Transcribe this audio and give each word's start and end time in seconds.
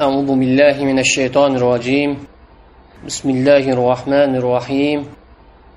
أعوذ 0.00 0.32
بالله 0.40 0.84
من 0.84 0.98
الشيطان 0.98 1.56
الرجيم. 1.60 2.10
بسم 3.06 3.30
الله 3.30 3.64
الرحمن 3.76 4.32
الرحيم. 4.40 4.98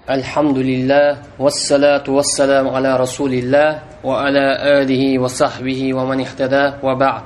الحمد 0.10 0.58
لله 0.58 1.10
والصلاة 1.40 2.08
والسلام 2.08 2.66
على 2.76 2.92
رسول 3.04 3.34
الله 3.34 3.70
وعلى 4.04 4.46
آله 4.80 5.20
وصحبه 5.20 5.82
ومن 5.94 6.20
اهتدى 6.24 6.66
وبعد. 6.84 7.24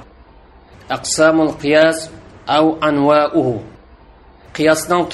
أقسام 0.91 1.41
القياس 1.41 2.09
أو 2.49 2.65
أنواؤه 2.89 3.49
قياسنا 4.57 5.07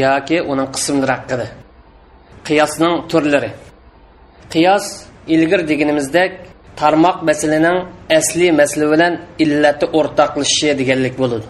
ياكي 0.00 0.40
ونن 0.40 0.66
قسم 0.66 1.04
رقده 1.04 1.48
قياسنا 2.48 3.06
ترلري 3.08 3.50
قياس 4.54 5.12
ilgir 5.28 5.68
deganimizdek 5.68 6.32
tarmoq 6.80 7.18
masalaning 7.28 7.78
asli 8.18 8.46
masala 8.60 8.86
bilan 8.92 9.12
illati 9.44 9.86
o'rtoqlashishi 9.98 10.70
deganlik 10.80 11.14
bo'ladi 11.22 11.46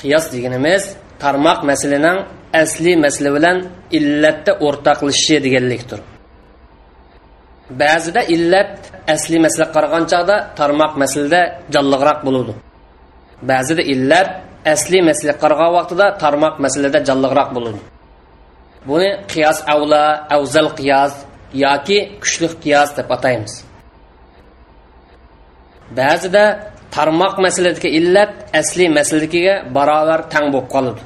qiyos 0.00 0.24
deganimiz 0.34 0.82
tarmoq 1.22 1.58
masalaning 1.70 2.18
asli 2.62 2.92
masala 3.04 3.30
bilan 3.36 3.56
illatda 3.98 4.52
o'rtoqlashishi 4.66 5.36
deganlikdir. 5.46 6.00
Ba'zida 7.82 8.20
illat 8.34 8.72
asli 9.14 9.36
masala 9.44 9.66
qaragan 9.74 10.04
chog'da 10.12 10.36
tarmoq 10.58 10.92
masalada 11.02 11.40
jonliroq 11.74 12.18
bo'ladi. 12.26 12.52
Ba'zida 13.50 13.82
illat 13.94 14.28
asli 14.74 14.98
masala 15.08 15.32
qaragan 15.42 15.70
vaqtida 15.76 16.06
tarmoq 16.22 16.54
masalada 16.64 16.98
jonliroq 17.08 17.48
bo'ladi. 17.56 17.80
Buni 18.88 19.10
qiyos 19.32 19.58
avla 19.74 20.02
avzal 20.36 20.68
qiyos 20.78 21.12
yoki 21.64 21.98
kuchli 22.22 22.48
qiyos 22.62 22.90
deb 22.98 23.08
ataymiz. 23.16 23.54
Ba'zida 25.90 26.44
tarmoq 26.96 27.34
masaladagi 27.46 27.88
illat 27.98 28.32
asli 28.60 28.84
masaladagiga 28.98 29.54
barobar 29.76 30.20
tang 30.32 30.46
bo'lib 30.54 30.68
qoladi. 30.74 31.02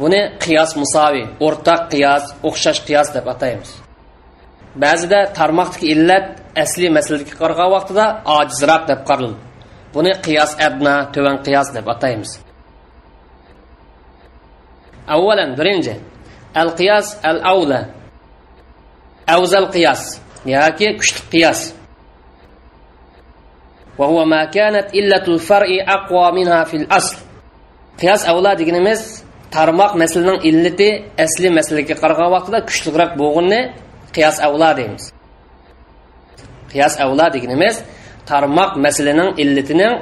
Buni 0.00 0.20
qiyos 0.44 0.70
musavi 0.82 1.22
o'rtoq 1.46 1.80
qiyos 1.92 2.24
o'xshash 2.48 2.80
qiyos 2.88 3.08
deb 3.16 3.26
ataymiz. 3.34 3.70
Ba'zida 4.84 5.20
tarmoqdagi 5.38 5.86
illat 5.94 6.26
asli 6.64 6.86
masaladaga 6.96 7.34
qaragan 7.40 7.68
vaqtida 7.76 8.04
ojizroq 8.38 8.82
deb 8.90 9.00
qaraladi 9.08 9.38
buni 9.94 10.12
qiyos 10.26 10.50
adna 10.66 10.94
tuvan 11.14 11.36
qiyos 11.46 11.68
deb 11.76 11.86
ataymiz. 11.94 12.30
Avvalan 15.14 15.50
birinchi 15.58 15.94
al 16.60 16.70
qiyos 16.78 17.06
al 17.30 17.38
avla 17.52 17.80
avzal 19.34 19.66
qiyos 19.74 20.02
yoki 20.54 20.88
kuchli 20.98 21.20
qiyos. 21.34 21.60
وهو 23.97 24.25
ما 24.25 24.45
كانت 24.45 24.87
إلة 24.93 25.25
الفرع 25.27 25.67
أقوى 25.87 26.31
منها 26.31 26.63
في 26.63 26.77
الأصل 26.77 27.17
قياس 28.01 28.25
أولى 28.25 28.55
deganimiz 28.55 29.21
tarmoq 29.51 29.91
masalaning 30.01 30.39
illati 30.49 30.89
asli 31.25 31.49
masalaga 31.57 31.95
qaragan 32.01 32.29
vaqtida 32.35 32.59
kuchliroq 32.69 33.11
bo'lganini 33.21 33.61
qiyos 34.15 34.37
avla 34.47 34.69
deymiz 34.79 35.03
qiyos 36.71 36.93
avla 37.03 37.25
deganimiz 37.35 37.75
tarmoq 38.31 38.71
masalaning 38.85 39.29
illatining 39.43 39.93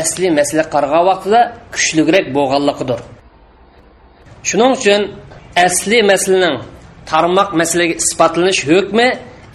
asli 0.00 0.28
masala 0.38 0.62
qaragan 0.74 1.04
vaqtida 1.10 1.40
kuchliroq 1.74 2.26
bo'lganligidir 2.36 3.00
shuning 4.48 4.72
uchun 4.78 5.00
asli 5.66 5.98
masalaning 6.10 6.56
tarmoq 7.12 7.50
masalaga 7.60 7.94
isbotlanish 8.02 8.60
hukmi 8.70 9.06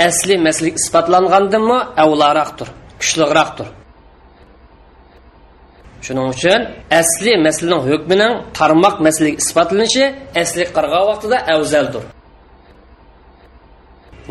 asli 0.07 0.35
masalaga 0.47 0.77
isbotlangandanmi 0.81 1.77
avlaroqdir 2.03 2.67
kuchliroqdir 3.01 3.67
Shuning 6.04 6.26
uchun 6.34 6.60
asli 7.00 7.32
masalaning 7.46 7.82
hukmining 7.90 8.32
tarmoq 8.58 8.96
masalaga 9.06 9.36
isbotlanishi 9.42 10.04
asli 10.42 10.64
qarg'a 10.76 11.00
vaqtida 11.10 11.38
afzaldir. 11.54 12.04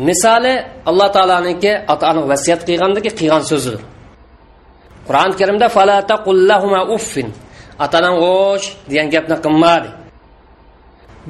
Misoli 0.08 0.54
alloh 0.90 1.08
taoloniki 1.16 1.72
ota 1.92 2.04
ona 2.10 2.20
vasiyat 2.32 2.60
qilgandagi 2.68 3.10
qilgan 3.18 3.42
so'zidir. 3.50 3.82
Qur'oni 5.08 5.34
karimda 5.40 5.66
falata 5.76 6.14
qullahuma 6.26 6.80
uffin. 6.96 7.28
Ota 7.84 7.96
onang 8.00 8.16
o'sh 8.34 8.66
degan 8.90 9.06
gapni 9.14 9.36
qilmadi. 9.44 9.88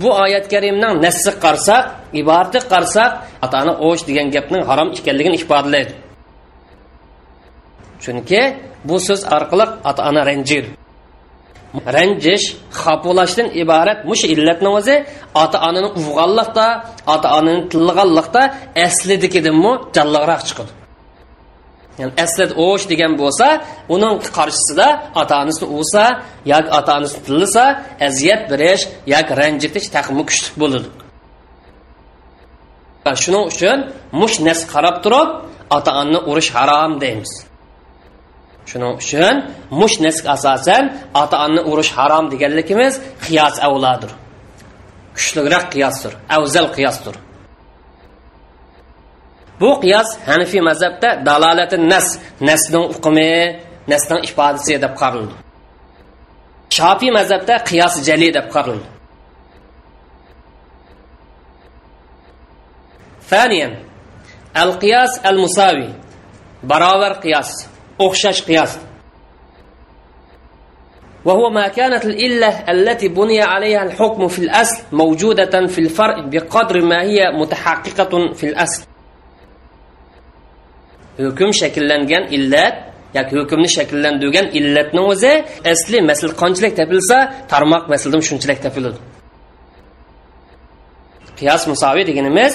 Bu 0.00 0.08
oyat 0.24 0.44
karimning 0.52 0.94
nassi 1.04 1.30
qarsak 1.44 1.82
iborati 2.20 2.58
qarsak 2.72 3.10
ota 3.44 3.56
ona 3.62 3.72
o'sh 3.88 4.02
degan 4.08 4.26
gapning 4.34 4.62
harom 4.70 4.88
ekanligini 4.98 5.36
ifodalaydi 5.42 5.94
chunki 8.04 8.40
bu 8.88 8.96
so'z 9.06 9.20
orqali 9.36 9.66
ota 9.90 10.02
ona 10.10 10.22
ranjir. 10.30 10.64
Ranjish 11.96 12.46
xapolashdan 12.80 13.48
iborat 13.62 13.98
mush 14.10 14.24
illatni 14.34 14.70
o'zi 14.78 14.96
ota 15.42 15.58
onani 15.68 15.88
uvg'anliqda 16.00 16.66
ota 17.14 17.28
onani 17.38 17.62
tillaganliqda 17.72 18.42
aslidikidanmi 18.86 19.72
jonliroq 19.96 20.42
chiqadi. 20.48 20.72
Ya'ni 22.00 22.12
aslid 22.24 22.50
o'sh 22.66 22.84
degan 22.92 23.12
bo'lsa 23.22 23.46
uning 23.94 24.14
qarshisida 24.36 24.88
ota 25.20 25.34
onasini 25.42 25.66
uvsa 25.76 26.04
yoki 26.52 26.70
ota 26.78 26.90
onasini 26.98 27.22
tillasa 27.26 27.64
aziyat 28.06 28.42
berish 28.50 28.82
yoki 29.14 29.32
ranjitish 29.40 29.86
taqimi 29.94 30.22
kuchli 30.28 30.48
bo'ladi. 30.62 30.88
Shuning 33.22 33.44
uchun 33.52 33.78
mush 34.20 34.36
nas 34.46 34.60
qarab 34.72 34.96
turib 35.04 35.28
ota 35.76 35.90
onani 36.00 36.20
urish 36.30 36.50
harom 36.56 36.92
deymiz. 37.04 37.32
Şunun 38.66 38.96
üçün 38.96 39.42
muş 39.70 39.98
nəsq 40.04 40.28
əsasən 40.36 40.90
ata-ananı 41.14 41.62
uruş 41.70 41.90
haram 41.96 42.30
deyənlikimiz 42.32 43.00
qiyas 43.26 43.60
əvladır. 43.66 44.14
Güclürək 45.14 45.68
qiyasdır, 45.74 46.16
əvzəl 46.36 46.70
qiyasdır. 46.76 47.20
Bu 49.60 49.70
qiyas 49.82 50.16
Hanefi 50.26 50.62
məzəbdə 50.64 51.10
dalalətin 51.26 51.84
nəs, 51.92 52.16
nəslin 52.48 52.88
hukmi, 52.94 53.28
nəslin 53.90 54.24
ifadəsi 54.28 54.74
edib 54.78 54.96
qarıldı. 54.98 55.36
Şafi 56.74 57.12
məzəbdə 57.14 57.60
qiyas 57.68 58.00
cəli 58.06 58.32
edib 58.32 58.48
qarıldı. 58.54 58.88
Fəniyyən, 63.28 63.76
əl-qiyas 64.62 65.20
əl-musavi, 65.30 65.86
bərabər 66.70 67.20
qiyas. 67.22 67.54
أخشش 68.01 68.41
قياس 68.41 68.79
وهو 71.25 71.49
ما 71.49 71.67
كانت 71.67 72.05
الإلة 72.05 72.71
التي 72.71 73.07
بني 73.07 73.41
عليها 73.41 73.83
الحكم 73.83 74.27
في 74.27 74.39
الأصل 74.39 74.83
موجودة 74.91 75.67
في 75.67 75.79
الفرع 75.79 76.25
بقدر 76.25 76.81
ما 76.85 77.01
هي 77.01 77.31
متحققة 77.31 78.33
في 78.33 78.43
الأصل 78.43 78.89
hukm 81.19 81.51
shakllangan 81.61 82.23
illat 82.35 82.75
yoki 83.17 83.33
hukmni 83.39 83.69
shakllantirgan 83.77 84.47
illatni 84.59 85.01
o'zi 85.11 85.33
asli 85.73 85.99
masl 86.09 86.29
qanchalik 86.41 86.73
topilsa 86.79 87.17
tarmoq 87.51 87.83
masldan 87.93 88.21
shunchalik 88.29 88.59
topiladi 88.65 88.99
qiyos 91.39 91.63
musoviy 91.71 92.03
deganimiz 92.09 92.53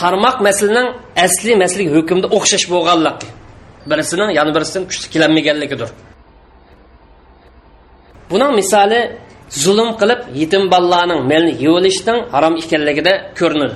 tarmoq 0.00 0.36
maslning 0.48 0.88
asli 1.26 1.52
maslik 1.62 1.88
hukmda 1.96 2.26
o'xshash 2.36 2.66
bo'lganligi 2.72 3.26
birisining 3.89 4.29
yana 4.37 4.51
birisidan 4.55 4.83
kuchli 4.89 5.07
kelolmaganligidir 5.13 5.89
buning 8.31 8.51
misoli 8.59 8.99
zulm 9.63 9.89
qilib 9.99 10.19
yetim 10.41 10.63
bolalarning 10.73 11.21
melini 11.31 11.53
yuvilishning 11.65 12.19
harom 12.33 12.53
ekanligida 12.61 13.13
ko'rinadi 13.39 13.75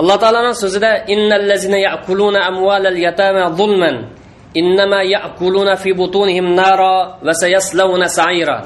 alloh 0.00 0.16
taoloning 0.22 0.56
so'zida 0.62 0.90
innallazina 1.14 1.78
ya'kuluna 1.88 2.40
amvalal 2.50 2.98
yatama 3.06 3.44
zulman 3.58 3.96
innama 4.60 5.00
ya'kuluna 5.14 5.74
fi 5.82 5.90
butunihim 6.00 6.46
nara 6.60 7.18
va 7.26 7.32
sayaslawna 7.42 8.08
sa'ira. 8.18 8.58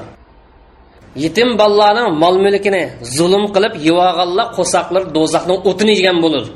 Yetim 1.23 1.49
bolalarning 1.59 2.09
mol 2.23 2.35
mulkini 2.45 2.83
zulm 3.17 3.43
qilib 3.55 3.73
yevaganlar 3.87 4.47
qo'saqlar 4.57 5.03
do'zaxning 5.17 5.59
o'tini 5.69 5.93
yegan 5.99 6.17
bo'ladi 6.23 6.49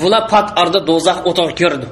bular 0.00 0.22
pat 0.32 0.46
arda 0.62 0.80
do'zax 0.90 1.18
o'tini 1.28 1.52
ko'rdi. 1.60 1.86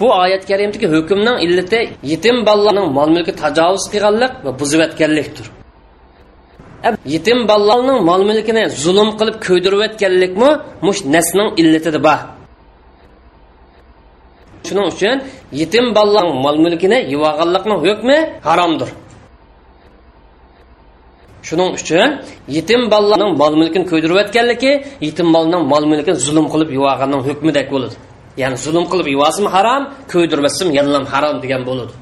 Bu 0.00 0.06
oyat 0.22 0.42
karimdagi 0.50 0.86
hukmning 0.94 1.36
illati 1.46 1.80
yetim 2.12 2.36
bolalarning 2.48 2.88
mol 2.98 3.08
mulki 3.16 3.32
tajovuz 3.42 3.84
qilganlik 3.92 4.32
va 4.44 4.50
buzib 4.60 4.80
o'tganlikdir 4.86 5.46
yetim 7.14 7.38
bolalarning 7.50 7.98
mol 8.08 8.22
mulkini 8.30 8.62
zulm 8.84 9.08
qilib 9.18 9.36
ko'ydirib 9.46 9.80
o'tganlikmi 9.86 10.50
mush 10.86 11.00
nasning 11.14 11.48
illatida 11.60 12.00
bor 12.06 12.18
shuning 14.66 14.86
uchun 14.92 15.16
yetim 15.60 15.86
bolalarning 15.96 16.36
mol 16.44 16.56
mulkini 16.64 16.98
yevaganlikning 17.12 17.78
hukmi 17.86 18.18
haromdir 18.48 18.90
shuning 21.48 21.70
uchun 21.78 22.08
yetim 22.56 22.82
bolalarning 22.92 23.32
mol 23.42 23.54
mulkini 23.60 23.84
ko'ydirib 23.90 24.16
o'tganligi 24.22 24.72
yetim 25.06 25.28
bolaning 25.34 25.62
mol 25.72 25.84
mulkini 25.90 26.16
zulm 26.26 26.46
qilib 26.52 26.70
yuvag'anning 26.76 27.22
hukmidek 27.28 27.68
bo'ladi 27.74 27.96
ya'ni 28.41 28.57
zulm 28.65 28.85
qilib 28.91 29.07
yuvasimi 29.15 29.49
harom 29.55 29.83
ko'ydirmasam 30.11 30.69
yanam 30.77 31.03
harom 31.13 31.35
degan 31.43 31.61
bo'ladi 31.69 31.93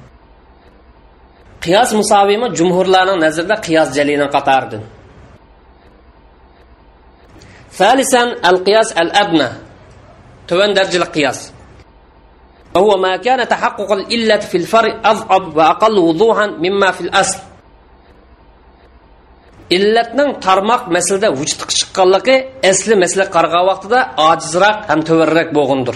qiyos 1.63 1.89
musavimi 1.99 2.47
jumhurlarning 2.57 3.19
nazarida 3.25 3.55
qiyos 3.65 3.89
jalilning 3.97 4.31
qatoridan 4.37 4.83
ثالثا 7.79 8.23
القياس 8.49 8.89
الأدنى 9.01 9.49
تون 10.47 10.73
درجة 10.73 10.97
القياس 10.97 11.39
وهو 12.75 12.97
ما 12.97 13.17
كان 13.17 13.47
تحقق 13.47 13.91
الإلة 13.91 14.37
في 14.37 14.57
الفرع 14.57 15.01
أضعف 15.05 15.57
وأقل 15.57 15.97
وضوحا 15.97 16.47
مما 16.47 16.91
في 16.91 17.01
الأصل 17.01 17.39
illatning 19.77 20.31
tarmoq 20.45 20.83
masalada 20.95 21.27
vujudga 21.39 21.65
chiqqanligi 21.79 22.35
asli 22.71 22.95
masala 23.03 23.25
qarg'an 23.35 23.63
vaqtida 23.71 23.99
ojizroq 24.29 24.77
ham 24.89 24.99
to'varrak 25.07 25.47
bo'lgandir 25.57 25.95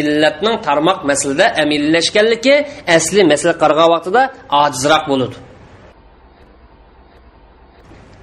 illatning 0.00 0.56
tarmoq 0.66 0.98
masalada 1.10 1.46
amillashganligi 1.62 2.54
asli 2.96 3.20
masala 3.32 3.54
qarg'an 3.62 3.88
vaqtida 3.94 4.22
ojizroq 4.62 5.04
bo'ladi 5.10 5.36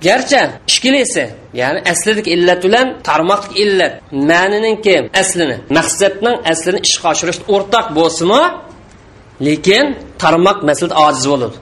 garchi 0.07 0.41
ishkilisi 0.69 1.23
ya'ni 1.61 1.79
aslidagi 1.91 2.29
illat 2.35 2.59
bilan 2.65 2.87
tarmoq 3.09 3.43
illat. 3.63 3.93
Ma'nininki 4.31 4.95
aslini 5.21 5.57
maqsadning 5.77 6.35
aslini 6.51 6.79
ishga 6.87 7.07
oshirish 7.13 7.39
o'rtaq 7.53 7.85
bo'lsinmi? 7.97 8.43
Lekin 9.47 9.85
tarmoq 10.23 10.57
masalada 10.69 10.95
ojiz 11.07 11.25
bo'ladi 11.33 11.57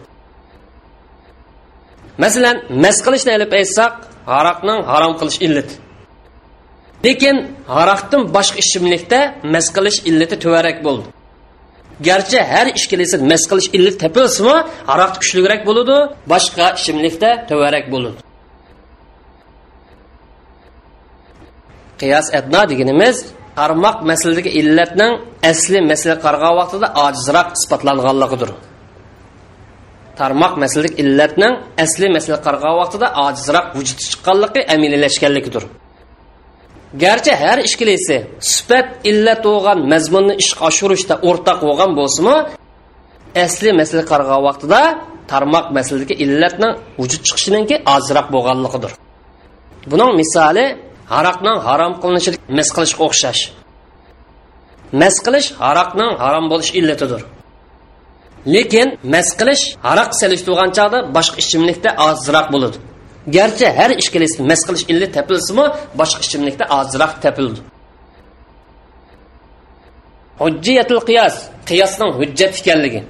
masalan 2.23 2.55
mas 2.83 2.97
qilishni 3.05 3.31
ilib 3.37 3.51
aytsak 3.59 3.93
haroqning 4.33 4.79
harom 4.91 5.13
qilish 5.19 5.39
illati. 5.45 5.73
Lekin 7.05 7.35
aroqdan 7.81 8.21
boshqa 8.35 8.57
ichimlikda 8.63 9.19
mas 9.53 9.67
qilish 9.75 9.97
illati 10.09 10.35
tuvarak 10.43 10.77
bo'ldi. 10.85 11.07
Garchi 12.07 12.39
har 12.51 12.67
ishkilisi 12.77 13.15
mas 13.31 13.43
qilish 13.49 13.69
illat 13.77 13.95
topilsimi 14.03 14.57
aroq 14.93 15.13
kuchliroq 15.21 15.61
bo'ladi 15.69 15.97
boshqa 16.31 16.65
ichimlikda 16.79 17.29
tuvarak 17.49 17.85
bo'ladi 17.93 18.19
qiyos 22.01 22.27
adno 22.39 22.61
deganimiz 22.71 23.15
qarmoq 23.59 23.97
masaladagi 24.11 24.51
illatning 24.61 25.13
asli 25.51 25.79
masala 25.91 26.15
qarg'an 26.25 26.53
vaqtida 26.59 26.87
ojizroq 27.05 27.47
isbotlanganligidir. 27.57 28.51
Tarmoq 30.19 30.53
masalalik 30.63 30.93
illatning 31.03 31.53
asli 31.83 32.07
masala 32.15 32.37
qarg'an 32.47 32.73
vaqtida 32.81 33.07
ojizroq 33.25 33.65
vujudga 33.77 34.03
chiqqanligi 34.09 34.61
amililashganligidir 34.73 35.63
garchi 36.93 37.31
har 37.41 37.57
ishkilisi 37.67 38.17
sifat 38.53 38.87
illat 39.09 39.43
bo'lgan 39.47 39.79
mazmunni 39.91 40.33
ishga 40.43 40.61
oshirishda 40.69 41.15
o'rtaq 41.29 41.59
bo'lgan 41.67 41.91
bo'lsinmi 41.99 42.35
asli 43.45 43.69
masala 43.79 44.03
qarg'an 44.11 44.41
vaqtida 44.47 44.81
tarmoq 45.31 45.65
masalaga 45.77 46.15
illatning 46.23 46.73
vujud 47.01 47.21
chiqishininki 47.27 47.75
ozroq 47.95 48.27
bo'lganligidir. 48.35 48.91
Buning 49.91 50.11
misoli 50.21 50.65
haroqning 51.13 51.57
harom 51.67 51.93
qilinishi 52.01 52.31
mas 52.57 52.69
qilishga 52.75 53.01
o'xshash. 53.07 53.41
Mas 55.01 55.15
qilish 55.25 55.47
haroqning 55.63 56.11
harom 56.23 56.45
bo'lish 56.51 56.71
illatidir. 56.79 57.21
Lekin 58.53 58.87
mas 59.13 59.27
qilish 59.39 59.63
haroq 59.87 60.09
selish 60.19 60.43
tug'an 60.47 60.69
chog'da 60.77 60.99
boshqa 61.15 61.37
ichimlikda 61.43 61.89
ozroq 62.07 62.47
bo'ladi. 62.53 62.77
Garchi 63.35 63.67
har 63.77 63.91
ishkalis 64.01 64.33
mas 64.49 64.61
qilish 64.67 64.85
illi 64.91 65.07
topilsimi 65.17 65.65
boshqa 65.99 66.21
ichimlikda 66.25 66.65
ozroq 66.79 67.13
topildi 67.25 67.61
hujjiyatul 70.41 71.01
qiyos 71.09 71.35
qiyosning 71.69 72.11
hujjat 72.19 72.53
ekanligi. 72.61 73.01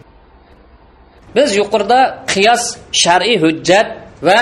Biz 1.36 1.50
yuqorida 1.62 2.00
qiyos 2.34 2.64
shar'iy 3.04 3.38
hujjat 3.44 3.88
va 4.28 4.40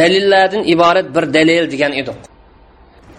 dalillardan 0.00 0.62
iborat 0.74 1.06
bir 1.14 1.24
dalil 1.36 1.64
degan 1.72 1.92
edik. 2.00 2.18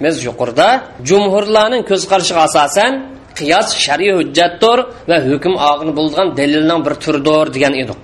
Biz 0.04 0.16
yuqorida 0.28 0.68
jumhurlarning 1.10 1.84
ko'z 1.90 2.04
qarashiga 2.12 2.42
asosan 2.48 2.92
qiyos 3.40 3.68
shariy 3.86 4.12
hujjatdir 4.20 4.78
va 5.10 5.18
hukm 5.30 5.54
og'ini 5.70 5.94
bo'lgan 6.00 6.28
dalilning 6.40 6.82
bir 6.86 6.94
turidir 7.04 7.48
degan 7.56 7.74
edik. 7.84 8.00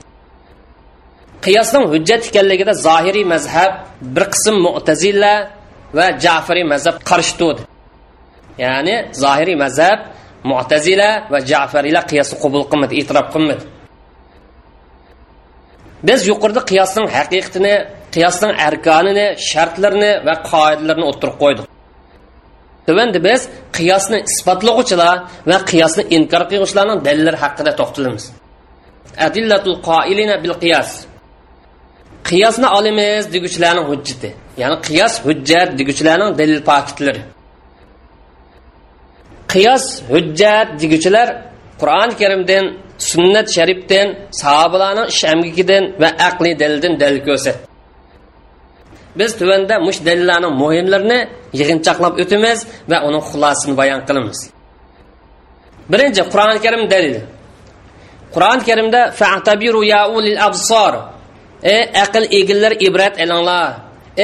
Qiyosning 1.46 1.86
hujjat 1.94 2.22
ekanligida 2.30 2.74
zohiriy 2.88 3.26
mazhab 3.34 3.72
bir 4.16 4.26
qism 4.34 4.56
mu'tazilla 4.68 5.34
va 5.98 6.06
jafariy 6.26 6.66
mazhab 6.74 6.96
qarshi 7.10 7.34
turdi 7.40 7.62
ya'ni 8.64 8.96
zohiriy 9.24 9.58
mazhab 9.66 10.00
mu'tazila 10.52 11.10
va 11.34 11.40
jafariylar 11.52 12.04
qiyosni 12.12 12.36
qabul 12.44 12.64
qilmadi 12.72 12.94
e'tirof 13.00 13.28
qilmadi 13.34 13.64
biz 16.08 16.20
yuqorida 16.32 16.62
qiyosning 16.72 17.08
haqiqatini 17.18 17.76
qiyosning 18.16 18.52
arkonini 18.68 19.28
shartlarini 19.50 20.12
va 20.28 20.36
qoidalarini 20.52 21.06
o'tirib 21.12 21.38
qo'ydik 21.44 21.68
Tövəndə 22.88 23.20
biz 23.28 23.42
qiyosni 23.78 24.20
isbotlag'uvchilar 24.30 25.18
va 25.50 25.58
qiyosni 25.72 26.04
inkor 26.18 26.44
qiluvchilarning 26.52 27.00
dalillari 27.08 27.38
haqida 27.44 27.72
to'xtalamiz. 27.80 28.24
Adillatul 29.28 29.78
qoilina 29.90 30.36
bil 30.44 30.56
qiyas. 30.64 30.90
Qiyosni 32.30 32.68
olamiz 32.78 33.24
deguchilarning 33.34 33.86
hujjati. 33.92 34.30
Ya'ni 34.62 34.78
qiyos 34.88 35.14
hujjat 35.26 35.70
deguchilarning 35.80 36.32
dalil 36.40 36.62
paketlari. 36.72 37.22
qiyos 39.54 39.86
hujjat 40.12 40.68
deguchilar 40.82 41.28
Qur'on 41.82 42.12
Karimdan, 42.20 42.66
sunnat 43.12 43.48
sharifdan, 43.56 44.08
sahobalarning 44.42 45.08
ish 45.14 45.24
amgikidan 45.34 45.84
va 46.02 46.10
aqliy 46.30 46.54
dalildan 46.62 46.94
dalil 47.02 47.22
ko'rsat 47.28 47.58
biz 49.20 49.32
tuvanda 49.40 49.76
mush 49.88 50.00
dalillarning 50.08 50.54
muhimlarini 50.64 51.20
yig'inchoqlab 51.60 52.14
o'tamiz 52.24 52.60
va 52.92 52.98
uning 53.08 53.24
xulosasini 53.30 53.74
bayon 53.82 54.02
qilamiz 54.08 54.40
birinchi 55.92 56.22
qur'oni 56.32 56.60
karim 56.66 56.84
dalili 56.94 57.22
qur'oni 58.36 58.62
karimda 58.70 59.02
fa'tabiru 59.20 59.82
ya 59.94 60.02
ulil 60.16 60.40
absor 60.48 60.94
ey 61.64 61.82
aql 62.04 62.24
egillar 62.40 62.74
ibrat 62.88 63.16
elinglar 63.24 63.72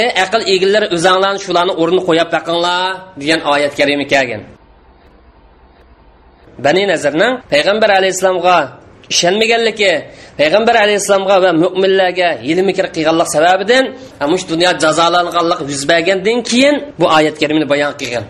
ey 0.02 0.10
aql 0.24 0.42
egillar 0.54 0.84
o'zanglarni 0.96 1.40
shularni 1.46 1.74
o'rnini 1.82 2.04
qo'yib 2.08 2.30
baqinglar 2.36 2.90
degan 3.22 3.40
oyat 3.54 3.74
karima 3.80 4.06
kelgan 4.14 4.42
bani 6.66 6.84
nazarning 6.92 7.34
payg'ambar 7.54 7.90
alayhissalomga 8.00 8.58
ishonmaganligi 9.14 9.94
payg'ambar 10.40 10.76
alayhissalomga 10.86 11.38
va 11.44 11.52
mo'minlarga 11.64 12.30
kir 12.78 12.88
qilganlik 12.96 13.30
sababidan 13.36 13.86
mush 14.32 14.46
dunyo 14.52 14.72
jazolanganlik 14.84 15.60
yuz 15.72 15.84
bergandan 15.92 16.40
keyin 16.50 16.76
bu 17.00 17.06
oyat 17.18 17.36
karimani 17.42 17.68
bayon 17.74 17.94
qilgan. 18.00 18.26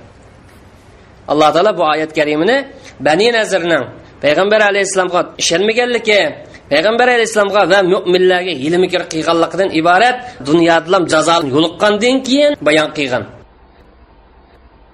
Alloh 1.32 1.50
taolo 1.56 1.72
bu 1.80 1.84
oyat 1.94 2.12
karimini 2.18 2.58
bani 3.08 3.28
nazirning 3.38 3.84
payg'ambar 4.24 4.60
alayhissalomga 4.70 5.22
ishonmaganligi 5.42 6.22
payg'ambar 6.72 7.08
alayhissalomga 7.16 7.62
va 7.72 7.80
mo'minlarga 7.94 8.54
yilmikir 8.64 9.02
qilganligidan 9.14 9.70
iborat 9.80 10.18
dunyoda 10.48 10.98
jazo 11.14 11.36
yo'liqqandan 11.54 12.16
keyin 12.28 12.52
bayon 12.68 12.90
qilgan. 12.98 13.24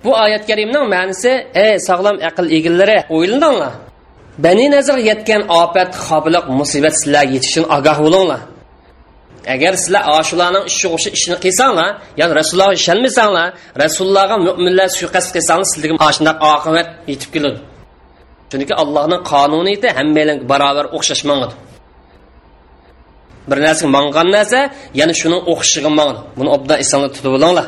Bu 0.04 0.12
oyat 0.26 0.44
karimning 0.50 0.86
ma'nisi 0.96 1.32
ey 1.66 1.74
sog'lom 1.88 2.18
aql 2.30 2.46
egillari 2.58 2.98
o'ylandinglar 3.16 3.74
bani 4.46 4.66
nazar 4.76 4.98
yetgan 5.10 5.42
ofat 5.62 5.92
xobiliq 6.08 6.46
musibat 6.60 6.94
sizlarga 7.00 7.32
yetishini 7.36 7.68
ogoh 7.78 7.98
bo'linglar. 8.06 8.42
Agar 9.54 9.74
sizlar 9.84 10.04
oshularning 10.18 10.66
ishi 10.72 10.88
o'sha 10.96 11.10
ishni 11.18 11.36
qilsanglar 11.44 11.90
ya'ni 12.20 12.34
rasulullohga 12.40 12.76
ishonmasanglar 12.82 13.48
rasulullohga 13.84 14.36
mo'minlar 14.48 14.88
suiqasd 14.98 15.30
qilsanglar 15.36 15.68
sizlarga 15.72 16.10
shundoq 16.18 16.38
oqibat 16.54 16.88
yetib 17.12 17.30
keladi. 17.36 17.60
Chunki 18.54 18.74
allohning 18.84 19.22
qonuniyati 19.32 19.88
hammalarga 19.98 20.46
barobar 20.52 20.86
o'xshashmangdi 20.98 21.56
bir 23.50 23.58
narsa 23.66 23.86
mangan 23.96 24.28
narsa 24.38 24.60
yana 25.00 25.14
shuni 25.22 25.38
o'xshashiga 25.52 25.92
mangdi 26.00 26.20
buni 26.38 26.50
obdan 26.56 26.78
esonda 26.84 27.10
tutib 27.16 27.34
olinglar. 27.38 27.68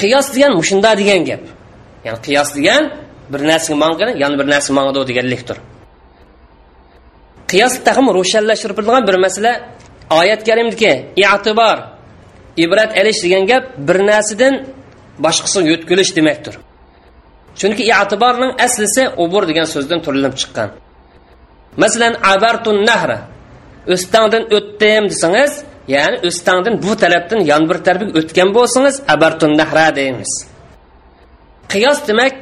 Qiyos 0.00 0.26
degan 0.34 0.52
mushunda 0.60 0.90
degan 1.00 1.20
gap. 1.28 1.42
Ya'ni 2.06 2.18
qiyos 2.26 2.50
degan 2.58 2.82
bir 3.32 3.40
narsaga 3.50 3.76
mangan 3.84 4.10
yana 4.22 4.34
bir 4.40 4.46
narsa 4.54 4.70
mangdi 4.78 5.00
deganlikdir. 5.10 5.56
Qiyos 7.50 7.74
taxim 7.86 8.06
ro'shanlashtirilgan 8.18 9.02
bir 9.08 9.16
masala 9.24 9.52
oyat 10.20 10.40
karimniki 10.48 10.92
i'tibor 11.24 11.78
ibrat 12.64 12.90
olish 13.00 13.20
degan 13.24 13.42
gap 13.50 13.64
bir 13.88 13.98
narsadan 14.10 14.54
boshqasiga 15.24 15.66
yo'tkilish 15.72 16.10
demakdir. 16.18 16.54
Chunki 17.60 17.82
i'tiborning 17.92 18.52
aslisi 18.66 19.02
ubur 19.24 19.42
degan 19.50 19.66
so'zdan 19.74 20.00
turilib 20.04 20.34
chiqqan. 20.40 20.68
Masalan 21.82 22.14
abartun 22.32 22.78
nahra 22.88 23.18
o'stangdan 23.94 24.44
o'tdim 24.56 25.04
desangiz 25.12 25.52
ya'ni 25.94 26.16
o'stangdan 26.28 26.74
bu 26.84 26.92
tarafdan 27.02 27.40
yon 27.50 27.62
bir 27.70 27.78
tarafga 27.86 28.12
o'tgan 28.20 28.48
bo'lsangiz 28.56 28.96
abartun 29.14 29.52
nahra 29.60 29.86
deymiz. 29.98 30.32
Qiyos 31.72 31.98
demak 32.08 32.34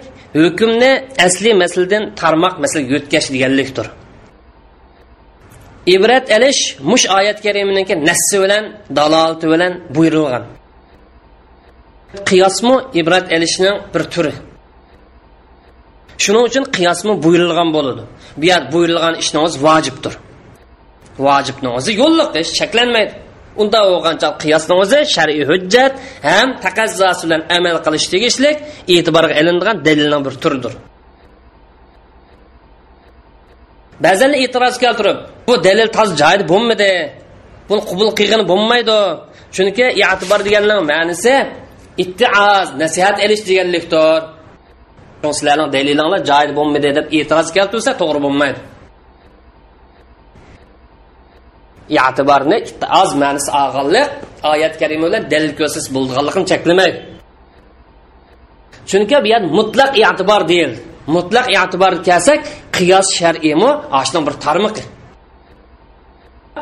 hukmni 0.42 0.92
asli 1.26 1.50
masldan 1.62 2.02
tarmoq 2.20 2.54
masala 2.62 2.82
yo'tkash 2.94 3.28
deganlikdir. 3.34 3.86
Ibrat 5.94 6.26
alish 6.36 6.62
mush 6.90 7.06
oyat 7.18 7.38
kariminiki 7.46 7.94
nassi 8.08 8.36
bilan 8.42 8.64
dalolati 8.96 9.46
bilan 9.52 9.72
buyurilgan 9.94 10.44
qiyosmi 12.28 12.74
ibrat 13.00 13.32
alishning 13.32 13.76
bir 13.94 14.02
turi. 14.12 14.32
Shuning 16.24 16.44
uchun 16.48 16.64
qiyosmi 16.76 17.12
buyurilgan 17.24 17.68
bo'ladi. 17.76 18.02
Bu 18.40 18.44
yer 18.52 18.62
buyurilgan 18.72 19.14
ishni 19.22 19.38
o'zi 19.46 19.56
vojibdir. 19.66 20.14
Vojibni 21.26 21.68
o'zi 21.78 21.90
yo'lliq 22.02 22.30
ish 22.42 22.52
cheklanmaydi. 22.58 23.12
Unda 23.62 23.78
bo'lgancha 23.90 24.28
qiyosni 24.42 24.74
o'zi 24.82 24.98
shar'iy 25.14 25.44
hujjat 25.50 25.92
ham 26.28 26.48
taqazzosi 26.64 27.22
bilan 27.26 27.42
amal 27.56 27.76
qilish 27.84 28.06
tegishlik 28.12 28.56
e'tiborga 28.94 29.34
ilinadigan 29.40 29.76
dalilning 29.86 30.22
bir 30.26 30.34
turidir. 30.42 30.72
Ba'zan 34.04 34.32
e'tiroz 34.42 34.76
keltirib 34.84 35.18
bu 35.48 35.54
dalil 35.66 35.88
toz 35.96 36.08
joyida 36.20 36.44
bo'lmadi 36.52 36.90
buni 37.68 37.82
qubul 37.90 38.08
qilgani 38.18 38.44
bo'lmaydi. 38.52 38.98
Chunki 39.56 39.86
e'tibor 40.04 40.40
deganning 40.46 40.80
ma'nisi 40.92 41.34
ittioz 42.02 42.66
nasihat 42.82 43.16
ilish 43.24 43.42
deganlikdir. 43.48 44.20
Sizlarning 45.38 45.68
dalilinglar 45.76 46.20
joyida 46.30 46.52
bo'lmaydi 46.58 46.88
deb 46.98 47.06
e'tiroz 47.18 47.48
keltirsa 47.56 47.90
to'g'ri 48.00 48.20
bo'lmaydi. 48.26 48.60
E'tiborni 52.00 52.58
oz 53.00 53.10
ma'nisi 53.22 53.50
olganlik 53.62 54.08
oyat 54.52 54.74
karima 54.80 55.06
bilan 55.08 55.22
dalil 55.32 55.52
ko'rsiz 55.60 55.84
bo'lganligini 55.96 56.46
cheklamaydi. 56.52 56.98
Chunki 58.90 59.16
bu 59.24 59.28
yer 59.34 59.42
mutlaq 59.58 59.90
e'tibor 60.02 60.42
deyildi 60.52 60.80
mutlaq 61.16 61.46
e'tibor 61.58 61.92
kelsak 62.08 62.40
qiyos 62.76 63.08
shar'iymi 63.18 63.70
ashuni 64.00 64.22
bir 64.26 64.34
tarmiqi 64.44 64.82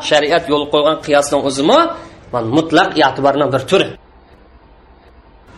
shariat 0.09 0.43
yo'l 0.51 0.63
qo'ygan 0.73 0.97
qiyosning 1.05 1.41
o'zimi 1.49 1.79
mutlaq 2.57 2.89
e'tiborning 3.05 3.49
bir 3.53 3.63
turi. 3.69 3.87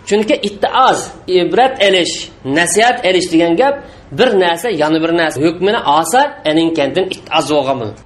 Chunki 0.08 0.36
ittioz 0.48 1.00
ibrat 1.28 1.74
elish 1.88 2.30
nasihat 2.46 3.06
elish 3.06 3.28
degan 3.34 3.54
gap 3.62 3.76
bir 4.12 4.30
narsa 4.40 4.70
yana 4.70 5.00
bir 5.04 5.12
narsa. 5.18 5.42
Hukmini 5.42 5.80
olsa 5.96 6.20
aninkandin 6.50 7.06
ittoz 7.16 7.46
bo'lgan 7.52 7.78
bo'ladi 7.82 8.02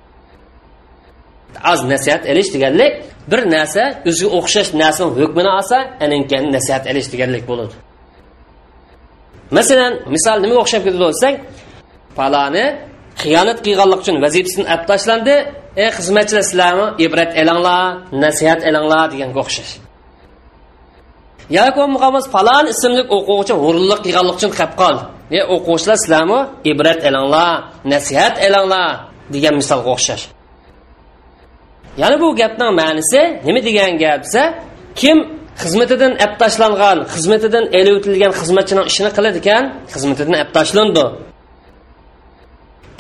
nasihat 1.92 2.26
elish 2.32 2.54
deganlik 2.54 2.94
bir 3.32 3.42
narsa 3.56 3.84
o'ziga 4.10 4.30
o'xshash 4.38 4.70
narsani 4.82 5.12
hukmini 5.22 5.50
olsa 5.58 5.78
aninkan 6.06 6.44
nasihat 6.56 6.84
elish 6.92 7.08
deganlik 7.14 7.44
bo'ladi. 7.50 7.74
Masalan 9.58 9.94
misol 10.16 10.38
nimaga 10.44 10.60
o'xshab 10.64 10.82
ketadi 10.86 11.00
bo'lsak 11.06 11.34
palani 12.18 12.66
xiyonat 13.22 13.60
qilganlik 13.66 14.00
uchun 14.04 14.18
vazifasini 14.26 14.66
olib 14.74 14.86
tashlandi. 14.92 15.36
Ey 15.84 15.90
xizmatchilar 15.98 16.44
sizlarni 16.50 16.88
ibrat 17.06 17.32
elanglar 17.42 17.84
nasihat 18.24 18.60
elanglar 18.70 19.06
deganga 19.14 19.40
o'xshash 19.44 19.87
yoki 21.56 21.74
bo'lmag'amiz 21.80 22.26
falon 22.36 22.66
ismli 22.74 23.04
o'quvchi 23.16 23.54
g'ururlik 23.64 24.00
qilganlik 24.06 24.36
uchun 24.40 24.52
qolib 24.60 24.76
qoldi 24.82 25.04
e 25.38 25.40
o'quvchilar 25.56 25.98
sizlarmi? 26.04 26.40
Ibrat 26.72 27.00
elanglar 27.10 27.52
nasihat 27.94 28.34
elanglar 28.48 28.88
degan 29.34 29.54
misolga 29.62 29.90
o'xshash. 29.96 30.24
Ya'ni 32.02 32.18
bu 32.24 32.28
gapning 32.42 32.72
ma'nisi 32.82 33.22
nima 33.48 33.60
degan 33.68 33.92
gap 34.04 34.20
desa 34.26 34.44
kim 35.00 35.18
xizmatidan 35.62 36.12
ap 36.26 36.34
tashlangan 36.42 36.98
xizmatidan 37.14 37.64
el 37.80 37.88
o'tilgan 37.96 38.32
xizmatchining 38.40 38.86
ishini 38.92 39.10
qiladi 39.18 39.38
ekan 39.44 39.64
xizmatidan 39.94 40.36
ap 40.44 40.50
tashlandi. 40.58 41.06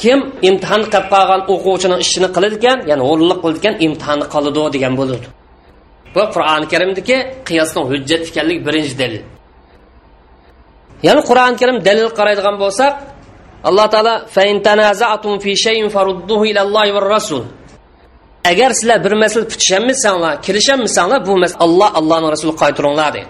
Kim 0.01 0.19
imtihon 0.49 0.81
qilib 0.93 1.05
qolgan 1.13 1.41
o'quvchining 1.53 1.99
ishini 2.05 2.27
qiladi 2.35 2.55
ekan 2.61 2.77
ya'ni 2.89 3.03
o'rinliq 3.11 3.39
qildi 3.43 3.57
ekan 3.61 3.75
imtihonni 3.85 4.25
qoladi 4.33 4.61
degan 4.75 4.93
bo'ladi. 4.99 5.27
Bu 6.17 6.23
qur'oni 6.35 6.65
karimdagi 6.73 7.17
qiyosning 7.47 7.85
hujjat 7.91 8.21
ekanligi 8.29 8.61
birinchi 8.67 8.95
dalil. 9.01 9.23
Ya'ni 11.07 11.21
qur'oni 11.29 11.55
karim 11.61 11.77
dalil 11.87 12.07
qaraydigan 12.19 12.55
bo'lsak 12.63 12.93
alloh 13.67 13.87
taolo 13.93 14.13
agar 18.51 18.71
sizlar 18.79 19.03
bir 19.05 19.11
masala 19.11 19.47
putishanmisanglar 19.51 20.41
kelishanmisanglar 20.41 21.19
bu 21.27 21.33
masala 21.43 21.59
alloh 21.65 21.89
allohni 21.99 22.27
rasuli 22.33 22.53
qaytiringlar 22.61 23.09
deydi 23.15 23.29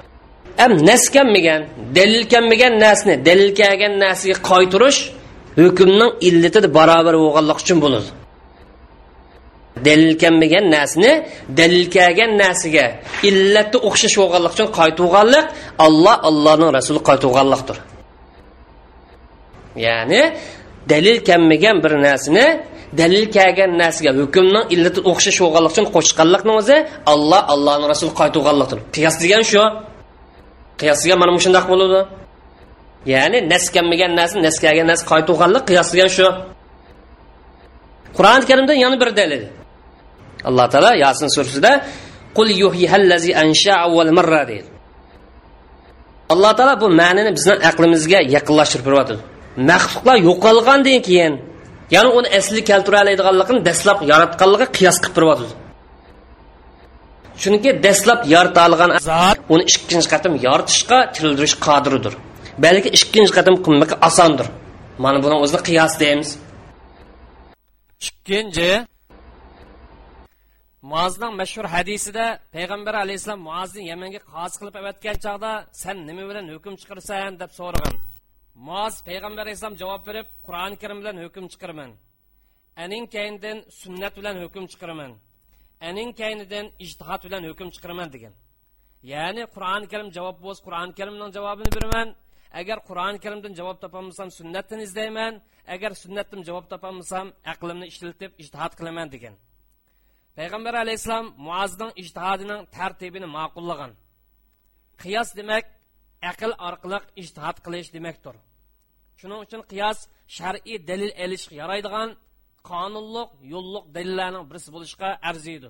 am 0.65 0.71
naskanmigan 0.89 1.61
dalil 1.97 2.23
kelmagan 2.33 2.73
nasni 2.85 3.13
dalil 3.27 3.51
kelgan 3.59 3.93
narsaga 4.03 4.35
qaytirish 4.49 4.99
hukmning 5.61 6.11
illati 6.27 6.67
barobar 6.77 7.15
bo'lganligi 7.23 7.59
uchun 7.63 7.77
bo'ladi. 7.85 8.09
Dalil 9.87 10.13
kelmagan 10.21 10.65
narsani 10.75 11.11
dalil 11.59 11.85
kelgan 11.95 12.31
narsaga 12.43 12.85
illatni 13.29 13.77
o'xshash 13.87 14.15
bo'lganlik 14.21 14.51
uchun 14.55 14.69
qaytuvganlik 14.79 15.45
alloh 15.85 16.15
allohning 16.29 16.71
rasuli 16.77 16.99
qaytuvganlikdir 17.09 17.77
ya'ni 19.85 20.21
dalil 20.91 21.17
kelmagan 21.27 21.75
bir 21.83 21.93
narsani 22.07 22.45
dalil 22.99 23.25
kelgan 23.35 23.71
narsaga 23.81 24.11
hukmning 24.21 24.65
illati 24.73 24.99
o'xshash 25.11 25.39
bo'lganlik 25.43 25.71
uchun 25.75 25.87
qo'shganlikni 25.95 26.53
o'zi 26.59 26.77
alloh 27.13 27.41
allohni 27.53 27.85
rasuli 27.93 28.13
qaytuvganlikdir 28.21 28.79
qiyos 28.95 29.15
degan 29.23 29.43
shu. 29.51 29.63
Qiyos 30.79 30.99
degan 31.03 31.17
mana 31.21 31.31
shundoq 31.45 31.65
bo'ladi. 31.71 31.99
Ya'ni 33.13 33.37
nas 33.51 33.65
kelmagan 33.75 34.11
narsa 34.19 34.35
nas 34.47 34.57
kelgan 34.63 34.87
narsa 34.91 35.03
qaytuvganlik 35.11 35.63
qiyos 35.69 35.89
degan 35.93 36.09
shu. 36.17 36.27
Qur'oni 38.17 38.45
karimda 38.49 38.73
yana 38.83 38.97
bir 39.01 39.09
dalil. 39.19 39.43
Alloh 40.49 40.67
taolo 40.73 40.91
yasin 41.03 41.29
surasida 41.35 41.71
qul 42.37 42.49
yuhihallazi 42.63 43.31
ansha 43.43 43.73
avval 43.85 44.11
marra 44.17 44.43
deydi. 44.49 44.69
Alloh 46.33 46.51
taolo 46.57 46.73
bu 46.81 46.87
ma'nini 47.01 47.31
bizni 47.37 47.53
aqlimizga 47.69 48.19
yaqinlashtirib 48.35 48.85
beryapti. 48.87 49.15
Maxluqlar 49.69 50.17
yo'qolgandan 50.27 50.99
keyin 51.07 51.33
ya'ni 51.95 52.09
uni 52.17 52.27
asli 52.39 52.61
keltira 52.69 52.97
oladiganligini 53.03 53.61
dastlab 53.67 53.99
yaratganligi 54.11 54.67
qiyos 54.77 54.97
qilib 55.03 55.15
beryapti. 55.19 55.55
Chunki 57.41 57.69
dastlab 57.85 58.19
yarata 58.33 58.61
olgan 58.67 58.91
zot 59.09 59.37
uni 59.53 59.63
ikkinchi 59.71 60.07
qatim 60.13 60.33
yoritishga 60.45 60.97
tildirish 61.15 61.55
qodiridir 61.67 62.13
balki 62.63 62.89
ikkinchi 62.97 63.33
qatim 63.37 63.55
qilmak 63.65 63.91
osondir. 64.07 64.47
Mana 65.03 65.17
buni 65.23 65.35
o'zini 65.43 65.61
qiyos 65.67 65.93
deymiz. 66.03 66.29
Ikkinchi 68.07 68.69
muozning 70.91 71.33
mashhur 71.41 71.65
hadisida 71.75 72.25
payg'ambar 72.55 72.95
alayhissalom 73.03 73.41
muozni 73.49 73.81
yamanga 73.91 74.19
qozi 74.33 74.55
qilib 74.59 74.75
avatgan 74.81 75.15
chog'da 75.25 75.51
san 75.81 75.97
nima 76.09 76.23
bilan 76.29 76.45
hukm 76.53 76.73
chiqarsan 76.81 77.31
deb 77.41 77.51
so'ragan 77.59 77.95
muoz 78.67 78.95
payg'ambar 79.07 79.43
alayhissalom 79.45 79.75
javob 79.81 80.01
berib 80.09 80.27
qur'oni 80.47 80.75
karim 80.81 80.97
bilan 81.01 81.17
hukm 81.23 81.45
chiqaraman 81.53 81.91
aning 82.83 83.05
kaynidan 83.15 83.57
sunnat 83.81 84.13
bilan 84.19 84.35
hukm 84.43 84.65
chiqaraman 84.73 85.11
aning 85.81 86.11
kaynidan 86.21 86.65
ijtihod 86.85 87.21
bilan 87.27 87.43
hukm 87.49 87.69
chiqaraman 87.75 88.09
degan. 88.15 88.33
Ya'ni 89.13 89.43
qur'oni 89.55 89.87
karim 89.91 90.09
javob 90.17 90.37
bo'lsa 90.45 90.61
qur'oni 90.67 90.93
karimning 90.99 91.31
javobini 91.37 91.71
beraman. 91.77 92.07
Agar 92.61 92.77
qur'oni 92.89 93.19
karimdan 93.25 93.53
javob 93.59 93.77
topolmasam 93.83 94.29
sunnatdan 94.39 94.79
izlayman. 94.87 95.33
Agar 95.75 95.91
sunnatdan 96.03 96.41
javob 96.49 96.65
topolmasam 96.73 97.27
aqlimni 97.53 97.85
ishlatib 97.91 98.31
ijtihod 98.41 98.73
qilaman 98.79 99.07
degan. 99.15 99.35
Payg'ambar 100.37 100.73
alayhissalom 100.83 101.27
muazning 101.47 101.91
ijtihodining 102.01 102.61
tartibini 102.75 103.27
ma'qullagan. 103.37 103.91
Qiyos 105.01 105.29
demak 105.39 105.65
aql 106.31 106.51
orqali 106.67 106.97
ijtihod 107.21 107.57
qilish 107.65 107.89
demakdir. 107.95 108.35
Shuning 109.19 109.39
uchun 109.45 109.61
qiyos 109.71 109.99
shar'iy 110.37 110.77
dalil 110.89 111.11
elishga 111.23 111.55
yaraydigan 111.61 112.09
qonunliq 112.69 113.29
yo'lliq 113.53 113.85
dalillarning 113.95 114.45
birisi 114.49 114.69
bo'lishga 114.75 115.09
arziydi. 115.29 115.69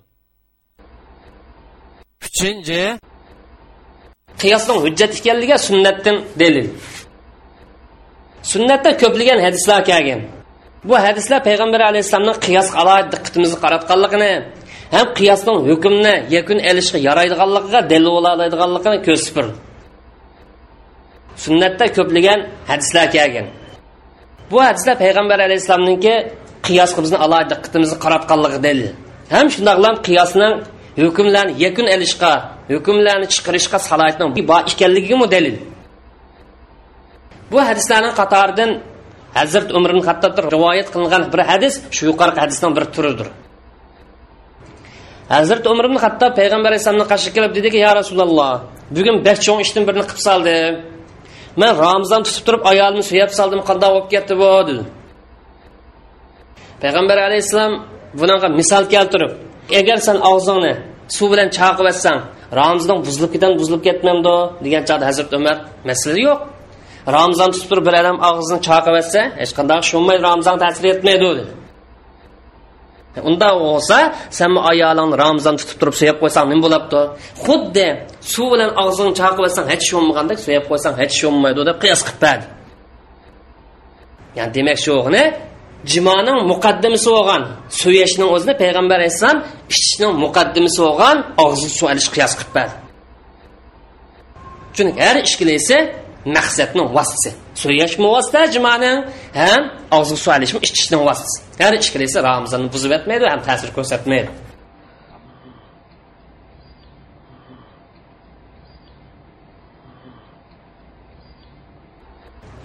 Uchinchi 2.27 2.81
qiyosning 4.41 4.79
hujjat 4.85 5.11
ekanligi 5.19 5.57
sunnatdan 5.67 6.17
dalil 6.41 6.67
sunnatda 8.51 8.89
ko'plagan 9.01 9.39
hadislar 9.45 9.79
kelgan. 9.91 10.21
Bu 10.83 10.95
hadislar 11.05 11.43
payg'ambar 11.43 11.81
alayhissalomni 11.89 12.35
qiyosga 12.45 12.77
alohida 12.83 13.09
diqqatimizni 13.13 13.57
qaratganligini 13.63 14.31
ham 14.95 15.07
qiyosning 15.19 15.57
hukmni 15.69 16.15
yakun 16.35 16.57
elishga 16.69 16.99
yaraydiganligiga 17.07 17.81
dalil 17.91 18.09
bo'la 18.15 18.29
oladiganligini 18.35 18.99
ko'rsatib 19.07 19.47
sunnatda 21.43 21.85
ko'plagan 21.97 22.39
hadislar 22.69 23.05
kelgan. 23.15 23.47
Bu 24.51 24.57
hadislar 24.67 24.95
payg'ambar 25.03 25.39
alayhissalomniki 25.47 26.15
qiyosga 26.67 26.99
bizni 27.05 27.17
alohida 27.25 27.49
diqqatimizni 27.53 27.97
qaratganligi 28.05 28.59
dalil. 28.67 28.89
Ham 29.33 29.47
shundoqlam 29.55 29.95
qiyosning 30.07 30.53
hukmlarni 31.03 31.53
yakun 31.65 31.87
elishga 31.95 32.31
hukmlarni 32.73 33.27
chiqarishga 33.33 33.77
salohiyatning 33.89 34.31
bor 34.51 34.61
ekanligiga 34.71 35.27
dalil. 35.35 35.55
Bu 37.51 37.57
hadislarning 37.67 38.13
qatoridan 38.21 38.71
hazrat 39.37 39.67
umrin 39.77 40.01
hattob 40.09 40.33
rivoyat 40.55 40.87
qilingan 40.93 41.23
bir 41.33 41.41
hadis 41.49 41.73
shu 41.95 42.03
yuqorqi 42.09 42.39
hadisning 42.43 42.73
bir 42.77 42.85
turidir. 42.95 43.27
Hazrat 45.35 45.67
umr 45.67 45.85
ibn 45.89 45.97
hattob 46.05 46.31
payg'ambar 46.39 46.69
alayhissalomni 46.71 47.07
qarshi 47.11 47.29
kelib 47.35 47.51
dediki 47.57 47.77
ya 47.85 47.91
rasululloh 47.99 48.53
bugun 48.95 49.15
bek 49.27 49.37
cho'ng 49.45 49.59
ishdan 49.65 49.83
birini 49.87 50.05
qilib 50.09 50.21
soldim 50.27 50.73
man 51.61 51.71
ramzon 51.83 52.21
tutib 52.27 52.43
turib 52.47 52.61
ayolimni 52.71 53.05
suyab 53.11 53.31
soldim 53.39 53.61
qandoq 53.69 53.91
bo'lib 53.95 54.09
ketdi 54.13 54.33
bu? 54.41 54.51
dedi. 54.69 54.83
Payg'ambar 56.81 57.17
alayhissalom 57.27 57.73
bunaqa 58.19 58.47
misol 58.59 58.83
keltirib 58.93 59.31
agar 59.79 59.97
sen 60.07 60.17
og'zingni 60.31 60.73
suv 61.15 61.27
bilan 61.33 61.49
chaqib 61.57 61.85
yotsang 61.89 62.19
ramazon 62.59 62.97
buzilib 63.07 63.31
ketan 63.35 63.51
buzilib 63.59 63.81
ketmamdi? 63.87 64.35
degan 64.65 64.83
chog'da 64.89 65.05
hazrat 65.09 65.29
umar 65.39 65.55
masala 65.89 66.19
yo'q. 66.27 66.39
Ramazon 67.15 67.49
tutib 67.53 67.67
turib 67.71 67.85
bir 67.87 67.95
odam 68.01 68.17
og'zini 68.29 68.59
chaqib 68.67 68.95
etsa 69.01 69.21
hech 69.41 69.51
qanday 69.57 69.79
shunmaydi 69.89 70.21
ramazon 70.29 70.57
ta'sir 70.63 70.83
etmaydi 70.93 71.25
dedi 71.39 71.43
unda 73.29 73.49
bo'lsa 73.63 73.97
sen 74.39 74.51
ayolingni 74.71 75.15
ramazon 75.23 75.55
tutib 75.61 75.77
turib 75.81 75.95
suyab 75.99 76.17
qo'ysang 76.21 76.45
nima 76.51 76.61
bo'labdi 76.65 76.99
xuddi 77.45 77.87
suv 78.33 78.47
bilan 78.53 78.71
og'zingni 78.83 79.13
chaqib 79.21 79.43
etsang 79.49 79.67
hech 79.71 79.83
sho'nmagandek 79.89 80.39
suyab 80.45 80.65
qo'ysang 80.69 80.95
hech 81.01 81.13
sho'nmaydi 81.21 81.61
deb 81.69 81.77
qiyos 81.83 82.01
qilib 82.07 82.19
berdi 82.25 82.45
ya'ni 84.37 84.51
demak 84.57 84.77
shu 84.85 84.93
jimoning 85.91 86.39
muqaddimasi 86.51 87.09
bo'lgan 87.15 87.43
so'yashning 87.81 88.29
o'zini 88.35 88.53
payg'ambar 88.63 88.97
alayhissalom 88.99 89.39
ichishning 89.73 90.13
muqaddimasi 90.23 90.79
bo'lgan 90.85 91.17
og'zi 91.45 91.67
suv 91.77 91.85
olish 91.93 92.09
qiyos 92.15 92.33
qilib 92.39 92.51
berdi 92.57 92.75
chunki 94.75 94.99
har 95.05 95.15
ishkilisi 95.27 95.77
maqsadni 96.35 96.83
vositasi 96.95 97.29
so'yashmi 97.63 98.07
vosita 98.15 98.41
jimoning 98.55 98.97
ham 99.41 99.61
og'zi 99.97 100.15
suv 100.23 100.31
olishmi 100.37 100.59
ichishning 100.67 101.01
vositasi 101.09 101.37
har 101.63 101.73
ishkilisi 101.83 102.17
ramazonni 102.29 102.69
buzib 102.75 102.91
etmaydi 102.97 103.25
ham 103.31 103.41
ta'sir 103.47 103.69
ko'rsatmaydi. 103.77 104.29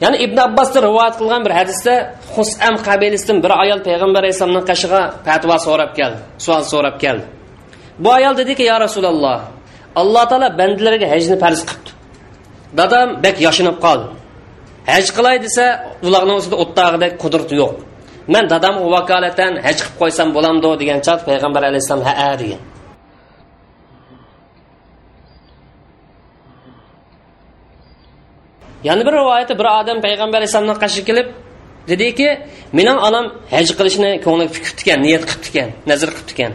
Ya'ni 0.03 0.17
ibn 0.27 0.39
abbosdan 0.49 0.83
rivoyat 0.89 1.15
qilgan 1.21 1.43
bir 1.47 1.53
hadisda 1.59 1.95
husam 2.35 2.75
qabilasidan 2.89 3.39
bir 3.45 3.53
ayol 3.63 3.81
payg'ambar 3.89 4.21
alayhissalomning 4.25 4.67
qashig'a 4.71 5.03
fatvo 5.27 5.57
so'rab 5.67 5.91
keldi 5.99 6.19
savol 6.45 6.65
so'rab 6.73 6.97
keldi. 7.05 7.25
Bu 8.03 8.09
ayol 8.19 8.35
dediki 8.41 8.65
ya 8.71 8.77
rasululloh 8.85 9.39
alloh 10.01 10.25
taolo 10.31 10.49
bandalariga 10.61 11.07
hajni 11.15 11.37
farz 11.43 11.61
qilibdi 11.69 11.92
dadam 12.79 13.09
bek 13.25 13.37
yoshinib 13.47 13.77
qoldi. 13.85 14.09
Haj 14.93 15.07
qilay 15.17 15.37
desa 15.47 15.65
ularni 16.07 16.35
ustida 16.41 16.57
o'ttag'idek 16.63 17.13
qudrati 17.23 17.55
yo'q. 17.63 17.75
Man 18.35 18.45
dadamga 18.53 18.89
vakolatan 18.97 19.53
haj 19.67 19.77
qilib 19.81 19.97
qo'ysam 20.01 20.29
bo'lamdi 20.37 20.69
degan 20.83 20.99
chat 21.07 21.21
payg'ambar 21.29 21.63
alayhissalom 21.71 22.05
ha 22.09 22.31
degan. 22.43 22.63
Yana 28.89 29.03
bir 29.07 29.13
rivoyatda 29.21 29.55
bir 29.61 29.67
odam 29.81 29.99
payg'ambar 30.07 30.39
alayhissalomga 30.41 30.77
qarshi 30.85 31.03
kelib 31.09 31.29
dediki 31.91 32.29
mening 32.79 32.99
onam 33.09 33.27
haj 33.55 33.69
qilishni 33.79 34.11
ko'ngli 34.27 34.47
fikr 34.57 34.71
ekan 34.83 34.99
niyat 35.07 35.23
qilibdi 35.29 35.49
ekan 35.53 35.71
nazr 35.91 36.09
qilibdi 36.17 36.33
ekan 36.37 36.53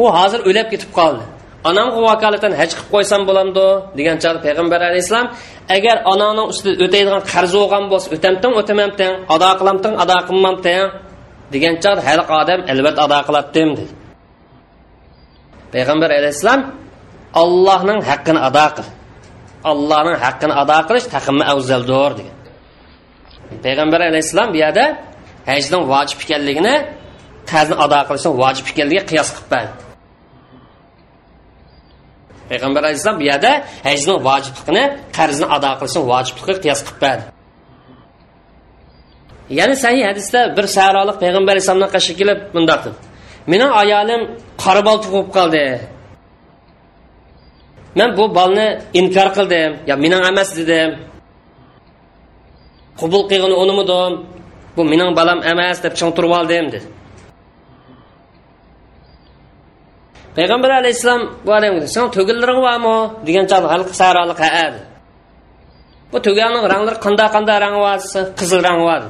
u 0.00 0.04
hozir 0.16 0.40
o'lab 0.48 0.68
ketib 0.72 0.90
qoldi. 0.98 1.24
Onamga 1.68 2.00
vakolatan 2.08 2.52
haj 2.60 2.70
qilib 2.76 2.88
qo'ysam 2.94 3.22
bo'lamdi 3.28 3.66
degan 3.98 4.16
chog'da 4.22 4.40
payg'ambar 4.46 4.80
alayhissalom 4.88 5.28
agar 5.76 5.96
onani 6.12 6.42
ustida 6.52 6.74
o'taydigan 6.84 7.22
qarzi 7.32 7.56
bo'lgan 7.62 7.84
bo'lsa 7.92 8.08
o'tamtin 8.16 8.52
o'tamamtin 8.60 9.12
ado 9.34 9.50
qilamtin 9.60 9.92
ado 10.02 10.16
qilmamtin 10.28 10.84
degan 11.54 11.74
chog'da 11.82 12.02
har 12.08 12.20
odam 12.40 12.60
albatta 12.72 13.00
ado 13.06 13.18
qiladim 13.28 13.68
dedi. 13.78 13.92
Payg'ambar 15.74 16.10
alayhissalom 16.18 16.60
allohning 17.42 18.00
haqqini 18.08 18.40
ado 18.48 18.66
qil 18.76 18.86
allohning 19.70 20.16
haqqini 20.24 20.54
ado 20.62 20.78
qilish 20.88 21.06
taqimma 21.14 21.44
afzaldir 21.52 22.10
degan. 22.18 22.36
Payg'ambar 23.64 24.00
alayhissalom 24.10 24.48
bu 24.54 24.58
yerda 24.64 24.84
hajning 25.50 25.82
vojib 25.92 26.18
ekanligini 26.24 26.74
qarzni 27.50 27.76
ado 27.84 27.98
qilishning 28.08 28.34
vojib 28.42 28.66
ekanligiga 28.72 29.04
qiyos 29.10 29.30
qilib 29.36 29.50
berdi. 29.54 29.87
Payg'ambar 32.50 32.80
alayhissalom 32.86 33.18
bu 33.20 33.24
yerda 33.30 33.52
hajni 33.88 34.14
vojibligini 34.28 34.84
qarzni 35.18 35.46
ado 35.56 35.70
qilishni 35.80 36.02
vojibligiga 36.12 36.54
qiyos 36.64 36.80
qilib 36.86 37.00
berdi. 37.04 37.24
Ya'ni 39.58 39.76
sahih 39.84 40.04
hadisda 40.10 40.40
bir 40.56 40.66
sahrolik 40.76 41.16
payg'ambar 41.22 41.52
alayhissalomdan 41.54 41.90
qarshi 41.94 42.12
kelib 42.20 42.40
bundoq 42.54 42.80
dedi 42.86 42.98
mening 43.52 43.72
ayolim 43.82 44.22
qora 44.62 44.82
bol 44.88 44.98
tug'ib 45.04 45.28
qoldi. 45.36 45.64
Men 47.98 48.08
bu 48.18 48.24
bolni 48.38 48.66
inkor 49.00 49.28
qildim 49.36 49.70
yo 49.88 49.94
mening 50.04 50.22
emas 50.30 50.50
dedim. 50.58 50.90
Qubul 53.00 53.22
qilg'in 53.30 53.54
unimidim 53.62 54.12
bu 54.76 54.82
mening 54.92 55.10
bolam 55.18 55.38
emas 55.52 55.78
deb 55.84 55.94
chong 55.98 56.12
turib 56.16 56.32
oldim 56.38 56.66
dedi. 56.74 56.86
Payg'ambar 60.38 60.70
alayhissalom 60.80 61.22
bu 61.46 61.50
odamga 61.58 61.86
san 61.94 62.04
tugillaring 62.16 62.60
bormi 62.66 62.96
degan 63.26 63.44
chog'da 63.50 63.68
halq 63.74 63.90
saroliq 64.00 64.40
ha 64.44 64.66
bu 66.12 66.18
tugalning 66.26 66.64
ranglari 66.72 66.98
qanday 67.06 67.28
qanday 67.34 67.56
rang 67.64 67.76
bor 67.84 67.98
qizil 68.38 68.60
rang 68.68 68.80
bor 68.88 69.02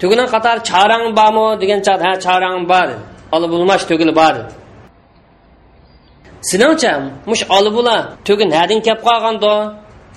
tugining 0.00 0.28
qatori 0.34 0.60
charang 0.70 1.04
bormi 1.18 1.46
degan 1.62 1.80
chog'da 1.86 2.04
ha 2.08 2.12
charang 2.24 2.56
bor 2.72 2.86
dedi 2.90 3.04
olib 3.36 3.48
bo'lmash 3.54 3.84
tugili 3.90 4.12
bor 4.20 4.34
dedi 4.38 4.52
siningcha 6.50 6.92
mush 7.30 7.42
olibula 7.56 7.76
bo'la 7.76 7.96
tugi 8.26 8.44
nadin 8.54 8.78
kelib 8.86 9.00
qolgandi 9.08 9.54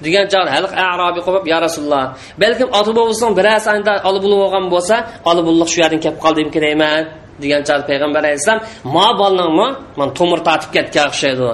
degan 0.06 0.26
chog'da 0.32 0.52
haliq 0.56 0.74
arobiy 0.92 1.22
qo'yib 1.28 1.46
yo 1.52 1.58
rasululloh 1.66 2.06
balkim 2.42 2.70
oti 2.80 2.92
bo'lsin 3.00 3.30
biroz 3.40 3.66
olib 4.10 4.24
bo'lgan 4.34 4.66
bo'lsa 4.74 4.96
olib 5.30 5.46
shu 5.72 5.78
yerdan 5.84 6.00
kelib 6.04 6.20
qoldimki 6.26 6.60
deyman 6.66 7.04
degan 7.44 7.62
chog'da 7.68 7.86
payg'ambar 7.92 8.22
alayhissalom 8.24 8.62
mo 8.96 9.08
bolningmi 9.22 9.68
man 10.00 10.10
tomir 10.18 10.40
tortib 10.48 10.72
ketgan 10.76 11.06
o'xshaydi. 11.12 11.48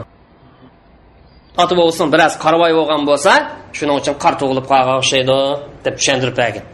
Oti 1.61 1.73
bo'lsin 1.81 2.07
biroz 2.13 2.33
qarvoy 2.43 2.71
bo'lgan 2.79 3.01
bo'lsa 3.09 3.33
shuning 3.77 3.95
uchun 4.01 4.15
qor 4.23 4.33
tug'ilib 4.41 4.65
qolgan 4.71 4.97
o'xshaydi 5.01 5.37
deb 5.85 5.93
tushuntirib 5.99 6.35
bergan 6.41 6.65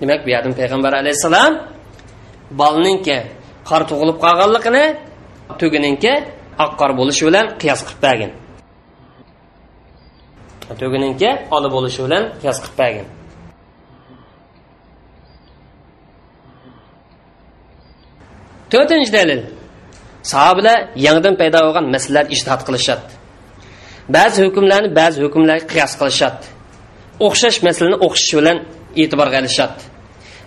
demak 0.00 0.20
bu 0.24 0.28
yerdan 0.34 0.54
payg'ambar 0.60 0.92
alayhissalom 1.00 1.52
bolninki 2.60 3.18
qor 3.68 3.82
tug'ilib 3.90 4.18
qolganligini 4.24 4.84
tugininki 5.60 6.12
oq 6.64 6.72
qor 6.80 6.90
bo'lishi 7.00 7.22
bilan 7.28 7.46
qiyos 7.60 7.80
qilib 7.86 8.00
bergan 8.06 8.32
tugininki 10.80 11.30
ola 11.56 11.68
bo'lishi 11.76 12.00
bilan 12.06 12.22
qiyos 12.40 12.58
qilib 12.64 12.76
bergan 12.82 13.06
to'rtinchi 18.72 19.12
dalil. 19.18 19.40
Sahobalar 20.32 20.78
yangidan 21.06 21.34
paydo 21.40 21.58
bo'lgan 21.66 21.84
masalalar 21.94 22.24
ishtihod 22.34 22.62
qilishadi. 22.68 23.06
Ba'zi 24.16 24.38
hukmlarni 24.46 24.88
ba'zi 25.00 25.18
hukmlarga 25.24 25.66
qiyos 25.72 25.92
qilishadi. 26.00 26.44
O'xshash 27.26 27.58
masalani 27.66 27.96
o'xshash 28.06 28.34
bilan 28.38 28.56
e'tiborga 29.02 29.38
olishadi 29.42 29.82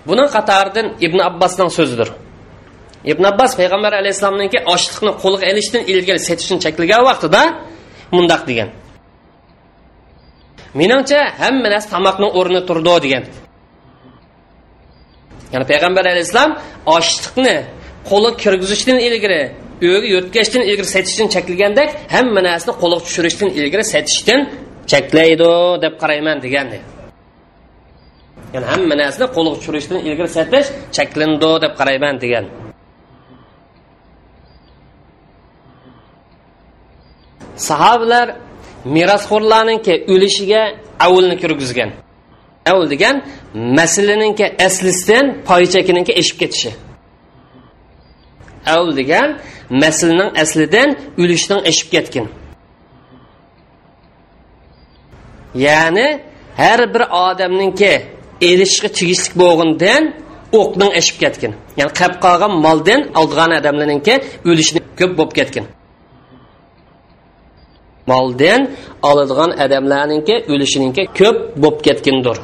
buning 0.08 0.30
qatoridan 0.36 0.88
ibn 1.06 1.20
abbosning 1.30 1.70
so'zidir. 1.78 2.10
Ibn 3.12 3.24
abbos 3.32 3.52
payg'ambar 3.60 3.94
alayhissalomniki 4.02 4.60
ochliqni 4.74 5.12
qo'lga 5.24 5.46
ilishdan 5.52 5.84
ilgari 5.92 6.22
setishni 6.28 6.58
cheklagan 6.66 7.02
vaqtida 7.10 7.42
mundoq 8.16 8.42
degan. 8.50 8.70
Meningcha 10.80 11.20
hamma 11.42 11.68
narsa 11.74 11.90
tomoqni 11.96 12.28
o'rnida 12.40 12.62
turdi 12.70 12.96
degan. 13.06 13.24
Ya'ni 15.54 15.66
payg'ambar 15.72 16.04
alayhissalom 16.14 16.52
ochliqni 16.98 17.56
qo'li 18.10 18.30
kirgizishdan 18.44 18.98
ilgari 19.08 19.42
uyga 19.82 20.08
yo'tkashdan 20.16 20.62
ilgari 20.70 20.90
setishdan 20.96 21.28
cheklagandek 21.36 21.90
hamma 22.16 22.42
narsani 22.50 22.74
qo'lga 22.82 23.00
tushirishdan 23.06 23.50
ilgari 23.60 23.86
setishdan 23.94 24.40
cheklaydi 24.92 25.52
deb 25.84 25.94
qarayman 26.02 26.38
degandi. 26.46 26.80
Ya'ni 28.54 28.68
hamma 28.74 28.96
narsani 29.02 29.28
qo'lga 29.36 29.56
tushirishdan 29.60 30.00
ilgari 30.08 30.30
setish 30.38 30.68
cheklandi 30.98 31.52
deb 31.64 31.74
qarayman 31.80 32.16
degan. 32.24 32.46
Sahobalar 37.70 38.28
merosxo'rlarninki 38.96 39.94
o'lishiga 40.14 40.62
avulni 41.06 41.36
kirgizgan. 41.42 41.90
Avul 42.72 42.86
degan 42.94 43.16
masalaninki 43.78 44.46
aslisidan 44.68 45.26
poychakininki 45.50 46.14
eshib 46.22 46.38
ketishi. 46.42 46.72
Av 48.66 48.96
degan 49.00 49.30
maslning 49.84 50.32
aslidan 50.44 50.90
o'lishning 51.22 51.62
eshib 51.72 51.88
ketgan 51.96 52.28
ya'ni 55.66 56.08
har 56.62 56.80
bir 56.94 57.04
odamninki 57.28 57.94
erishishga 58.50 58.90
tegishli 59.00 59.34
bo'lgandan 59.42 60.04
o'qning 60.60 60.92
eshib 61.00 61.18
ketgan 61.24 61.54
ya'ni 61.80 61.92
qolib 62.00 62.18
qolgan 62.26 62.52
moldan 62.66 63.02
oldigan 63.20 63.52
odamlarninki 63.60 64.14
o'lishni 64.50 64.80
ko'p 65.00 65.12
bo'lib 65.20 65.34
ketgan 65.40 65.66
moldan 68.12 68.62
oladigan 69.10 69.52
odamlarninki 69.66 70.36
o'lishininki 70.52 71.04
ko'p 71.20 71.38
bo'lib 71.64 71.80
ketgandir 71.88 72.38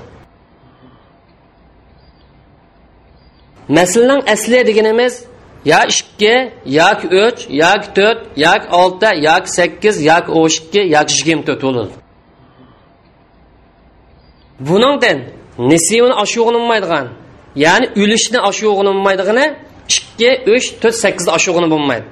masalaning 3.77 4.21
asli 4.33 4.59
deganimiz 4.69 5.13
yo 5.65 5.79
ikki 5.89 6.35
yoki 6.65 7.07
uch 7.23 7.39
yoki 7.49 7.87
to'rt 7.97 8.19
yoki 8.45 8.67
olti 8.81 9.09
yoki 9.27 9.49
sakkiz 9.57 9.95
yoki 10.11 10.31
o'n 10.31 10.49
ikki 10.59 10.81
yoki 10.95 11.13
yigirma 11.17 11.43
to'rt 11.47 11.61
bo'ladi. 11.67 11.93
Buningdan 14.67 15.17
nisivini 15.71 16.15
oshug'inmaydigan 16.23 17.07
ya'ni 17.65 17.87
o'lishni 18.01 18.39
oshug'inmaydigani 18.49 19.45
ikki 19.89 20.29
uch 20.55 20.65
to'rt 20.81 20.95
sakkizni 21.03 21.31
oshug'ini 21.37 21.67
bo'lmaydi. 21.73 22.07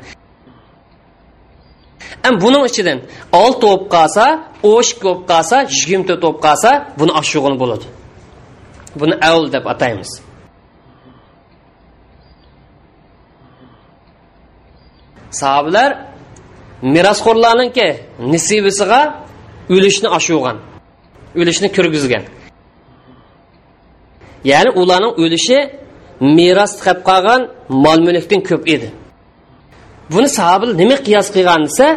Ham 2.26 2.36
buning 2.44 2.64
ichidan 2.70 3.00
olti 3.42 3.64
bo'lib 3.68 3.84
qolsa 3.96 4.26
o'n 4.70 4.82
ikki 4.84 5.04
bo'lib 5.06 5.24
qolsa 5.32 5.58
yigirma 5.76 6.06
to'rt 6.10 6.22
bo'lib 6.26 6.40
qolsa 6.46 6.70
buni 7.00 7.12
oshug'ini 7.22 7.58
bo'ladi. 7.64 7.86
Buni 9.00 9.16
avl 9.30 9.44
deb 9.56 9.66
ataymiz. 9.74 10.12
Sahobalar 15.42 15.90
merosxo'rlarniki 16.94 17.88
nisibisiga 18.34 19.02
o'lishni 19.76 20.10
oshug'an 20.18 20.58
o'lishni 21.40 21.68
kirgizgan. 21.76 22.24
Ya'ni 24.52 24.72
ularning 24.82 25.14
o'lishi 25.24 25.58
meros 26.38 26.74
qilib 26.84 27.00
qolgan 27.10 27.42
mol 27.84 28.00
mulkdan 28.08 28.42
ko'p 28.50 28.64
edi. 28.76 28.90
Buni 30.14 30.30
sahobil 30.38 30.72
nima 30.82 30.98
qiyos 31.08 31.28
qilgan 31.36 31.62
desa 31.68 31.88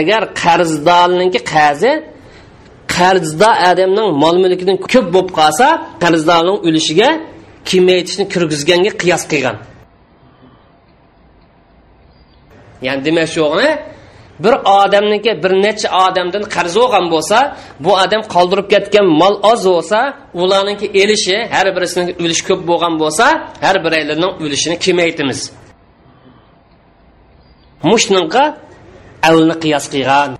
agar 0.00 0.22
qarzdorniki 0.42 1.40
qazi 1.54 1.92
qarzdor 2.96 3.54
odamning 3.70 4.08
mol 4.22 4.36
mulkidan 4.44 4.76
ko'p 4.92 5.06
bo'lib 5.14 5.30
qolsa 5.38 5.66
qarzdorning 6.02 6.58
o'lishiga 6.66 7.08
kimaytishni 7.68 8.24
kirgizganga 8.32 8.92
qiyos 9.02 9.22
qilgan. 9.32 9.56
Ya'ni 12.86 13.00
demak 13.06 13.28
shu 13.34 13.44
bir 14.44 14.54
odamniki 14.78 15.32
bir 15.42 15.52
necha 15.64 15.88
odamdan 16.04 16.44
qarz 16.54 16.74
olgan 16.84 17.06
bo'lsa 17.14 17.38
bu 17.84 17.90
odam 18.04 18.22
qoldirib 18.34 18.66
ketgan 18.74 19.06
mol 19.20 19.34
oz 19.52 19.62
bo'lsa 19.72 19.98
ularniki 20.42 20.86
elishi 21.02 21.36
har 21.54 21.66
birisining 21.76 22.08
ulushi 22.22 22.42
ko'p 22.48 22.60
bo'lgan 22.70 22.94
bo'lsa 23.02 23.26
har 23.64 23.76
biraylarning 23.84 24.32
ulushini 24.44 24.76
kamaytimiz 24.84 25.40
mushninqa 27.90 28.44
avlni 29.28 29.56
qiyos 29.62 29.86
qilgan. 29.94 30.30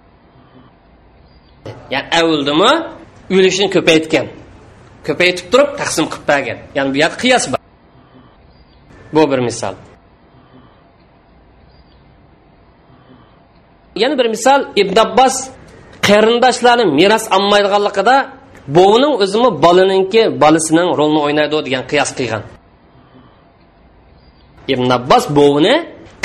Ya'ni 1.94 2.08
avldimi 2.20 2.72
ulushini 3.36 3.68
ko'paytgan 3.76 4.26
ko'paytib 5.06 5.46
turib 5.52 5.70
taqsim 5.80 6.06
qilib 6.12 6.26
bergan 6.30 6.58
ya'ni 6.76 6.90
bu 6.94 6.98
yerda 7.02 7.16
qiyos 7.24 7.44
bor 7.52 7.60
bu 9.14 9.22
bir 9.30 9.40
misol 9.48 9.74
yana 14.02 14.14
bir 14.18 14.26
misol 14.34 14.60
ibn 14.82 14.96
abbos 15.06 15.34
qarindoshlarni 16.08 16.84
meros 17.00 17.24
olmaydiganligida 17.36 18.16
bovining 18.76 19.14
o'zimi 19.24 19.50
bolaninki 19.64 20.22
bolasining 20.42 20.88
rolini 20.98 21.20
o'ynaydi 21.26 21.56
degan 21.66 21.84
qiyos 21.90 22.10
qilgan. 22.18 22.42
Ibn 24.72 24.88
abbos 24.98 25.24
bovini 25.38 25.74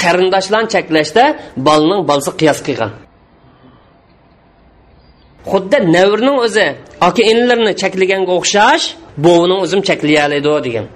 qarindoshlarni 0.02 0.70
cheklashda 0.76 1.24
bolaning 1.68 2.02
bolasi 2.10 2.32
qiyos 2.42 2.60
qilgan. 2.68 2.92
Xuddi 5.52 5.78
navrning 5.96 6.38
o'zi 6.46 6.66
aka 7.08 7.22
inlarni 7.34 7.74
cheklaganga 7.82 8.32
o'xshash 8.40 8.86
bovining 9.26 9.60
o'zim 9.66 9.82
cheklayalaydi 9.90 10.52
degan. 10.68 10.88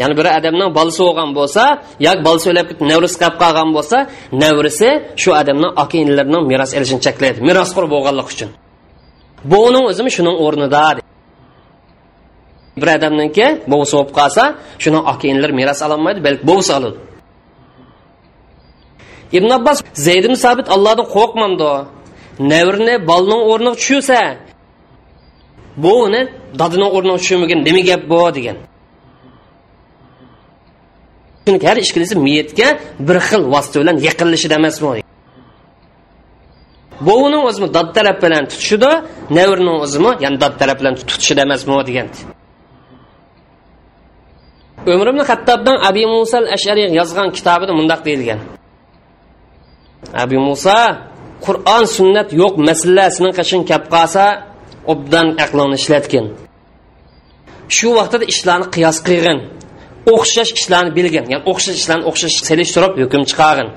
Ya'ni 0.00 0.14
bir 0.18 0.26
odamning 0.38 0.70
bolasi 0.78 1.00
bo'lgan 1.06 1.30
bo'lsa 1.38 1.62
yoki 2.06 2.22
bolasi 2.26 2.46
o'lib 2.52 2.66
ketib 2.70 2.86
navrisi 2.92 3.16
qolib 3.22 3.36
qolgan 3.42 3.68
bo'lsa 3.76 3.96
navrisi 4.42 4.88
shu 5.22 5.30
odamning 5.40 5.72
aka 5.82 5.96
inilarining 6.04 6.42
meros 6.50 6.70
olishini 6.78 7.00
cheklaydi 7.06 7.38
merosxo'r 7.48 7.86
bo'lganlik 7.94 8.28
uchun. 8.34 8.50
Bu 9.50 9.58
uning 9.68 9.84
o'zimi 9.90 10.10
shuning 10.16 10.36
o'rnida 10.44 10.84
bir 12.80 12.88
odamniki 12.96 13.46
bovisi 13.72 13.92
bo'lib 13.96 14.12
qolsa 14.18 14.44
shuni 14.82 15.00
aka 15.12 15.24
inilar 15.32 15.50
meros 15.60 15.80
ololmaydi 15.86 16.20
balki 16.26 16.42
bovisi 16.50 16.72
oladi. 16.78 16.98
Ibn 19.38 19.50
abbos 19.58 19.78
zayd 20.06 20.24
sabit 20.44 20.66
allohdan 20.74 21.06
qo'rqmamdi. 21.16 21.70
Navrini 22.52 22.94
bolning 23.10 23.42
o'rniga 23.50 23.74
tushirsa 23.80 24.20
bu 25.82 25.92
uni 26.06 26.22
dodini 26.60 26.86
o'rniga 26.96 27.16
tushirmagan 27.22 27.58
nima 27.66 27.80
gap 27.88 28.02
bu 28.12 28.20
degan. 28.36 28.56
Chunki 31.46 31.64
har 31.70 31.78
ishkilisi 31.84 32.14
miyatga 32.26 32.68
bir 33.06 33.16
xil 33.28 33.42
vosita 33.54 33.76
bilan 33.82 33.96
yaqinlashidi 34.08 34.54
emasmi? 34.60 35.00
Bovini 37.06 37.38
o'zimi 37.48 37.68
dod 37.76 37.88
taraf 37.96 38.16
bilan 38.24 38.44
tutishida 38.50 38.90
navrning 39.38 39.76
o'zimi 39.84 40.10
ya'ni 40.24 40.38
dod 40.44 40.54
taraf 40.60 40.76
bilan 40.80 40.94
tutishida 41.00 41.40
emasmi 41.46 41.72
degan 41.90 42.08
umr 44.92 45.06
ibn 45.12 45.20
hattobdan 45.30 45.76
abi 45.88 46.02
muso 46.14 46.36
al 46.42 46.46
ashariy 46.56 46.88
yozgan 47.00 47.28
kitobida 47.36 47.72
mundoq 47.78 48.00
deyilgan. 48.06 48.40
Abi 50.22 50.36
muso 50.48 50.78
qur'on 51.46 51.84
sunnat 51.96 52.28
yo'q 52.40 52.54
masalasini 52.68 53.30
qashin 53.38 53.60
kelib 53.68 53.86
qolsa 53.94 54.24
obdan 54.92 55.26
aqlini 55.44 55.76
ishlatgin. 55.80 56.26
Shu 57.76 57.88
vaqtida 57.98 58.24
ishlarni 58.32 58.66
qiyos 58.74 58.98
qilgin. 59.06 59.38
O'xshash 60.12 60.52
ishlarni 60.58 60.90
bilgin. 60.98 61.24
Ya'ni 61.32 61.44
o'xshash 61.50 61.78
ishlarni 61.82 62.04
o'xshash 62.10 62.36
selishtirib 62.48 62.92
hukm 63.02 63.22
chiqargin. 63.30 63.68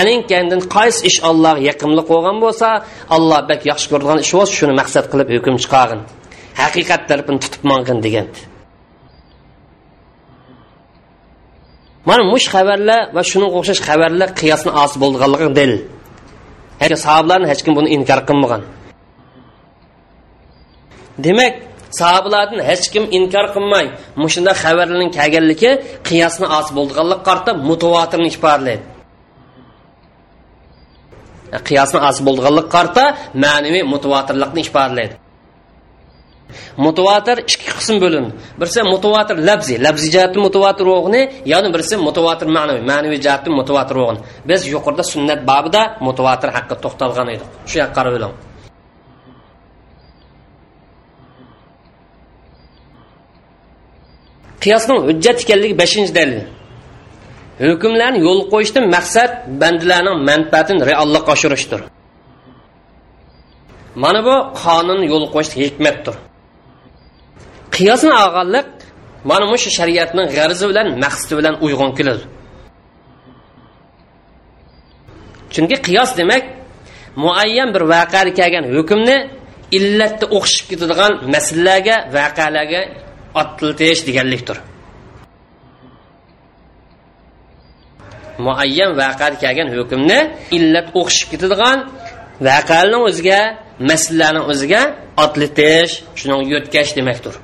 Aninkandin 0.00 0.60
qaysi 0.76 1.00
ish 1.10 1.18
allohga 1.28 1.62
yaqinli 1.70 2.02
qo'ygan 2.10 2.36
bo'lsa 2.44 2.68
alloh 3.16 3.40
bak 3.50 3.60
yaxshi 3.70 3.86
ko'radigan 3.92 4.18
ish 4.24 4.32
bo'lsa 4.38 4.52
shuni 4.58 4.74
maqsad 4.80 5.04
qilib 5.12 5.28
hukm 5.36 5.56
chiqargin. 5.62 6.00
Haqiqat 6.62 7.02
tarafini 7.10 7.38
tutib 7.44 7.62
mangin 7.70 7.98
degan 8.06 8.28
mana 12.08 12.22
mush 12.32 12.46
xabarlar 12.54 13.00
va 13.16 13.22
shunga 13.30 13.48
o'xshash 13.58 13.82
xabarlar 13.88 14.28
qiyosni 14.40 14.70
osi 14.82 14.96
bo'lganligi 15.02 15.48
dalil 15.58 15.80
sahobalarni 17.04 17.46
hech 17.52 17.62
kim 17.64 17.72
buni 17.78 17.88
inkor 17.96 18.20
qilmagan 18.28 18.62
demak 21.26 21.54
sahobalardan 22.00 22.60
hech 22.70 22.86
kim 22.94 23.04
inkor 23.18 23.46
qilmay 23.54 23.86
mushunda 24.22 24.52
xabarlarning 24.62 25.10
kelganligi 25.18 25.70
qiyosni 26.08 26.46
osi 26.58 26.70
bo'lganlik 26.78 27.20
qarta 27.28 27.50
mutavotirni 27.68 28.28
ifodalaydi 28.32 28.84
e, 31.56 31.58
qiyosni 31.68 31.98
osi 32.08 32.20
bo'lganlik 32.28 32.66
qarta 32.76 33.04
ma'naviy 33.44 33.84
mutavotirlikni 33.92 34.60
ifodalaydi 34.66 35.16
mutovatir 36.84 37.36
ikki 37.50 37.72
qism 37.78 37.96
bo'lindi. 38.04 38.32
Birisi 38.60 38.80
mutovatir 38.94 39.36
labzi 39.48 39.74
labzi 39.86 40.08
jihatdan 40.14 40.42
mutavotir 40.46 40.86
o'g'ni 40.96 41.22
yana 41.52 41.68
birisi 41.74 41.94
mutovatir 42.08 42.48
ma'naviy 42.56 42.84
ma'naviy 42.90 43.20
jihatdan 43.26 43.52
mutovatir 43.60 43.96
o'g'ni. 44.04 44.20
Biz 44.48 44.60
yuqorida 44.74 45.04
sunnat 45.12 45.40
babida 45.50 45.82
mutovatir 46.06 46.48
haqida 46.56 46.76
to'xtalgan 46.84 47.28
edik. 47.34 47.48
Shu 47.70 47.76
yoqqa 47.82 47.94
qarab 47.98 48.14
oling 48.18 48.45
qiyosning 54.66 54.98
hujjat 55.08 55.38
ekanligi 55.44 55.74
beshinchi 55.82 56.12
dalil. 56.18 56.40
Hukmlarni 57.66 58.18
yo'l 58.26 58.40
qo'yishdan 58.52 58.84
maqsad 58.96 59.30
bandalarning 59.60 60.16
manfaatini 60.30 60.82
reallikqa 60.90 61.30
oshirishdir. 61.36 61.80
Mana 64.02 64.20
bu 64.28 64.34
qonun 64.62 65.00
yo'l 65.12 65.26
qo'yish 65.34 65.52
hikmatdir. 65.62 66.16
Qiyosni 67.76 68.12
olganlik 68.24 68.68
mana 69.30 69.56
shu 69.62 69.70
shariatning 69.78 70.26
g'arzi 70.36 70.64
bilan 70.70 70.86
maqsadi 71.04 71.34
bilan 71.40 71.54
uyg'un 71.64 71.90
keladi. 71.98 72.24
Chunki 75.54 75.76
qiyos 75.86 76.10
demak 76.20 76.44
muayyan 77.24 77.68
bir 77.74 77.82
voqeaga 77.92 78.32
kelgan 78.38 78.64
hukmni 78.76 79.16
illatda 79.76 80.26
o'xshib 80.36 80.66
ketadigan 80.70 81.12
masalalarga 81.34 81.96
voqealarga 82.16 82.80
otiltish 83.40 84.00
deganlikdir. 84.08 84.58
Muayyan 88.44 88.92
voqeada 89.00 89.36
kelgan 89.42 89.68
hukmni 89.76 90.18
illat 90.56 90.86
o'xshib 91.00 91.28
ketadigan 91.32 91.78
vaqani 92.48 92.98
o'ziga 93.08 93.40
masalaning 93.90 94.44
o'ziga 94.52 94.82
otlitish 95.24 95.92
shuni 96.18 96.34
yo'tkash 96.52 96.90
demakdir. 96.98 97.34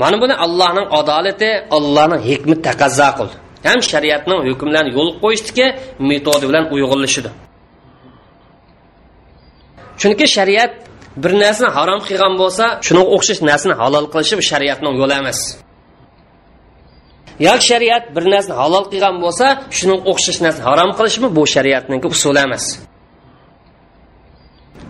Mana 0.00 0.16
buni 0.22 0.34
allohning 0.44 0.86
adolati 0.98 1.50
allohning 1.76 2.22
hikmati 2.30 2.62
taqozo 2.68 3.08
qildi. 3.18 3.34
Ham 3.66 3.80
shariatning 3.90 4.40
hukmlarini 4.48 4.90
yo'l 4.98 5.10
qo'yishdiki 5.22 5.66
metodi 6.10 6.44
bilan 6.50 6.64
uyg'unlashidi 6.74 7.30
chunki 10.00 10.26
shariat 10.36 10.72
bir 11.22 11.32
narsani 11.42 11.70
harom 11.76 12.00
qilgan 12.08 12.34
bo'lsa 12.42 12.64
shunga 12.86 13.04
o'xshash 13.14 13.40
narsani 13.50 13.74
halol 13.80 14.06
qilishi 14.12 14.34
bu 14.40 14.44
shariatning 14.50 14.94
yo'li 15.00 15.14
emas. 15.22 15.40
Yoki 17.46 17.64
shariat 17.70 18.04
bir 18.16 18.24
narsani 18.34 18.56
halol 18.62 18.84
qilgan 18.92 19.16
bo'lsa 19.24 19.46
shuning 19.78 20.00
o'xshash 20.10 20.38
narsani 20.44 20.64
harom 20.70 20.90
qilishmi? 20.98 21.28
Bu 21.36 21.42
shariatning 21.54 22.00
usuli 22.12 22.40
emas. 22.48 22.64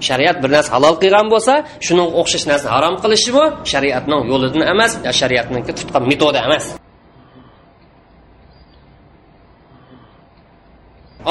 Shariat 0.08 0.36
bir 0.42 0.50
narsa 0.56 0.70
halol 0.76 0.96
qilgan 1.02 1.26
bo'lsa 1.32 1.54
shuning 1.86 2.08
o'xshash 2.20 2.46
narsani 2.50 2.72
harom 2.76 2.94
qilishi 3.02 3.30
bu 3.36 3.44
shariatning 3.72 4.22
yo'lidan 4.30 4.62
emas 4.72 4.92
shariatniki 5.20 5.72
tutgan 5.78 6.02
metodi 6.10 6.38
emas. 6.46 6.64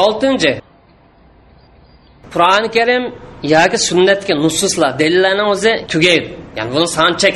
Oltinchi 0.04 0.52
qur'oni 2.34 2.70
karim 2.78 3.04
yoki 3.56 3.78
sunnatga 3.90 4.34
nususlar 4.46 4.92
dalillarni 5.02 5.44
o'zi 5.54 5.72
tugaydi. 5.92 6.30
Ya'ni 6.58 6.70
buni 6.76 6.88
son 6.98 7.12
chek. 7.24 7.36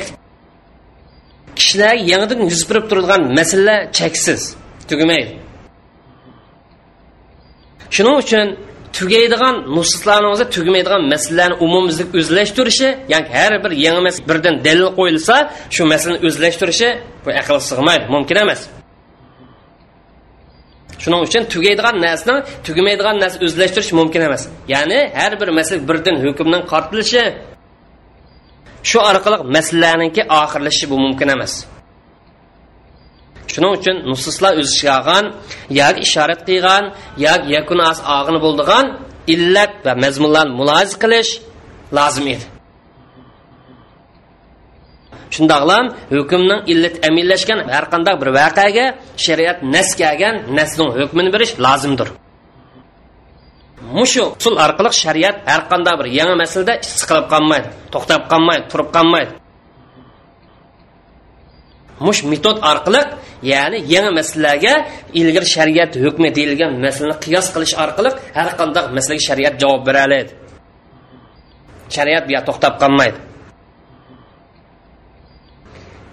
Kishilarga 1.60 2.02
yangidan 2.12 2.40
yuz 2.52 2.64
berib 2.70 2.86
turadigan 2.90 3.22
masalalar 3.40 3.80
cheksiz 3.98 4.42
tugamaydi 4.90 5.34
shuning 7.96 8.18
uchun 8.24 8.48
tugaydigan 8.98 9.56
nususlarni 9.76 10.28
o'zi 10.34 10.46
tugamaydigan 10.56 11.04
masalalarni 11.14 11.56
umumizlik 11.66 12.10
o'zlashtirishi 12.20 12.90
ya'ni 13.14 13.28
har 13.36 13.54
bir 13.64 13.72
yangi 13.86 14.02
masala 14.08 14.26
birdan 14.30 14.56
dalil 14.68 14.90
qo'yilsa 15.00 15.36
shu 15.76 15.82
masalani 15.94 16.20
o'zlashtirishi 16.28 16.90
bu 17.26 17.30
aql 17.42 17.56
sig'maydi 17.70 18.06
mumkin 18.16 18.38
emas. 18.46 18.62
Shuning 21.04 21.22
uchun 21.28 21.44
tugaydigan 21.54 21.96
narsani 22.06 22.40
tugamaydigan 22.66 23.16
narsa 23.24 23.38
o'zlashtirish 23.46 23.92
mumkin 24.00 24.22
emas. 24.28 24.44
Ya'ni 24.74 25.00
har 25.20 25.34
bir 25.42 25.50
masala 25.60 25.82
birdan 25.90 26.16
hukmning 26.26 26.64
qartilishi 26.72 27.24
shu 28.90 28.98
orqali 29.10 29.38
masalalarniki 29.56 30.22
oxirlashishi 30.42 30.88
bu 30.92 30.98
mumkin 31.06 31.28
emas. 31.36 31.54
Shuning 33.54 33.72
uchun 33.80 33.96
nususlar 34.12 34.54
o'z 34.62 34.70
ishiga 34.76 34.94
olgan 35.00 35.26
yoki 35.80 36.00
ishorat 36.08 36.42
qilgan 36.50 36.84
yoki 37.26 37.48
yakun 37.58 37.80
as 37.92 38.00
og'ini 38.18 38.40
bo'ldigan 38.46 38.86
illat 39.34 39.74
va 39.86 39.94
mazmunlarni 40.04 40.54
mulohiza 40.60 40.96
qilish 41.04 41.32
lozim 41.98 42.28
edi. 42.34 42.46
Shundoqlam 45.36 45.86
hukmning 46.16 46.62
illat 46.72 46.96
amillashgan 47.08 47.60
har 47.74 47.86
qanday 47.94 48.16
bir 48.22 48.30
voqeaga 48.40 48.86
shariat 49.26 49.58
nas 49.76 49.90
kelgan 50.00 50.36
nasning 50.58 50.90
hukmini 51.00 51.30
berish 51.36 51.54
lozimdir. 51.66 52.10
Mushu 53.98 54.24
usul 54.40 54.56
orqali 54.66 54.90
shariat 55.04 55.38
har 55.52 55.62
qanday 55.72 55.96
bir 56.00 56.08
yangi 56.20 56.36
masalada 56.44 56.74
siqilib 57.00 57.26
qolmaydi 57.34 57.68
to'xtab 57.94 58.22
qolmaydi 58.32 58.64
turib 58.72 58.90
qolmaydi. 58.98 59.32
Mush 62.06 62.22
metod 62.32 62.58
orqali 62.72 63.02
ya'ni 63.52 63.78
yangi 63.94 64.12
masalalarga 64.20 64.74
ilgari 65.20 65.48
shariat 65.56 65.92
hukmi 66.04 66.30
deyilgan 66.38 66.72
masalani 66.86 67.16
qiyos 67.24 67.48
qilish 67.54 67.76
orqali 67.84 68.10
har 68.38 68.50
qanday 68.60 68.84
masalaga 68.98 69.24
shariat 69.30 69.54
javob 69.62 69.82
bera 69.88 70.02
oladi. 70.08 70.32
Shariat 71.96 72.24
bu 72.30 72.34
to'xtab 72.48 72.74
qolmaydi. 72.84 73.20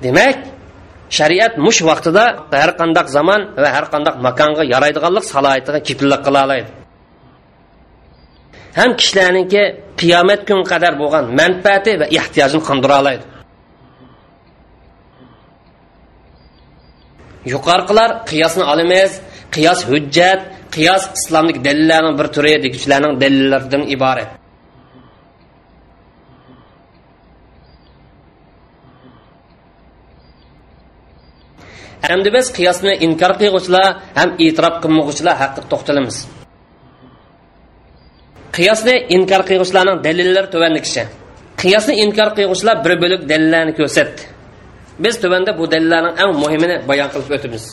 Demak 0.05 0.39
shariat 1.17 1.55
mush 1.67 1.81
vaqtida 1.89 2.25
har 2.63 2.71
qandaq 2.81 3.07
zamon 3.17 3.41
va 3.63 3.69
har 3.77 3.87
qandaq 3.93 4.17
makonga 4.27 4.63
yaraydiganlik 4.73 5.25
salohiyatiga 5.33 5.81
kipillik 5.89 6.21
qila 6.27 6.41
oladi. 6.47 6.67
Ham 8.79 8.91
kishilarniki 9.01 9.63
qiyomat 10.01 10.41
kun 10.49 10.61
qadar 10.71 10.93
bo'lgan 11.03 11.25
manfaati 11.41 11.93
va 12.01 12.07
ehtiyojini 12.19 12.63
qondira 12.69 12.95
oladi. 13.03 13.25
Yuqoriqilar 17.53 18.11
qiyosni 18.31 18.65
olamiz 18.73 19.11
qiyos 19.55 19.81
hujjat 19.91 20.41
qiyos 20.75 21.03
islomlik 21.19 21.59
dalillarning 21.67 22.15
bir 22.21 22.29
turi 22.35 22.53
deguchilarning 22.65 23.15
dalillaridan 23.23 23.83
iborat. 23.95 24.31
Endi 32.13 32.29
biz 32.37 32.47
qiyosni 32.57 32.93
inkor 33.07 33.33
qilg'uvchilar 33.41 33.87
ham 34.19 34.31
e'tirof 34.45 34.75
qilmag'uvchilar 34.83 35.35
haqida 35.43 35.67
to'xtalamiz 35.73 36.17
qiyosni 38.57 38.95
inkor 39.17 39.43
qilg'uvchilarning 39.49 39.99
dalillari 40.07 40.49
tuvandikicha 40.55 41.05
qiyosni 41.63 41.95
inkor 42.05 42.29
qilg'uvchilar 42.37 42.77
bir 42.85 42.93
bo'lib 43.03 43.21
dalillarni 43.31 43.73
ko'rsatdi 43.79 44.23
biz 45.05 45.15
tuvanda 45.23 45.51
bu 45.59 45.65
dalillarning 45.73 46.15
eng 46.23 46.33
muhimini 46.43 46.77
bayon 46.89 47.09
qilib 47.13 47.31
o'tamiz 47.37 47.65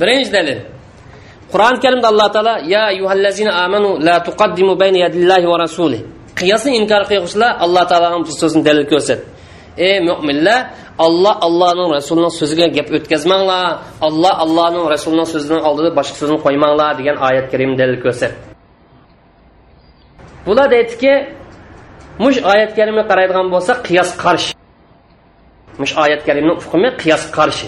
birinchi 0.00 0.30
dalil 0.36 0.58
qur'oni 1.52 1.78
karimda 1.84 2.06
alloh 2.12 2.28
taolo 2.34 2.54
ya 2.74 2.82
ayyuhallazina 2.92 3.52
amanu 3.64 3.90
la 4.06 4.16
tuqaddimu 4.26 4.72
bayna 4.82 4.98
yadillahi 5.04 5.46
va 5.52 5.56
rasulih 5.64 6.00
qiyosni 6.40 6.70
inkor 6.80 7.02
qilg'uvchilar 7.10 7.50
alloh 7.64 7.84
taoloning 7.90 8.24
so'zini 8.42 8.62
dalil 8.68 8.86
ko'rsatdi 8.92 9.33
ey 9.88 9.96
mo'minlar 10.08 10.60
olloh 11.06 11.34
allohning 11.46 11.88
rasulining 11.96 12.32
so'ziga 12.40 12.66
gap 12.76 12.88
o'tkazmanglar. 12.96 13.66
Olloh 14.06 14.34
allohning 14.44 14.84
rasulining 14.94 15.28
so'zining 15.34 15.62
oldida 15.68 15.90
boshqa 15.98 16.16
so'zni 16.20 16.38
qo'ymanglar 16.46 16.90
degan 17.00 17.16
oyat 17.26 17.46
karim 17.52 17.70
dalil 17.80 17.98
ko'rsatdi 18.06 18.54
bular 20.46 20.70
deytiki 20.74 21.12
mush 22.24 22.38
oyat 22.52 22.70
karimga 22.78 23.04
qaraydigan 23.10 23.46
bo'lsa 23.54 23.72
qiyos 23.86 24.10
qarshi. 24.24 24.52
Mush 25.80 25.94
oyat 26.04 26.20
karimni 26.28 26.52
hukmi 26.64 26.88
qiyos 27.02 27.24
qarshi. 27.36 27.66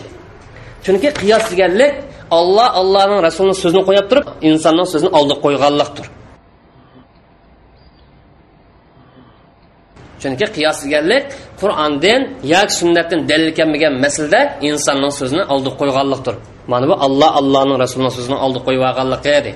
Chunki 0.84 1.08
qiyos 1.20 1.44
deganlik 1.52 1.92
olloh 2.38 2.68
allohning 2.80 3.20
rasulining 3.26 3.58
so'zini 3.62 3.82
qo'yib 3.88 4.06
turib 4.10 4.26
insonning 4.48 4.88
so'zini 4.92 5.10
oldiga 5.18 5.38
qo'yganlikdir. 5.44 6.06
Chunki 10.26 10.46
qiyosilganlik 10.56 11.24
qur'ondan 11.60 12.20
yoki 12.54 12.74
sunnatdan 12.80 13.20
dalil 13.30 13.50
kelmagan 13.58 13.94
masalada 14.04 14.40
insonning 14.68 15.12
so'zini 15.20 15.44
oldi 15.54 15.70
qo'yganlikdir. 15.80 16.34
Mana 16.72 16.84
bu 16.90 16.94
alloh 17.06 17.30
allohning 17.40 17.78
rasulining 17.84 18.12
so'zini 18.18 18.36
oldi 18.44 18.58
qo'yib 18.66 18.82
olganligi 18.88 19.30
edi. 19.40 19.52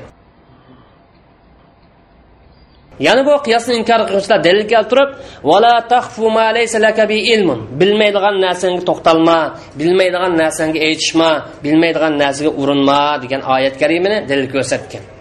Yana 3.06 3.22
bu 3.28 3.34
qiyosni 3.46 3.72
inkor 3.80 4.00
qiluvchilar 4.08 4.40
dalil 4.46 4.64
keltirib 4.72 5.10
vala 5.50 5.74
taxfu 5.92 6.24
ma 6.36 6.46
laysa 6.56 6.78
laka 6.86 7.04
bi 7.12 7.18
ilmun. 7.34 7.60
Bilmaydigan 7.80 8.36
narsangga 8.44 8.82
to'xtalma 8.88 9.38
bilmaydigan 9.78 10.32
narsangga 10.42 10.80
aytishma 10.88 11.30
bilmaydigan 11.64 12.14
narsaga 12.22 12.50
urinma 12.62 13.00
degan 13.22 13.42
oyat 13.54 13.74
karimini 13.82 14.18
dalil 14.30 14.46
ko'rsatgan. 14.54 15.19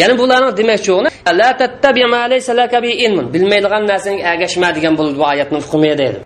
Ya'ni 0.00 0.14
bularni 0.20 0.50
demoqchi 0.60 0.90
la 1.38 1.48
bilmaydigan 3.34 3.82
narsanga 3.90 4.22
agashma 4.34 4.68
degan 4.76 4.94
bu 4.98 5.04
oyatni 5.30 5.58
hukmi 5.66 5.92
deydi 6.02 6.20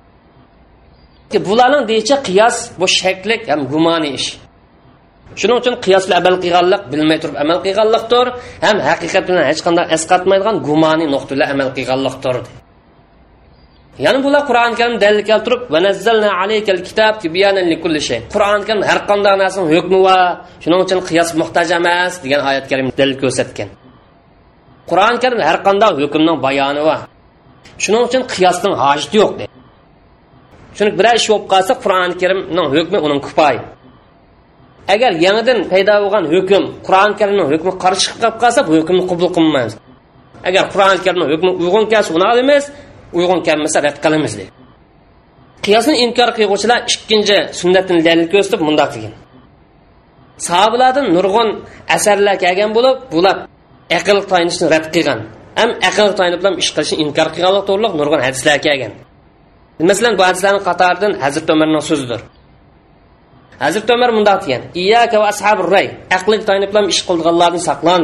bularning 1.48 1.84
deyicha 1.90 2.16
qiyos 2.28 2.56
bu 2.80 2.86
shaklik 3.00 3.42
ham 3.50 3.60
gumoniy 3.72 4.14
ish. 4.18 4.28
Shuning 5.40 5.56
uchun 5.62 5.74
qiyosli 5.84 6.14
amal 6.20 6.36
qilganlik 6.44 6.82
bilmay 6.92 7.18
turib 7.22 7.36
amal 7.44 7.58
qilganlikdir 7.66 8.26
ham 8.64 8.76
haqiqat 8.88 9.24
bilan 9.28 9.44
hech 9.50 9.60
qanday 9.66 9.86
esqatmaydigan 9.96 10.56
gumoniy 10.68 11.08
nuqtalar 11.14 11.48
amal 11.54 11.68
qilganlikdir 11.76 12.36
ya'ni 13.98 14.18
bular 14.24 14.42
qur'oni 14.50 14.74
karim 14.80 14.96
dalil 15.04 15.22
keltirib 15.30 15.60
qur'oni 18.34 18.62
karim 18.68 18.82
har 18.90 19.00
qanday 19.10 19.34
narsaning 19.42 19.70
hukmi 19.76 19.98
va 20.08 20.18
shuning 20.62 20.80
uchun 20.84 21.00
qiyos 21.08 21.30
muhtoj 21.40 21.68
emas 21.78 22.12
degan 22.24 22.40
oyat 22.50 22.64
karim 22.70 22.86
dalil 23.00 23.16
ko'rsatgan. 23.22 23.68
Qur'oni 24.90 25.18
karim 25.24 25.40
har 25.48 25.58
qanday 25.66 25.90
hukmning 26.02 26.38
bayoni 26.46 26.82
va 26.88 26.96
shuning 27.82 28.02
uchun 28.08 28.22
qiyosning 28.32 28.74
hojati 28.82 29.16
yo'q 29.22 29.32
deydi 29.38 29.54
chunki 30.76 30.94
biror 30.98 31.14
ish 31.20 31.26
bo'lib 31.30 31.46
qolsa 31.52 31.72
qur'oni 31.84 32.14
karimning 32.22 32.68
hukmi 32.76 32.98
uning 33.06 33.20
kupoy 33.26 33.56
agar 34.94 35.10
yangidan 35.24 35.58
paydo 35.72 35.94
bo'lgan 36.04 36.24
hukm 36.34 36.62
qur'oni 36.86 37.14
karimning 37.20 37.48
hukmi 37.52 37.72
qarshi 37.84 38.02
chiqib 38.04 38.20
qolib 38.22 38.36
qolsa 38.42 38.60
bu 38.66 38.72
hukmni 38.78 39.02
qabul 39.10 39.28
qilmaymiz. 39.36 39.74
Agar 40.48 40.64
qur'oni 40.72 40.98
karimning 41.04 41.30
hukmi 41.32 41.50
uyg'un 41.62 41.84
kelsa 41.92 42.10
uni 42.16 42.26
olamiz 42.32 42.64
uyg'un 43.18 43.40
kelmasa 43.46 43.78
rad 43.86 43.96
qilamiz 44.04 44.32
deydi 44.38 44.52
qiyosni 45.64 45.94
inkor 46.04 46.30
qilg'uvchilar 46.38 46.80
ikkinchi 46.94 47.36
sunnatni 47.60 48.00
dalil 48.08 48.26
ko'rsatib 48.32 48.60
mundoq 48.68 48.90
degan 48.96 49.14
sahobalardan 50.46 51.06
nurg'un 51.16 51.48
asarlar 51.96 52.36
kelgan 52.44 52.70
bo'lib 52.76 52.96
bular 53.14 53.36
aql 53.98 54.18
tayinishni 54.30 54.66
rad 54.74 54.86
qilgan. 54.94 55.20
Ham 55.58 55.70
aql 55.88 56.08
tayinib 56.18 56.40
bilan 56.42 56.54
ish 56.62 56.70
qilishni 56.76 56.96
inkor 57.04 57.28
qilganlik 57.34 57.64
to'g'riliq 57.68 57.92
nurg'un 58.00 58.20
hadislar 58.26 58.58
kelgan. 58.66 58.92
Masalan 59.90 60.14
bu 60.18 60.22
hadislarni 60.28 60.60
qatoridan 60.68 61.12
hazrat 61.24 61.46
umarning 61.54 61.84
so'zidir. 61.90 62.20
Hazrat 63.64 63.88
umar 63.96 64.10
mundoq 64.18 64.38
degan 64.44 64.62
iyaka 64.82 65.16
va 65.22 65.26
ashabir 65.32 65.66
ray 65.74 65.86
aqliga 66.16 66.44
tayinib 66.48 66.70
bilan 66.72 66.86
ish 66.92 67.02
qilganlarni 67.08 67.60
saqlan. 67.68 68.02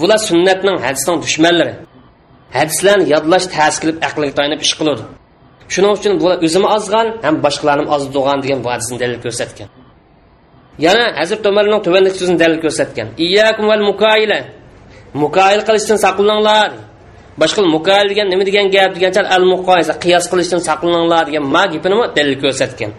Bular 0.00 0.18
sunnatning 0.28 0.76
hadisning 0.86 1.16
dushmanlari. 1.24 1.74
Hadislarni 2.58 3.04
yodlash 3.14 3.46
ta'sir 3.54 3.80
qilib 3.82 3.96
aqliga 4.08 4.32
tayanib 4.38 4.60
ish 4.66 4.74
qiladi 4.80 5.04
shuning 5.72 5.92
uchun 5.98 6.12
bular 6.20 6.36
o'zimi 6.46 6.68
ozgan 6.76 7.06
ham 7.24 7.34
boshqalarni 7.44 7.86
ozdug'an 7.96 8.38
degan 8.44 8.58
bu 8.64 8.68
hadisni 8.74 8.96
dalil 9.02 9.18
ko'rsatgan. 9.24 9.68
Yana 10.84 11.04
hazrat 11.20 11.42
umarning 11.50 11.80
tuvanlik 11.86 12.14
so'zini 12.18 12.38
dalil 12.42 12.58
ko'rsatgan. 12.64 13.06
Iyyakum 13.24 13.64
val 13.70 13.82
mukoila 13.90 14.38
mukoil 15.22 15.60
qilishdan 15.68 15.98
saqlaninglar. 16.04 16.70
Boshqa 17.40 17.60
mukoyil 17.76 18.06
degan 18.12 18.26
nima 18.32 18.44
degan 18.48 18.66
gap? 18.74 18.90
degancha 18.96 19.20
al 19.36 19.44
muqoyisa 19.52 19.94
qiyos 20.02 20.24
qilishdan 20.32 20.60
saqlaninglar 20.68 21.22
degan 21.28 21.44
ma 21.54 21.62
gapini 21.72 21.96
dalil 22.16 22.36
ko'rsatgan. 22.42 22.90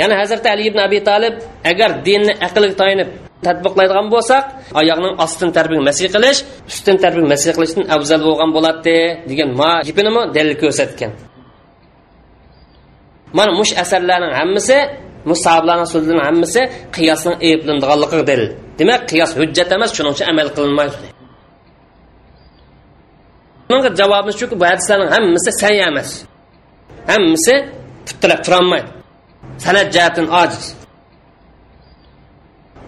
Yana 0.00 0.14
hazrati 0.20 0.48
ali 0.54 0.62
ibn 0.70 0.78
abi 0.86 0.98
tolib 1.08 1.34
agar 1.70 1.90
dinni 2.06 2.32
aqlga 2.46 2.74
tayanib 2.80 3.08
tadbiqlaydigan 3.46 4.06
bo'lsak 4.14 4.44
oyoqning 4.80 5.14
ostin 5.24 5.50
tarbiya 5.56 5.80
masih 5.88 6.08
qilish 6.14 6.40
ustin 6.70 6.96
tarbiya 7.04 7.26
masih 7.32 7.50
qilishdan 7.56 7.84
afzal 7.96 8.20
bo'lgan 8.28 8.50
bo'ladi 8.56 8.96
degan 9.30 9.50
ma 9.60 9.70
gapini 9.86 10.10
dalil 10.36 10.54
ko'rsatgan. 10.62 11.12
Mana 13.36 13.50
mush 13.58 13.72
asarlarning 13.82 14.32
hammasi 14.40 14.76
musoblarning 15.30 15.88
so'zlarining 15.92 16.26
hammasi 16.28 16.60
qiyosning 16.96 17.36
ayblandiganligiga 17.48 18.24
dalil. 18.30 18.48
Demak 18.78 19.00
qiyos 19.10 19.30
hujjat 19.38 19.70
emas 19.76 19.90
shuning 19.96 20.12
uchun 20.14 20.26
amal 20.32 20.48
qilinmaydi. 20.56 20.96
Bunga 23.68 23.90
javobimiz 24.00 24.36
shuki 24.40 24.54
bu 24.60 24.64
hadislarning 24.70 25.10
hammasi 25.16 25.50
say 25.62 25.76
emas. 25.90 26.10
Hammasi 27.10 27.54
puttirab 28.06 28.40
turolmaydi. 28.46 28.90
Sanat 29.64 29.86
jihatdan 29.94 30.26
ojiz. 30.42 30.64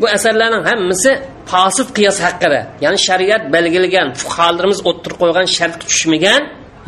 Bu 0.03 0.07
asarlarning 0.17 0.65
hammasi 0.71 1.11
fosid 1.51 1.89
qiyos 1.97 2.19
haqida 2.27 2.61
ya'ni 2.85 2.99
shariat 3.09 3.43
belgilagan 3.55 4.09
fuqarolarimiz 4.21 4.81
o'ttirib 4.91 5.19
qo'ygan 5.23 5.47
shartga 5.57 5.85
tushmagan 5.93 6.43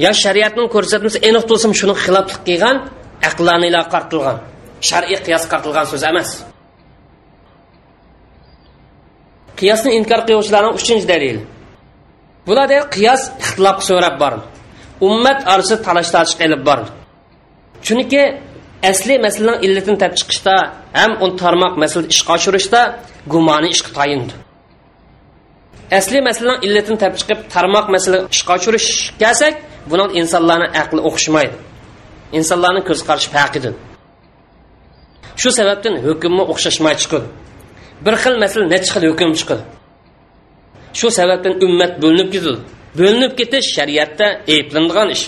yo 0.05 0.11
shariatning 0.25 0.69
ko'rsatmasi 0.75 1.19
aniq 1.29 1.45
bo'lsin 1.51 1.71
shuni 1.81 1.95
xiloflik 2.05 2.41
qilgan 2.49 2.77
aqllarni 3.29 3.69
qartilgan 3.95 4.39
shar'iy 4.89 5.19
qiyos 5.27 5.45
qartilgan 5.53 5.87
so'z 5.93 6.05
emas. 6.11 6.31
Qiyosni 9.59 9.91
inkor 9.99 10.21
qiluvchilarning 10.29 10.75
uchinchi 10.81 11.07
dalili. 11.13 11.43
Bular 12.47 12.69
qiyos 12.95 13.23
ixtilob 13.43 13.79
so'rab 13.89 14.17
bor 14.23 14.35
ummat 15.09 15.39
orasida 15.53 15.79
talash 15.87 16.11
tortish 16.15 16.37
bor 16.69 16.81
chunki 17.87 18.23
asli 18.91 19.15
masalaning 19.27 19.59
illatini 19.67 19.99
tap 20.03 20.13
chiqishda 20.19 20.55
ham 20.99 21.13
un 21.25 21.31
tarmoq 21.43 21.75
masala 21.83 22.05
ishga 22.15 22.31
oshirishda 22.37 22.81
gumoni 23.33 23.69
ishga 23.75 23.91
tayindi 23.99 24.35
asli 25.99 26.19
masalaning 26.29 26.61
illatini 26.67 26.99
tap 27.03 27.15
chiqib 27.21 27.39
tarmoq 27.55 27.87
masala 27.95 28.19
ishga 28.35 28.53
oshirish 28.57 28.89
kelsak 29.23 29.55
buning 29.91 30.11
insonlarni 30.21 30.69
aqli 30.83 31.01
o'xshamaydi. 31.09 31.57
Insonlarni 32.39 32.83
ko'z 32.89 33.01
qarashi 33.09 33.29
faqidir. 33.37 33.75
Shu 35.41 35.49
sababdan 35.59 35.95
hukmni 36.07 36.45
o'xshashmay 36.53 36.95
chiqadi 37.03 37.29
bir 38.05 38.15
xil 38.23 38.35
masala 38.45 38.65
necha 38.75 38.91
xil 38.95 39.05
hukm 39.11 39.31
chiqadi. 39.41 39.65
Shu 40.99 41.09
sababdan 41.19 41.55
ummat 41.67 41.93
bo'linib 42.03 42.29
ketadi. 42.35 42.61
Bo'linib 42.99 43.33
ketish 43.41 43.67
shariatda 43.77 44.27
ayblanadigan 44.55 45.09
ish. 45.17 45.25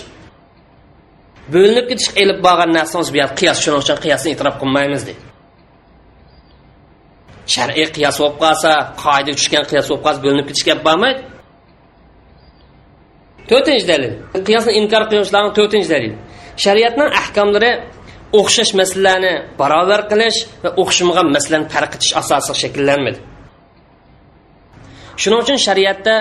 Bo'linib 1.53 1.85
ketish 1.91 2.09
ilib 2.21 2.39
borgan 2.45 2.69
narsamiz 2.77 3.09
bu 3.15 3.19
qiyos 3.39 3.57
shuning 3.63 3.79
uchun 3.83 3.97
qiyosni 4.03 4.29
e'tirof 4.33 4.55
qilmaymiz 4.61 5.01
deydi. 5.07 5.23
Shar'iy 7.55 7.87
qiyos 7.97 8.15
bo'lib 8.21 8.37
qolsa 8.43 8.71
qoida 9.03 9.31
tushgan 9.39 9.63
qiyos 9.71 9.85
bo'lib 9.89 10.03
qolsa 10.05 10.19
bo'linib 10.25 10.45
ketish 10.49 10.65
gap 10.69 10.79
bormaydi. 10.87 11.21
To'rtinchi 13.49 13.85
dalil. 13.91 14.13
Qiyosni 14.47 14.71
inkor 14.81 15.03
qiluvchilarning 15.09 15.53
to'rtinchi 15.59 15.89
dalil 15.95 16.13
shariatning 16.63 17.09
ahkomlari 17.21 17.71
o'xshash 18.39 18.71
masalalarni 18.79 19.33
barobar 19.59 20.01
qilish 20.11 20.39
va 20.63 20.69
o'xshamagan 20.81 21.27
masalani 21.35 21.67
farq 21.73 21.91
etish 21.97 22.13
asosida 22.21 22.55
shakllanmadi 22.63 23.19
shuning 25.21 25.39
uchun 25.43 25.57
shariatda 25.67 26.15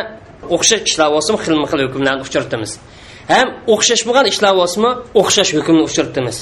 o'xshash 0.54 0.82
ishlar 0.88 1.08
bo'lsin 1.14 1.34
xilma 1.44 1.66
xil 1.70 1.80
hukmlarni 1.86 2.22
uchratamiz 2.26 2.72
ham 3.32 3.48
o'xshashmagan 3.74 4.26
ishlar 4.32 4.52
bo'lsinmi 4.60 4.90
o'xshash 5.20 5.50
hukmni 5.56 5.82
uchratamiz 5.88 6.38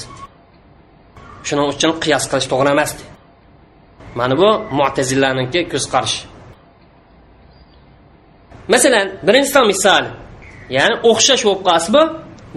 shuning 1.47 1.67
uchun 1.73 1.91
qiyos 2.03 2.25
qilish 2.31 2.47
to'g'ri 2.51 2.69
emas 2.75 2.91
mana 4.19 4.33
bu 4.41 4.49
mutazillaninki 4.79 5.59
ko'z 5.71 5.85
qarashi 5.93 6.21
masalan 8.67 9.07
birinchisi 9.27 9.61
misol. 9.71 10.05
Ya'ni 10.77 10.95
o'xshash 11.09 11.43
bo'lib 11.47 11.61
qolsa 11.67 11.89
bu 11.95 12.01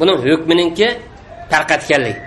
buni 0.00 0.14
hukmininki 0.24 0.88
tarqatganlik. 1.52 2.18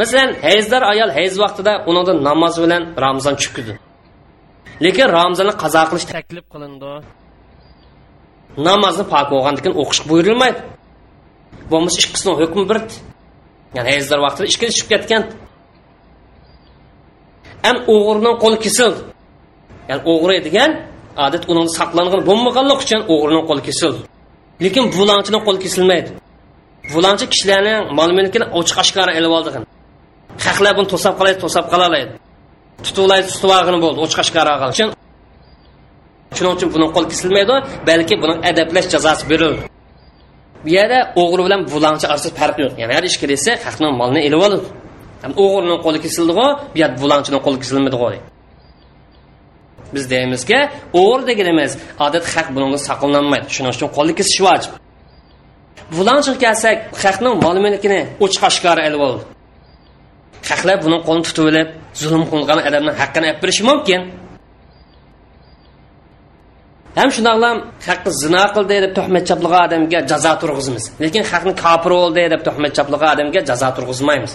Masalan 0.00 0.30
hayzdor 0.46 0.82
ayol 0.92 1.10
hayz 1.18 1.34
vaqtida 1.42 1.72
unida 1.90 2.12
namoz 2.28 2.54
bilan 2.64 2.82
ramzon 3.04 3.34
tushkidi 3.40 3.74
lekin 4.84 5.06
ramzonni 5.18 5.54
qazo 5.62 5.82
qilish 5.90 6.06
taklif 6.14 6.44
qilindi. 6.52 6.90
Namozni 8.68 9.04
pok 9.12 9.26
bo'lgandan 9.32 9.62
keyin 9.64 9.76
o'qish 9.82 10.00
buyurilmaydi. 10.10 10.60
Bo'lmasa 11.70 11.98
ikkisini 12.04 12.32
hukmi 12.40 12.64
bir 12.70 12.78
ya'ni 13.76 13.88
hayzlar 13.92 14.18
vaqtida 14.26 14.46
ishga 14.52 14.66
tushib 14.70 14.88
ketgan 14.92 15.22
ham 17.64 17.76
o'g'rining 17.94 18.36
qo'li 18.42 18.58
kesil 18.64 18.92
ya'ni 19.90 20.02
o'g'ri 20.12 20.36
degan 20.46 20.70
odat 21.26 21.44
uni 21.50 21.62
saqlangan 21.78 22.22
bo'lmaganlik 22.28 22.78
uchun 22.84 23.00
o'g'rining 23.14 23.44
qo'li 23.50 23.62
kesil 23.68 23.92
lekin 24.64 24.84
bulonchining 24.96 25.42
qo'li 25.46 25.60
kesilmaydi. 25.64 26.10
Bulonchi 26.94 27.26
kishilarni 27.32 27.74
mol 27.98 28.10
mulkini 28.18 28.46
ochiq 28.58 28.76
oshkora 28.82 29.12
ilib 29.18 29.32
oldigan. 29.38 29.62
Haqlar 30.46 30.72
buni 30.78 30.88
to'sab 30.92 31.14
qoladi 31.18 31.38
to'sab 31.44 31.66
qolalaydi. 31.72 32.12
Tutuvlaydi 32.86 33.28
tutib 33.34 33.50
olgani 33.56 33.78
bo'ldi 33.84 33.98
ochiq 34.04 34.18
oshkora 34.24 34.52
uchun 34.74 34.88
shuning 36.36 36.52
uchun 36.56 36.68
buni 36.74 36.86
qo'l 36.94 37.06
kesilmaydi 37.12 37.56
balki 37.88 38.14
buni 38.22 38.34
adablash 38.50 38.88
jazosi 38.94 39.24
berildi 39.32 39.64
bu 40.64 40.68
yerda 40.76 40.98
o'g'ri 41.22 41.42
bilan 41.46 41.60
bulonchi 41.72 42.06
orasida 42.12 42.32
farq 42.40 42.56
yo'q. 42.64 42.72
Ya'ni 42.82 42.92
har 42.96 43.04
ish 43.10 43.16
kelsa 43.22 43.52
haqni 43.66 43.88
molni 44.00 44.20
ilib 44.28 44.40
oladi 44.46 44.58
o'g'rining 45.44 45.80
qo'li 45.86 45.98
kesildigi 46.04 46.46
bu 46.72 46.78
yerda 46.82 46.96
bulonchini 47.02 47.38
qo'li 47.46 47.58
kesilmadiu 47.62 47.98
biz 49.94 50.10
deymizki 50.10 50.58
o'g'ri 51.00 51.22
deganimiz 51.30 51.72
odat 52.06 52.24
haq 52.34 52.46
bunga 52.54 52.78
saqlanolmaydi 52.88 53.48
shuning 53.56 53.72
uchun 53.76 53.88
qo'lni 53.96 54.14
kesish 54.20 54.40
vojib. 54.46 54.72
Bulonchiga 55.98 56.38
kelsak 56.44 56.76
haqning 57.02 57.34
mol 57.44 57.56
mulkini 57.66 58.00
ochiq 58.24 58.42
oshkora 58.50 58.82
ilib 58.88 59.02
oldi. 59.08 59.22
Haqlar 60.50 60.76
buni 60.84 60.98
qo'lini 61.06 61.24
tutib 61.28 61.44
olib 61.50 61.68
zulm 62.02 62.22
qilgan 62.32 62.58
odamni 62.68 62.92
haqqini 63.00 63.26
olib 63.30 63.40
berishi 63.42 63.62
mumkin. 63.70 64.00
Ham 66.98 67.08
shundoqlam 67.14 67.56
haqni 67.88 68.10
zino 68.22 68.44
qildi 68.54 68.76
deb 68.84 68.92
tuhmat 68.98 69.24
chaplagan 69.30 69.62
odamga 69.68 70.00
jazo 70.10 70.32
turg'izmiz. 70.42 70.84
Lekin 71.02 71.22
haqni 71.32 71.52
kofir 71.64 71.92
bo'ldi 72.00 72.22
deb 72.34 72.42
tuhmat 72.46 72.72
chaplagan 72.78 73.10
odamga 73.14 73.40
jazo 73.50 73.68
turg'izmaymiz. 73.76 74.32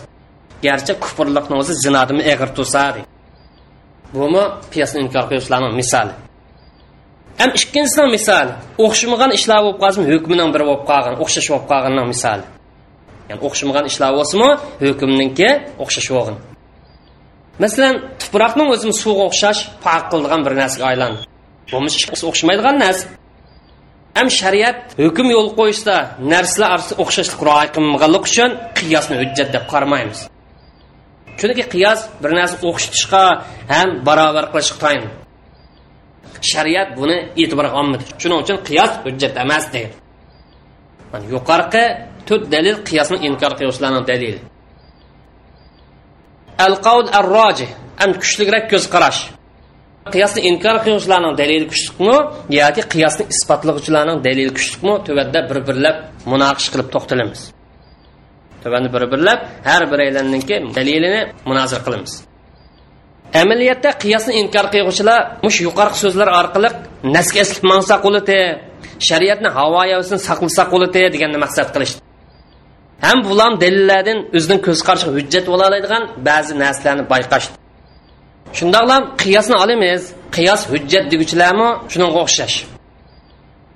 Garchi 0.65 0.93
kufrlikni 1.03 1.55
o'zi 1.61 1.73
zinodimi 1.85 2.23
eg'ir 2.31 2.49
tursa 2.57 2.83
bumi 4.15 4.43
piyasni 4.71 4.99
inkor 5.05 5.25
qiluvchilarni 5.29 5.69
misoli. 5.81 6.13
Ham 7.39 7.49
ikkinchisining 7.59 8.09
misoli 8.17 8.51
o'xshamagan 8.85 9.31
ishlar 9.37 9.59
bo'lib 9.63 9.79
qolsin 9.83 10.03
hukmining 10.11 10.49
biri 10.53 10.65
bo'lib 10.69 10.83
qolgan 10.91 11.15
o'xshash 11.23 11.47
bo'lib 11.51 11.67
qolganni 11.71 12.03
misoli. 12.13 12.45
Ya'ni 13.29 13.41
o'xshamagan 13.47 13.85
ishlar 13.91 14.11
bo'lsinmi 14.17 14.49
hukmninki 14.85 15.49
o'xshash 15.83 16.09
bo'lg'in. 16.15 16.37
Masalan 17.63 17.95
tuproqning 18.21 18.67
o'zini 18.73 18.93
suvga 19.03 19.23
o'xshash 19.29 19.59
farq 19.83 20.05
qiladigan 20.11 20.41
bir 20.45 20.53
narsaga 20.61 20.85
aylandi 20.93 21.21
bo'lmasa 21.71 22.25
o'xshamaydigan 22.29 22.77
narsa. 22.85 23.05
Ham 24.17 24.27
shariat 24.39 24.77
hukm 25.05 25.27
yo'l 25.35 25.49
qo'yishda 25.59 25.95
narsalar 26.33 26.69
orasida 26.75 26.95
o'xshashlik 27.03 27.41
rioya 27.47 27.67
qilmaganlik 27.75 28.23
uchun 28.29 28.51
qiyosni 28.79 29.15
hujjat 29.21 29.49
deb 29.55 29.63
qaramaymiz. 29.71 30.19
Chunki 31.39 31.63
qiyos 31.73 31.99
bir 32.21 32.31
narsa 32.39 32.55
o'xshatishga 32.69 33.23
ham 33.73 33.89
barobar 34.07 34.45
qilishga 34.53 34.77
tayin 34.83 35.05
shariat 36.51 36.89
buni 36.99 37.17
e'tiborga 37.41 37.73
olmadi. 37.79 38.03
Shuning 38.21 38.39
uchun 38.43 38.57
qiyos 38.67 38.91
hujjat 39.05 39.33
emas 39.43 39.65
deydi. 39.75 39.95
Yuqorqi 41.33 41.85
to'rt 42.27 42.45
dalil 42.55 42.75
qiyosni 42.87 43.17
inkor 43.27 43.51
qiluvchilarning 43.59 44.05
dalili. 44.11 44.39
Al 46.65 46.75
qavd 46.85 47.07
ar 47.19 47.25
rojih 47.35 47.71
ham 48.01 48.11
kuchliroq 48.21 48.65
ko'z 48.71 48.85
qarash. 48.93 49.21
Qiyosni 50.13 50.41
inkor 50.49 50.77
qiluvchilarning 50.85 51.33
dalili 51.41 51.65
kuchliqmi 51.71 52.15
yoki 52.59 52.83
qiyosni 52.93 53.23
isbotlovchilarning 53.33 54.19
dalili 54.27 54.51
kuchliqmi? 54.57 54.93
Tuvatda 55.07 55.39
bir 55.49 55.57
birlab 55.67 55.97
munoqish 56.31 56.67
qilib 56.73 56.87
to'xtalamiz. 56.93 57.41
Tuvani 58.63 58.89
bir 58.95 59.03
birlab 59.13 59.39
har 59.69 59.83
biraylarninki 59.91 60.55
dalilini 60.77 61.21
munozir 61.49 61.79
qilamiz. 61.85 62.13
Amaliyotda 63.41 63.89
qiyosni 64.03 64.33
inkor 64.41 64.65
qiluvchilar 64.73 65.19
mush 65.45 65.57
yuqorqi 65.67 65.97
so'zlar 66.03 66.27
orqali 66.39 66.69
nasga 67.15 67.39
eslib 67.45 67.63
mansa 67.71 67.95
shariatni 69.09 69.49
havo 69.57 69.79
havosini 69.91 70.19
saqlasa 70.29 70.63
quliti 70.73 71.01
deganni 71.15 71.37
maqsad 71.45 71.67
qilishdi. 71.75 71.99
Ham 73.05 73.19
bulam 73.29 73.53
dalillardan 73.63 74.19
o'zining 74.37 74.59
ko'z 74.67 74.79
qarshi 74.87 75.07
hujjat 75.15 75.45
bo'la 75.51 75.63
oladigan 75.69 76.03
ba'zi 76.27 76.53
narsalarni 76.63 77.05
bayqashdi 77.13 77.55
shundoqlam 78.57 79.03
qiyosni 79.23 79.55
olamiz. 79.63 80.01
Qiyos 80.35 80.61
hujjat 80.71 81.05
deguchilarmi? 81.11 81.69
Shunga 81.91 82.09
o'xshash. 82.21 82.57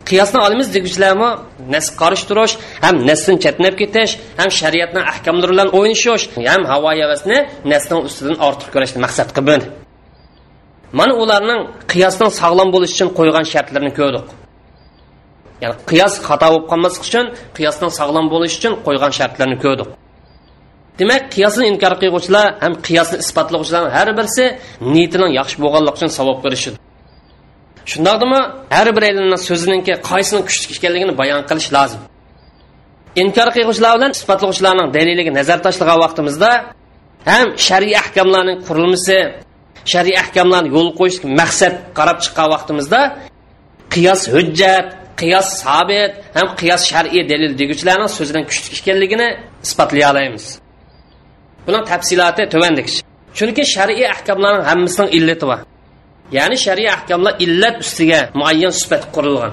Qiyosni 0.09 0.39
olamiz 0.45 0.67
deguchilarmi? 0.75 1.29
Nas 1.73 1.87
qarishtirish 2.01 2.53
ham 2.85 2.95
nasdan 3.09 3.35
chatnab 3.43 3.75
ketish 3.81 4.11
ham 4.39 4.49
shariatning 4.59 5.05
ahkomlari 5.11 5.51
bilan 5.53 5.69
o'ynashish 5.77 6.23
ham 6.51 6.61
havo 6.71 6.89
havasni 7.01 7.37
nasdan 7.71 7.99
ustidan 8.07 8.37
ortiq 8.47 8.67
ko'rishni 8.73 8.99
maqsad 9.05 9.29
qilib. 9.37 9.63
Mana 10.99 11.13
ularning 11.23 11.61
qiyosning 11.91 12.31
sog'lom 12.41 12.69
bo'lishi 12.73 12.93
uchun 12.97 13.09
qo'ygan 13.17 13.45
shartlarini 13.53 13.93
ko'rdik. 13.99 14.27
Ya'ni 15.63 15.75
qiyos 15.89 16.13
xato 16.27 16.47
bo'lib 16.51 16.65
qolmaslik 16.71 17.03
uchun 17.09 17.25
qiyosning 17.57 17.91
sog'lom 17.99 18.25
bo'lishi 18.33 18.57
uchun 18.59 18.73
qo'ygan 18.85 19.11
shartlarni 19.19 19.57
ko'rdik. 19.65 19.89
Demak 21.01 21.21
qiyosni 21.35 21.65
inkor 21.71 21.93
qilguvchilar 22.01 22.45
ham 22.63 22.73
qiyosni 22.87 23.17
isbotlovchilarning 23.23 23.93
har 23.97 24.09
birisi 24.19 24.45
niyatining 24.93 25.31
yaxshi 25.39 25.57
bo'lganligi 25.63 25.95
uchun 25.97 26.09
savob 26.19 26.39
ko'rishadi 26.45 26.77
shundoqdimi? 27.91 28.41
Har 28.75 28.87
bir 28.95 29.03
ilmni 29.11 29.37
so'zininki 29.47 29.93
qaysining 30.09 30.43
kuchli 30.49 30.73
ekanligini 30.77 31.13
bayon 31.21 31.41
qilish 31.49 31.69
lozim. 31.75 32.01
Inkor 33.23 33.47
qilguvchilar 33.55 33.93
bilan 33.97 34.11
isbotlovchilarning 34.17 34.89
daliliga 34.97 35.31
nazar 35.39 35.59
tashlagan 35.65 35.97
vaqtimizda 36.05 36.51
ham 37.31 37.47
shar'iy 37.67 37.95
ahkomlarning 38.03 38.59
qurilmasi 38.67 39.17
shar'iy 39.91 40.17
ahkomlarni 40.23 40.69
yo'l 40.75 40.89
qo'yish 40.99 41.19
maqsad 41.39 41.73
qarab 41.97 42.17
chiqqan 42.23 42.47
vaqtimizda 42.55 43.01
qiyos 43.93 44.21
hujjat 44.33 44.87
qiyos 45.21 45.47
sabit 45.63 46.11
ham 46.37 46.47
qiyos 46.59 46.81
shar'iy 46.91 47.23
dalil 47.31 47.51
deguchilarning 47.61 48.11
so'zidan 48.17 48.43
kuchli 48.49 48.67
ekanligini 48.79 49.27
isbotlay 49.65 50.03
olamiz 50.11 50.45
buning 51.69 51.83
tafsiloti 51.91 52.43
tuvandikicha 52.53 53.01
chunki 53.37 53.63
shar'iy 53.75 54.05
ahkomlarning 54.15 54.65
hammasining 54.69 55.09
illati 55.17 55.45
bor. 55.49 55.59
Ya'ni 56.37 56.57
shariy 56.65 56.89
ahkomlar 56.97 57.33
illat 57.45 57.75
ustiga 57.83 58.19
muayyan 58.39 58.73
sifat 58.81 59.03
qurilgan. 59.15 59.51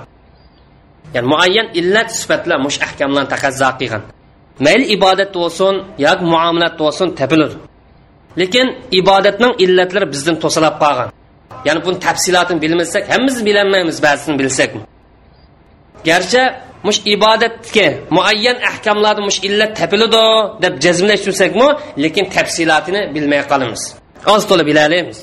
Ya'ni 1.14 1.26
muayyan 1.32 1.66
illat 1.80 2.08
sifatlar 2.18 2.58
mush 2.66 2.78
ahkamlarni 2.86 3.28
taqazzo 3.34 3.68
qilgan. 3.80 4.02
Mayli 4.64 4.84
ibodat 4.96 5.30
bo'lsin 5.38 5.74
yoki 6.06 6.24
muomalat 6.32 6.74
bo'lsin 6.82 7.08
topiladi 7.20 7.56
lekin 8.40 8.66
ibodatning 9.00 9.52
illatlari 9.64 10.06
bizdan 10.14 10.36
to'silab 10.44 10.74
qolgan. 10.82 11.08
Ya'ni 11.66 11.80
buni 11.86 11.98
tafsilotini 12.06 12.58
bilmasak 12.64 13.02
hammamiz 13.12 13.36
bilolmaymiz 13.48 13.98
ba'zisini 14.06 14.36
bilsak 14.40 14.70
garchi 16.08 16.42
mush 16.86 17.00
ibodatga 17.14 17.86
muayyan 18.16 18.58
ahkomlarda 18.70 19.22
mush 19.28 19.38
illat 19.48 19.70
topiladi 19.80 20.24
deb 20.62 20.74
jazmlash 20.84 20.84
jazmlashtirsakmi 20.84 21.68
lekin 22.02 22.24
tafsilotini 22.34 23.00
bilmay 23.14 23.42
qolamiz. 23.50 23.82
Oz 24.34 24.42
to'la 24.48 24.64
bilalaymiz 24.70 25.18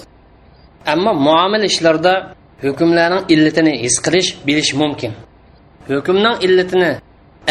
ammo 0.93 1.11
muomala 1.27 1.65
ishlarda 1.71 2.13
hukmlarning 2.63 3.23
illatini 3.33 3.73
his 3.83 3.95
qilish 4.05 4.29
bilish 4.47 4.71
mumkin. 4.81 5.11
Hukmning 5.91 6.35
illatini 6.45 6.91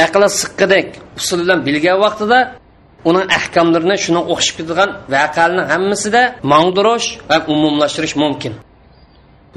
aqli 0.05 0.29
siqqidek 0.41 0.89
usul 1.19 1.39
bilan 1.45 1.59
bilgan 1.67 1.99
vaqtida 2.05 2.39
uning 3.09 3.27
ahkomlarini 3.39 3.97
shunga 4.05 4.23
o'xshab 4.33 4.55
ketadigan 4.59 4.91
voqealarning 5.15 5.67
hammasida 5.73 6.23
mangdirish 6.53 7.09
va 7.31 7.37
umumlashtirish 7.53 8.15
mumkin. 8.23 8.53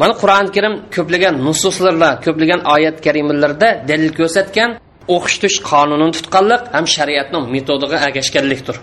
Mana 0.01 0.13
qur'oni 0.21 0.49
karim 0.55 0.73
ko'plagan 0.95 1.35
nususlarda 1.47 2.09
ko'plagan 2.25 2.61
oyat 2.75 2.97
karimalarda 3.05 3.69
dalil 3.89 4.11
ko'rsatgan 4.19 4.69
o'qitish 5.15 5.57
qonunini 5.69 6.13
tutganlik 6.17 6.61
ham 6.75 6.85
shariatning 6.95 7.45
metodiga 7.55 7.97
agashganlikdir 8.07 8.77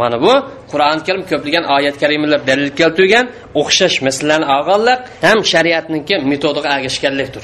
mana 0.00 0.16
bu 0.24 0.32
qur'oni 0.72 1.02
karim 1.06 1.22
ko'plagan 1.30 1.64
oyat 1.76 1.96
karimalar 2.02 2.40
dalil 2.50 2.70
keltirgan 2.80 3.26
o'xshash 3.60 3.96
masalani 4.06 4.46
olganlik 4.56 5.00
ham 5.26 5.38
shariatniki 5.52 6.14
metodiga 6.32 6.68
agashganlikdir 6.78 7.42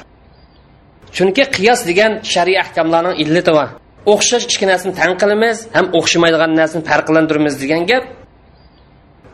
chunki 1.17 1.43
qiyos 1.57 1.81
degan 1.91 2.13
shariy 2.33 2.57
ahkomlarning 2.65 3.17
illati 3.23 3.53
bor 3.59 3.69
o'xshash 4.13 4.45
ikki 4.53 4.67
narsani 4.71 4.93
tan 5.01 5.11
qilamiz 5.23 5.57
ham 5.77 5.87
o'xshamaydigan 5.99 6.51
narsani 6.61 6.83
farqlantiramiz 6.91 7.55
degan 7.63 7.83
gap 7.91 8.05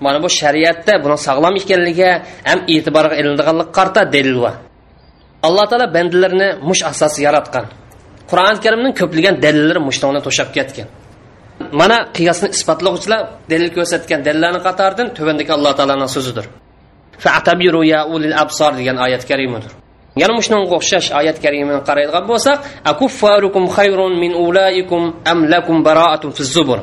mana 0.05 0.19
bu 0.25 0.29
shariatda 0.41 0.93
buni 1.05 1.17
sog'lom 1.27 1.55
ekanligiga 1.61 2.11
ham 2.49 2.59
e'tiborga 2.75 3.15
ilinadiganlik 3.21 3.69
qarta 3.79 4.01
dalil 4.15 4.39
bor 4.45 4.55
alloh 5.47 5.67
taolo 5.71 5.87
bandalarni 5.97 6.49
mush 6.69 6.83
asosi 6.91 7.21
yaratgan. 7.27 7.65
Qur'oni 8.31 8.59
karimning 8.65 8.95
ko'plagan 9.01 9.35
dalillari 9.45 9.81
mushtoni 9.89 10.21
to'shab 10.27 10.49
ketgan. 10.57 10.89
Mana 11.81 11.97
qiyosni 12.17 12.49
isbotlovchilar 12.57 13.21
dalil 13.53 13.71
ko'rsatgan 13.77 14.21
dalillarni 14.27 14.61
qatoridan 14.67 15.09
tuvandagi 15.17 15.53
alloh 15.57 15.73
taoloni 15.79 16.09
so'zidir. 16.17 16.47
Absor 18.43 18.73
degan 18.79 18.97
oyat 19.07 19.23
karimadir. 19.31 19.73
Yana 20.21 20.33
shunga 20.47 20.75
o'xshash 20.79 21.09
oyat 21.21 21.39
karimani 21.45 21.83
qaraydigan 21.89 22.25
bo'lsak 22.31 22.59
akuffarukum 22.93 23.65
khayrun 23.77 24.13
min 24.23 24.33
ulaikum 24.47 25.03
am 25.33 25.39
lakum 25.53 25.77
baraatun 25.87 26.31
fi 26.37 26.43
zubur. 26.55 26.81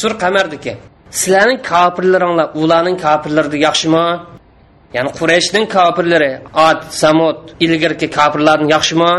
Sur 0.00 0.12
qamardiki 0.22 0.72
sizlarning 1.10 1.60
kofirlaringlar 1.72 2.46
ularning 2.62 2.96
kofirlaridan 3.06 3.60
yaxshimi? 3.68 4.06
Ya'ni 4.96 5.10
qurayshning 5.18 5.66
kofirlari 5.76 6.32
ot 6.66 6.80
samud 7.02 7.38
ilgirki 7.64 8.06
kofirlarni 8.18 8.66
yaxshimi? 8.76 9.12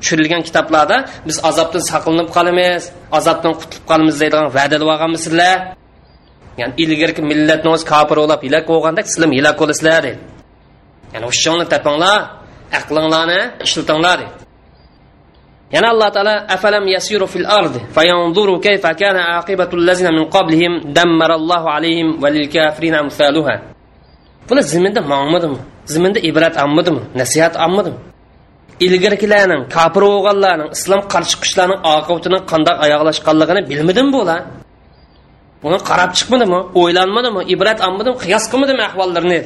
Tushirilgan 0.00 0.42
kitoblarda 0.48 0.96
biz 1.28 1.36
azobdan 1.48 1.82
saqlanib 1.90 2.28
qolamiz 2.36 2.82
azobdan 3.18 3.52
qutulib 3.60 3.84
qolamiz 3.90 4.16
deydigan 4.22 4.46
va'dalab 4.56 4.88
olganmisizlar 4.94 5.56
ya'ni 6.60 6.72
ilgirki 6.82 7.22
millatni 7.30 7.68
o'zi 7.74 7.84
kofir 7.92 8.16
bo'lib 8.22 8.40
hilak 8.46 8.64
bo'lganda 8.70 9.00
sizlar 9.10 9.28
hilak 9.38 9.56
bo'lasizlar 9.60 10.00
deydi 10.06 10.20
ya'ni 11.14 11.26
hushingni 11.30 11.66
topinglar 11.72 12.18
aqlinglarni 12.78 13.40
ishlatinglar 13.66 14.16
deydi 14.22 14.49
yana 15.74 15.88
alloh 15.92 16.08
taolo 16.16 16.34
afalam 16.54 16.84
yasiru 16.94 17.26
fil 17.32 17.46
ard 17.58 17.74
fayanzuru 17.96 18.54
kayfa 18.66 18.90
kana 19.00 19.20
aqibatu 19.38 19.74
allazina 19.80 20.10
min 20.18 20.24
qablihim 20.36 20.72
dammarallohu 20.96 21.66
alayhim 21.76 22.08
va 22.22 22.28
lil 22.34 22.46
kafirin 22.54 22.94
amsaluha. 23.02 23.54
Bular 24.48 24.64
ziminda 24.72 25.00
mangmadimi 25.12 25.58
ziminda 25.92 26.20
ibrat 26.30 26.54
ammidimi? 26.64 27.02
Nasihat 27.20 27.54
ammidimi? 27.66 27.98
Ilgirkilarning 28.86 29.62
kofir 29.74 30.02
bo'lganlarning 30.12 30.70
islom 30.76 31.00
qarshi 31.12 31.30
chiqishlarining 31.32 31.80
oqibatini 31.94 32.38
qandoq 32.50 32.76
oyoqlashganligini 32.84 33.60
bilmadimi 33.70 34.10
bular? 34.16 34.40
Buni 35.62 35.78
qarab 35.88 36.10
chiqmadimi 36.18 36.60
o'ylanmadimi 36.80 37.42
ibrat 37.54 37.78
olmadimi 37.86 38.16
qiyos 38.24 38.44
qilmadimi 38.50 38.82
ahvollarini 38.88 39.40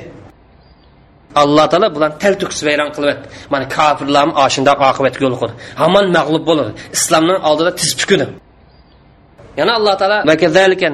alloh 1.42 1.66
taolo 1.72 1.88
bularni 1.94 2.16
tal 2.22 2.34
to'kis 2.40 2.60
vayron 2.68 2.90
qilyapti 2.96 3.26
mana 3.52 3.64
kofirlar 3.76 4.26
shundoq 4.54 4.78
oqibatga 4.90 5.22
yo'l 5.26 5.36
qo'ydi. 5.40 5.54
Hamon 5.82 6.06
mag'lub 6.16 6.44
bo'ladi 6.50 6.70
islomni 6.96 7.34
oldida 7.48 7.70
tiz 7.80 7.90
bukidi 8.00 8.26
yana 9.58 9.72
alloh 9.78 9.94
taolo 10.00 10.16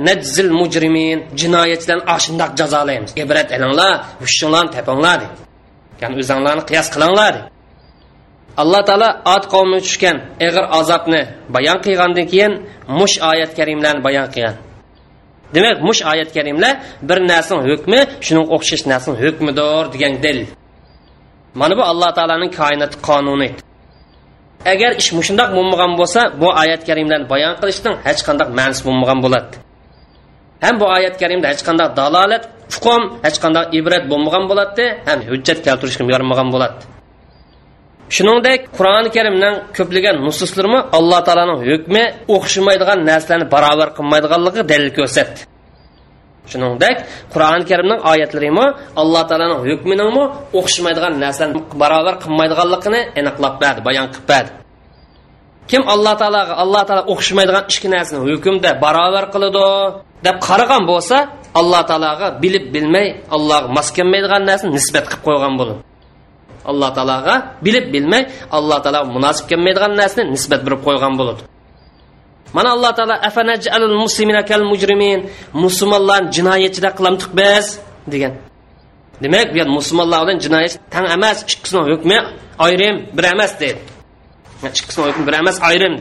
najzil 0.09 0.51
mujrimin 0.61 1.19
jinoyatchilarni 1.41 2.21
shundoq 2.27 2.51
jazolaymiz. 2.61 3.11
Ibrat 3.23 3.49
ilinglar 3.57 3.93
hushinglarni 4.23 4.71
tepinglar 4.77 5.21
ya'ni 6.01 6.15
o'zinglarni 6.23 6.63
qiyos 6.71 6.89
qilinglar 6.95 7.35
alloh 8.63 8.83
taolo 8.89 9.09
ot 9.35 9.45
qavmi 9.55 9.79
tushgan 9.87 10.17
ig'ir 10.47 10.65
azobni 10.81 11.23
bayon 11.55 11.79
qilgandan 11.85 12.27
keyin 12.33 12.53
mush 12.99 13.17
oyat 13.31 13.51
karimlarni 13.59 14.01
bayon 14.09 14.27
qilgan. 14.35 14.57
Demak 15.55 15.79
mush 15.89 16.01
oyat 16.13 16.31
karimlar 16.37 16.75
bir 17.09 17.19
narsaning 17.31 17.65
hukmi 17.71 18.01
shuning 18.27 18.47
o'xshash 18.55 18.85
narsaning 18.91 19.19
hukmidir 19.25 19.85
degan 19.95 20.15
dalil 20.25 20.47
mana 21.55 21.77
bu 21.79 21.83
alloh 21.83 22.11
taoloning 22.15 22.53
koinot 22.61 22.93
qonuni. 23.09 23.49
Agar 24.73 24.91
ish 25.01 25.11
mushundoq 25.19 25.51
bo'lmagan 25.57 25.93
bo'lsa 26.01 26.21
bu 26.41 26.49
oyat 26.63 26.83
karimlarni 26.89 27.27
bayon 27.33 27.55
qilishning 27.61 27.95
hech 28.07 28.21
qanday 28.27 28.49
ma'nosi 28.59 28.83
bo'lmagan 28.87 29.19
bo'ladi. 29.25 29.55
Ham 30.65 30.75
bu 30.81 30.87
oyat 30.97 31.15
karimda 31.23 31.47
hech 31.53 31.63
qanday 31.69 31.89
dalolat 32.01 32.45
hukm 32.75 33.03
hech 33.27 33.39
qanday 33.43 33.65
ibrat 33.79 34.05
bo'lmagan 34.13 34.45
bo'ladi 34.51 34.85
ham 35.09 35.19
hujjat 35.31 35.59
keltirishga 35.67 36.05
yormagan 36.15 36.49
bo'ladi. 36.55 36.79
Shuningdek 38.17 38.61
qur'oni 38.77 39.09
karimning 39.17 39.57
ko'plagan 39.77 40.17
nususlarimi 40.27 40.81
alloh 40.99 41.21
taoloning 41.27 41.61
hukmi 41.71 42.03
o'xshamaydigan 42.35 42.99
narsalarni 43.11 43.47
barobar 43.55 43.89
qilmaydiganligi 43.99 44.63
dalil 44.71 44.91
ko'rsatdi. 44.99 45.41
Shuningdek 46.53 46.97
qur'oni 47.33 47.65
karimning 47.71 48.01
oyatlarimi 48.13 48.67
alloh 49.01 49.23
taoloning 49.31 49.61
hukminimi 49.69 50.25
o'xshamaydigan 50.59 51.13
narsani 51.25 51.53
barobar 51.83 52.15
qilmaydiganligini 52.23 53.01
aniqlab 53.21 53.55
berdi 53.63 53.81
bayon 53.89 54.07
qilib 54.13 54.27
berdi. 54.33 54.51
Kim 55.71 55.83
alloh 55.95 56.15
taologa 56.21 56.55
alloh 56.63 56.83
taolo 56.89 57.03
o'xshamaydigan 57.13 57.65
ikki 57.73 57.89
narsani 57.95 58.21
hukmda 58.29 58.71
barobar 58.85 59.25
qiladi 59.35 59.67
deb 60.27 60.37
qaragan 60.49 60.83
bo'lsa 60.91 61.17
alloh 61.61 61.83
taologa 61.91 62.27
bilib 62.43 62.65
bilmay 62.75 63.07
allohga 63.37 63.69
mos 63.77 63.89
kelmaydigan 63.97 64.43
narsani 64.51 64.71
nisbat 64.79 65.05
qilib 65.11 65.23
qo'ygan 65.29 65.55
bo'ladi. 65.61 65.81
Alloh 66.71 66.91
taologa 66.97 67.35
bilmay 67.95 68.23
alloh 68.57 68.79
taolo 68.85 69.01
munosib 69.17 69.45
kelmaydigan 69.51 69.93
narsani 70.01 70.31
nisbat 70.35 70.61
berib 70.67 70.81
qo'ygan 70.87 71.13
bo'ladi 71.21 71.43
mana 72.57 72.69
alloh 72.77 72.93
taolo 72.99 73.17
afanaj'alul 73.29 73.97
muslimina 74.05 74.43
kal 74.51 74.63
mujrimin 74.73 75.21
musulmonlarni 75.65 76.29
demak 79.23 79.49
bu 79.55 79.69
musulmonlar 79.79 80.19
bilan 80.25 80.39
jinoyat 80.45 80.73
tang 80.95 81.07
emas 81.17 81.39
ikkisini 81.43 81.83
hukmi 81.91 82.19
ayrim 82.67 82.97
bir 83.17 83.25
emas 83.35 83.53
deydi 83.61 83.81
ikkisini 84.81 85.05
hukmi 85.09 85.27
bir 85.29 85.35
emas 85.43 85.57
ayrim 85.69 85.95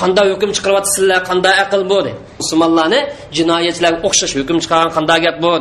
qanday 0.00 0.26
hukm 0.32 0.50
chiqaryapsizlar 0.56 1.20
qanday 1.30 1.54
aql 1.64 1.82
bu 1.90 1.98
deydi 2.06 2.18
musulmonlarni 2.40 3.00
jinoyatchilarga 3.36 3.98
o'xshash 4.08 4.34
hukm 4.40 4.56
chiqargan 4.62 4.90
qanday 4.96 5.18
gap 5.26 5.36
bu 5.44 5.52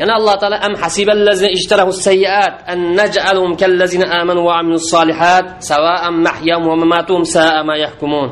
yana 0.00 0.12
alloh 0.18 0.34
taolo 0.40 0.56
am 0.66 0.74
hasiballazina 0.82 1.50
ijtarahu 1.56 1.92
sayyiat 2.06 2.54
an 2.72 2.78
naj'alhum 3.00 3.52
kallazina 3.60 4.06
amanu 4.20 4.40
va 4.48 4.52
amilus 4.60 4.86
solihat 4.94 5.44
sawa'an 5.70 6.14
mahyam 6.26 6.62
wa 6.70 6.74
mamatuhum 6.82 7.24
sa'a 7.34 7.60
ma 7.68 7.74
yahkumun. 7.84 8.30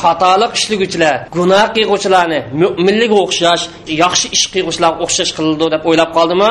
Xatolik 0.00 0.52
ishlaguvchilar 0.58 1.16
gunoh 1.36 1.66
qilg'uvchilarni 1.76 2.40
mo'minlikka 2.62 3.16
o'xshash 3.24 3.64
yaxshi 4.02 4.26
ish 4.36 4.46
qilg'uvchilarga 4.52 4.98
o'xshash 5.04 5.32
qildi 5.38 5.66
deb 5.74 5.82
o'ylab 5.88 6.10
qoldimi? 6.18 6.50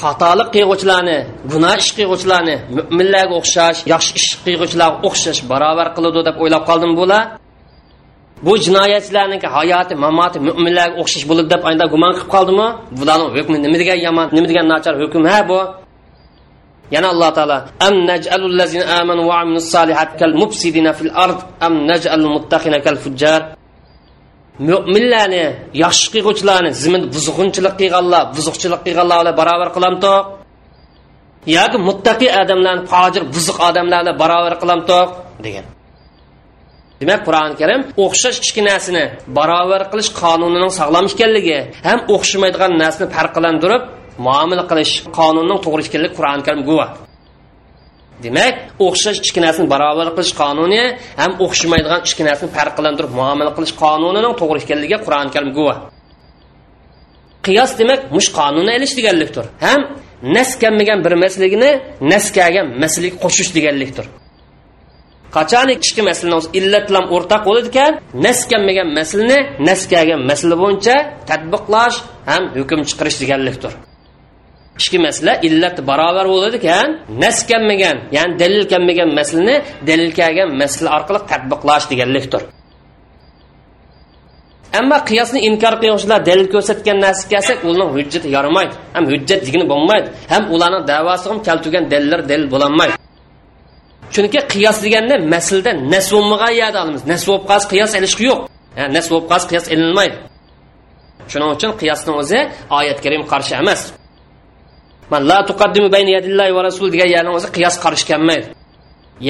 Xatolik 0.00 0.48
qilg'uvchilarni 0.54 1.18
gunoh 1.52 1.74
ish 1.82 1.90
qilg'uvchilarni 1.96 2.56
mo'minlarga 2.76 3.34
o'xshash 3.40 3.78
yaxshi 3.92 4.12
ish 4.20 4.30
qilg'uvchilarga 4.44 4.98
o'xshash 5.08 5.40
barobar 5.50 5.88
qiladi 5.96 6.20
deb 6.28 6.36
o'ylab 6.42 6.62
qoldimi 6.70 6.94
bular? 7.00 7.22
Bu 8.46 8.52
jinoyatchilarning 8.64 9.42
hayoti 9.56 9.94
mamoti 10.04 10.38
mo'minlarga 10.48 10.96
o'xshash 11.02 11.24
bo'ladi 11.30 11.48
deb 11.54 11.62
ayda 11.70 11.84
gumon 11.92 12.12
qilib 12.16 12.30
qoldimi? 12.34 12.68
Bularni 12.98 13.26
hukmi 13.36 13.56
nima 13.64 13.76
degan 13.82 13.98
yomon 14.06 14.26
nima 14.36 14.46
degan 14.50 14.66
nachar 14.72 14.94
hukm? 15.02 15.22
Ha 15.32 15.40
bu. 15.50 15.58
Yana 16.94 17.08
alloh 17.14 17.30
taolo 17.36 17.58
am 17.86 17.94
naj'alul 18.10 18.54
lazina 18.60 18.84
amanu 19.00 19.22
va 19.28 19.34
amilus 19.42 19.66
solihat 19.74 20.10
kal 20.20 20.32
mufsidina 20.42 20.90
fil 20.98 21.12
ard 21.24 21.38
am 21.66 21.74
naj'alul 21.90 22.30
muttaqina 22.36 22.78
kal 22.86 22.96
fujjar 23.04 23.40
mo'minlarni 24.68 25.44
yaxshi 25.84 26.06
qilg'uvchilarni 26.14 26.70
zimin 26.82 27.02
buzg'unchilik 27.14 27.74
qilganlar 27.80 28.22
buzuqchilik 28.36 28.80
qilganlar 28.86 29.18
bilan 29.20 29.34
barobar 29.40 29.68
qilamtoq. 29.76 30.22
Yoki 31.56 31.78
muttaqi 31.88 32.28
odamlarni 32.40 32.82
fojir 32.92 33.22
buzuq 33.34 33.58
odamlarni 33.68 34.12
barobar 34.22 34.54
qilamtoq 34.62 35.08
degan. 35.46 35.66
Demak 37.00 37.20
qur'oni 37.26 37.54
karim 37.60 37.80
o'xshash 38.04 38.38
ikki 38.46 38.62
narsani 38.70 39.04
barobar 39.38 39.82
qilish 39.92 40.10
qonunining 40.22 40.72
sog'lom 40.78 41.06
ekanligi 41.14 41.58
ham 41.88 41.98
o'xshamaydigan 42.14 42.72
narsani 42.82 43.08
farqlantirib 43.16 43.82
muomala 44.26 44.64
qilish 44.70 44.94
qonunning 45.18 45.58
to'g'ri 45.64 45.82
ekanligi 45.88 46.14
qur'oni 46.18 46.42
karim 46.46 46.62
guvoh 46.68 46.88
demak 48.24 48.54
o'xshash 48.86 49.18
ikki 49.28 49.40
narsani 49.46 49.68
barobar 49.74 50.08
qilish 50.16 50.32
qonuni 50.42 50.82
ham 51.20 51.32
o'xshamaydigan 51.44 52.00
ikki 52.08 52.22
narsani 52.28 52.50
farqlantirib 52.56 53.12
muomala 53.20 53.50
qilish 53.56 53.74
qonunining 53.82 54.34
to'g'ri 54.40 54.58
ekanligiga 54.64 54.98
qur'oni 55.06 55.30
karim 55.36 55.52
guvoh 55.58 55.78
qiyos 57.46 57.70
demak 57.80 58.00
mush 58.16 58.28
qonunni 58.38 58.72
ilish 58.78 58.94
deganlikdir. 58.98 59.44
Ham 59.66 59.80
naskammagan 60.36 60.98
bir 61.04 61.14
maslikni 61.24 61.70
nas 62.12 62.26
kelgan 62.36 62.66
qo'shish 63.24 63.50
deganlikdir. 63.56 64.06
Qachon 65.36 65.68
ikki 65.76 66.02
masalani 66.08 66.46
illat 66.58 66.84
bilan 66.90 67.04
o'rtaq 67.14 67.42
bo'ladi 67.48 67.68
ekan 67.72 67.92
nas 68.24 68.38
kelmagan 68.50 68.88
masalani 68.98 69.38
nas 69.68 69.82
bo'yicha 70.62 70.96
tadbiqlash 71.30 71.96
ham 72.30 72.42
hukm 72.58 72.80
chiqarish 72.88 73.18
deganlikdir. 73.22 73.72
Ikki 74.80 74.98
masala 75.06 75.32
illat 75.48 75.76
barobar 75.88 76.26
bo'ladi 76.34 76.56
ekan 76.62 76.88
nas 77.22 77.38
ya'ni 78.16 78.32
dalil 78.42 78.64
kelmagan 78.72 79.08
maslni 79.18 79.56
dalil 79.88 80.10
kelgan 80.18 80.48
masla 80.60 80.88
orqali 80.96 81.20
tadbiqlash 81.30 81.84
deganlikdir. 81.92 82.42
Ammo 84.78 84.98
qiyosni 85.08 85.40
inkor 85.48 85.74
qiluvchilar 85.82 86.20
dalil 86.28 86.46
ko'rsatgan 86.54 86.98
narsa 87.04 87.24
kelsak 87.32 87.58
ularning 87.68 87.90
hujjati 87.96 88.28
yaramaydi 88.36 88.74
ham 88.94 89.04
hujjat 89.12 89.40
degani 89.46 89.66
bo'lmaydi 89.72 90.08
ham 90.32 90.42
ularning 90.54 90.84
davosi 90.92 91.24
ham 91.30 91.38
keltirgan 91.46 91.84
dalillar 91.92 92.20
dalil 92.30 92.46
bo'lolmaydi 92.54 92.94
chunki 94.14 94.40
qiyos 94.52 94.78
deganda 94.84 95.14
maslda 95.34 95.70
nas 95.92 96.06
bo'lmagan 96.14 96.52
yerda 96.60 96.78
olamiz. 96.84 97.02
Nas 97.12 97.22
bo'lib 97.28 97.44
qolsa 97.50 97.66
qiyos 97.72 97.90
ilishqi 97.98 98.24
yo'q. 98.30 98.40
Nas 98.96 99.06
bo'lib 99.10 99.26
qolsa 99.30 99.46
qiyos 99.50 99.66
ilinmaydi 99.74 100.18
shuning 101.32 101.50
uchun 101.56 101.72
qiyosni 101.80 102.12
o'zi 102.20 102.40
oyat 102.78 102.98
karim 103.04 103.22
qarshi 103.32 103.54
emas. 103.62 103.80
Man 105.12 105.22
la 105.30 105.38
tuqaddimu 105.48 105.88
bayna 105.94 106.10
yadillahi 106.18 106.52
va 106.56 106.62
rasul 106.68 106.86
degan 106.94 107.08
yerning 107.14 107.34
o'zi 107.38 107.48
qiyos 107.56 107.76
qarshi 107.84 108.04
kelmaydi. 108.10 108.46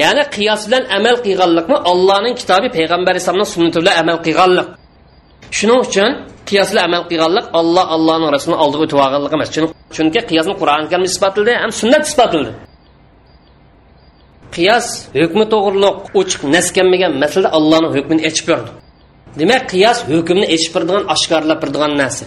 Ya'ni 0.01 0.23
qiyos 0.35 0.61
bilan 0.67 0.83
amal 0.97 1.15
qilganlikni 1.25 1.77
allohning 1.91 2.35
kitobi 2.41 2.67
payg'ambar 2.77 3.11
alayhisalomning 3.13 3.51
sunnati 3.55 3.77
bilan 3.81 3.95
amal 4.01 4.17
qilganlik. 4.25 4.67
Shuning 5.57 5.79
uchun 5.87 6.09
qiyos 6.49 6.67
bilan 6.71 6.83
amal 6.89 7.03
qilganlik 7.11 7.45
olloh 7.59 7.85
allohning 7.95 8.29
rasulini 8.35 8.57
oldiga 8.63 8.81
o'tib 8.85 8.99
olganlik 9.05 9.31
emas. 9.37 9.49
Chunki 9.95 10.19
qiyosni 10.29 10.53
qur'oni 10.61 10.85
karim 10.91 11.05
isbotildi 11.11 11.51
ham 11.63 11.71
sunnat 11.79 12.03
isbotildi. 12.09 12.51
Qiyos 14.55 14.87
hukmi 15.21 15.45
to'g'riliq 15.53 15.95
ochiq 16.19 16.41
naskanmagan 16.55 17.13
masalada 17.23 17.49
allohni 17.57 17.89
hukmini 17.95 18.21
echib 18.29 18.45
berdi. 18.49 18.69
Demak 19.39 19.63
qiyos 19.71 19.97
hukmni 20.11 20.45
echib 20.55 20.71
beradigan 20.75 21.03
oshkorlab 21.13 21.59
beradigan 21.63 21.93
narsa. 22.01 22.25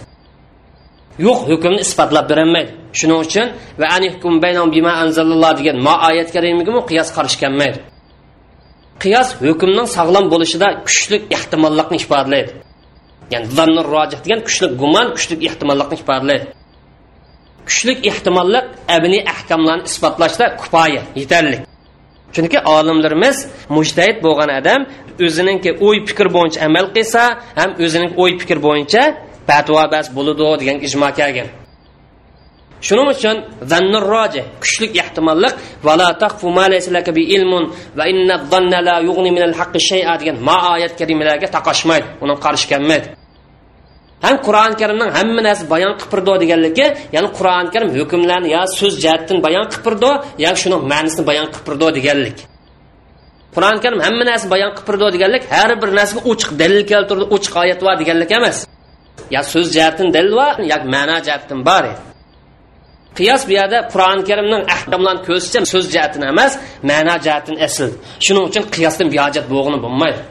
Yo'q 1.25 1.39
hukmni 1.51 1.81
isbotlab 1.85 2.25
berolmaydi. 2.31 2.71
Shuning 2.99 3.19
uchun 3.25 3.47
va 3.79 3.85
anihkum 3.97 4.33
baynahum 4.43 4.69
bima 4.75 4.93
anzalalloh 5.03 5.51
degan 5.59 5.77
ma 5.87 5.93
oyat 6.09 6.29
karimigami 6.35 6.81
qiyos 6.89 7.09
qarish 7.15 7.37
kelmaydi. 7.41 7.79
Qiyos 9.03 9.29
hukmning 9.45 9.87
sog'lom 9.97 10.25
bo'lishida 10.33 10.67
kuchli 10.87 11.17
ehtimollikni 11.35 11.97
ifodalaydi 12.03 12.51
ya'ni 13.33 13.47
zannur 13.57 13.87
rojih 13.95 14.19
degan 14.25 14.41
kuchli 14.47 14.67
gumon 14.81 15.07
kuchli 15.15 15.35
ehtimollikni 15.47 15.95
ifodalaydi 16.01 16.45
kuchli 17.67 17.93
ehtimollik 18.09 18.65
abni 18.95 19.19
ahkamlarni 19.33 19.83
isbotlashda 19.89 20.45
kifoya 20.61 21.01
yetarli 21.21 21.57
chunki 22.35 22.57
olimlarimiz 22.75 23.37
mujtahid 23.75 24.17
bo'lgan 24.25 24.49
odam 24.59 24.81
o'ziningki 25.25 25.71
o'y 25.87 25.97
fikr 26.09 26.27
bo'yicha 26.35 26.59
amal 26.67 26.85
qilsa 26.95 27.21
ham 27.59 27.69
o'zining 27.83 28.11
o'y 28.23 28.31
fikr 28.41 28.57
bo'yicha 28.67 29.03
patvo 29.49 29.83
bas 29.93 30.07
bo'ladi 30.17 30.45
degan 30.61 30.77
ijmo 30.87 31.09
kelgan. 31.19 31.49
Shuning 32.87 33.07
uchun 33.15 33.37
zannur 33.71 34.03
roji 34.13 34.41
kuchli 34.63 34.87
ehtimollik 35.01 35.53
vala 35.87 36.07
taqfu 36.23 36.47
ma 36.57 36.65
laysa 36.73 36.89
laka 36.97 37.11
bi 37.17 37.23
ilmun 37.35 37.63
va 37.97 38.03
inna 38.11 38.35
zanna 38.51 38.79
la 38.87 38.95
yughni 39.07 39.29
min 39.35 39.43
al 39.49 39.55
haqqi 39.59 39.79
shay'a 39.89 40.13
degan 40.21 40.37
ma 40.47 40.57
oyat 40.73 40.93
karimalarga 40.99 41.47
taqashmaydi 41.55 42.07
uni 42.23 42.35
qarshi 42.45 42.65
kelmaydi. 42.71 43.07
Ham 44.25 44.35
qur'oni 44.47 44.75
karimning 44.81 45.11
hamma 45.17 45.41
narsa 45.47 45.63
bayon 45.73 45.93
qilib 45.99 46.11
turdi 46.13 46.33
deganligi 46.43 46.87
ya'ni 47.15 47.29
qur'oni 47.37 47.69
karim 47.73 47.89
hukmlarni 47.97 48.49
yo 48.55 48.61
so'z 48.79 48.93
jihatdan 49.03 49.37
bayon 49.45 49.65
qilib 49.71 49.83
turdi 49.87 50.11
yo 50.43 50.51
shuni 50.61 50.77
ma'nisini 50.91 51.23
bayon 51.29 51.47
qilib 51.53 51.65
turdi 51.67 51.87
deganlik. 51.97 52.37
Qur'oni 53.55 53.79
karim 53.85 53.99
hamma 54.07 54.23
narsa 54.31 54.45
bayon 54.53 54.71
qilib 54.75 54.87
turdi 54.87 55.07
deganlik 55.15 55.43
har 55.55 55.71
bir 55.81 55.89
narsaga 55.99 56.21
ochiq 56.31 56.51
dalil 56.61 56.81
keltirdi 56.91 57.25
ochiq 57.35 57.53
oyat 57.63 57.79
bor 57.85 57.95
deganlik 58.01 58.31
emas. 58.39 58.57
Yo 59.35 59.41
so'z 59.53 59.67
jihatdan 59.75 60.07
dalil 60.15 60.33
bor 60.39 60.53
yo 60.71 60.77
ma'no 60.95 61.17
jihatdan 61.27 61.59
bor 61.69 61.85
qiyos 63.17 63.41
bu 63.47 63.51
yerda 63.59 63.77
qur'oni 63.93 64.23
karimning 64.29 64.63
ahkomlarini 64.75 65.21
ko'zicha 65.27 65.59
so'z 65.73 65.85
jihatini 65.93 66.25
emas 66.33 66.53
ma'no 66.89 67.15
jihatini 67.25 67.57
asl. 67.67 67.89
Shuning 68.25 68.45
uchun 68.49 68.63
qiyosdan 68.75 69.07
biyojat 69.13 69.45
bo'lg'ini 69.53 69.79
bo'lmaydi. 69.85 70.21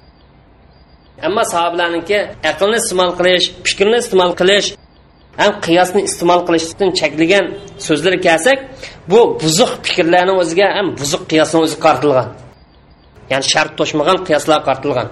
Ammo 1.27 1.43
sahobalarniki 1.53 2.19
aqlni 2.51 2.77
iste'mol 2.83 3.13
qilish 3.19 3.47
fikrni 3.69 3.99
iste'mol 4.03 4.33
qilish 4.41 4.69
ham 5.41 5.53
qiyosni 5.67 6.01
iste'mol 6.09 6.41
qilishdan 6.49 6.91
cheklagan 7.01 7.47
so'zlar 7.87 8.15
kelsak 8.27 8.59
bu 9.11 9.21
buzuq 9.43 9.73
fikrlarni 9.87 10.35
o'ziga 10.43 10.69
ham 10.77 10.87
buzuq 11.01 11.23
qiyosni 11.31 11.59
o'zi 11.65 11.77
qartilgan 11.87 12.29
ya'ni 13.31 13.45
shart 13.53 13.73
to'shmagan 13.79 14.19
qiyoslar 14.27 14.61
qartilgan 14.69 15.09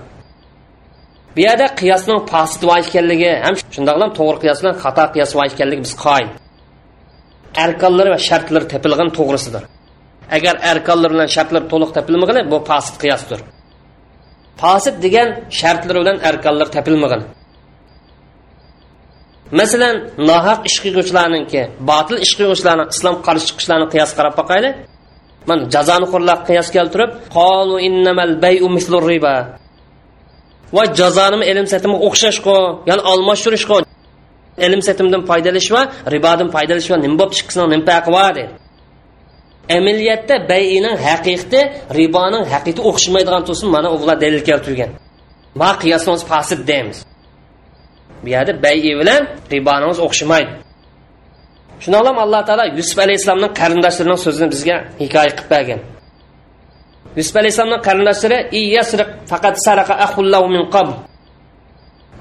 bu 1.37 1.41
yerda 1.47 1.67
qiyosning 1.81 2.21
fasid 2.33 2.63
va 2.69 2.77
ekanligi 2.85 3.31
ham 3.45 3.55
shundoqlam 3.75 4.11
to'g'ri 4.19 4.39
qiyos 4.45 4.59
bilan 4.63 4.77
xato 4.85 5.05
qiyos 5.15 5.31
va 5.39 5.43
ekanligi 5.51 5.83
biz 5.87 5.95
qoyil. 6.05 6.31
Arkonlari 7.65 8.11
va 8.15 8.21
shartlari 8.29 8.67
tepilgan 8.73 9.09
to'g'risidir. 9.19 9.63
Agar 10.37 10.55
arkonlar 10.71 11.11
bilan 11.15 11.29
shartlar 11.37 11.63
to'liq 11.73 11.91
tepilmagan 11.97 12.37
bu 12.53 12.59
fasid 12.71 12.97
qiyosdir. 13.03 13.41
Fosid 14.61 14.97
degan 15.05 15.29
shartlari 15.59 15.99
bilan 16.03 16.17
arkonlar 16.29 16.69
topilmagan. 16.77 17.23
Masalan 19.61 19.97
nohaq 20.31 20.61
ish 20.69 20.79
qilguvchilarniki 20.85 21.63
botil 21.91 22.17
ish 22.25 22.35
qilguvchilarni 22.39 22.85
islom 22.95 23.17
qarshi 23.27 23.47
chiqishlarini 23.51 23.89
qiyos 23.95 24.11
qarab 24.19 24.35
boqayli 24.41 24.71
mana 25.49 25.63
jazoni 25.75 26.07
qo'llab 26.13 26.41
qiyos 26.49 26.69
keltirib 26.77 27.11
qolu 27.37 27.77
innamal 27.89 28.33
bayu 28.45 28.69
mislur 28.77 29.03
riba 29.13 29.35
va 30.77 30.83
jazoni 31.01 31.45
ilm 31.53 31.67
satimga 31.73 31.99
o'xshashqo 32.09 32.57
ya'ni 32.89 33.03
almashtirishqo 33.13 33.77
ilm 34.67 34.81
satimdan 34.89 35.23
foydalanish 35.31 35.71
va 35.75 35.83
ribodan 36.15 36.49
foydalanish 36.55 36.89
va 36.93 36.97
nima 37.05 37.17
bo'pti 37.21 37.37
chiqsin 37.41 37.61
nima 37.73 37.85
farqi 37.89 38.11
bor 38.17 38.31
dedi 38.39 38.53
amaliyotda 39.77 40.35
bayining 40.53 40.97
haqiqati 41.07 41.61
riboning 41.99 42.45
haqiqati 42.53 42.81
o'xshamaydigan 42.91 43.43
tursin 43.49 43.69
mana 43.75 43.89
ular 43.95 44.17
dalil 44.25 44.43
keltirgan 44.49 44.91
ma 45.61 45.71
qiyosimiz 45.83 46.23
fasid 46.31 46.61
deymiz. 46.71 46.99
Bu 48.23 48.29
yerda 48.29 48.63
bayi 48.63 48.93
bilan 49.01 49.23
ribonimiz 49.53 49.99
o'xshamaydi. 50.07 50.53
Shuni 51.83 51.97
ham 51.97 52.19
alloh 52.25 52.43
taolo 52.49 52.65
yusuf 52.79 52.99
alayhissalomning 53.05 53.53
qarindoshlarining 53.61 54.21
so'zini 54.27 54.49
bizga 54.55 54.77
hikoya 55.03 55.33
qilib 55.39 55.49
bergan. 55.55 55.81
Yusuf 57.19 57.35
alayhissalomning 57.41 57.83
qarindoshlari 57.89 58.39
faqat 59.31 59.55
saraqa 59.67 59.95
min 60.57 60.65
qabl. 60.75 60.93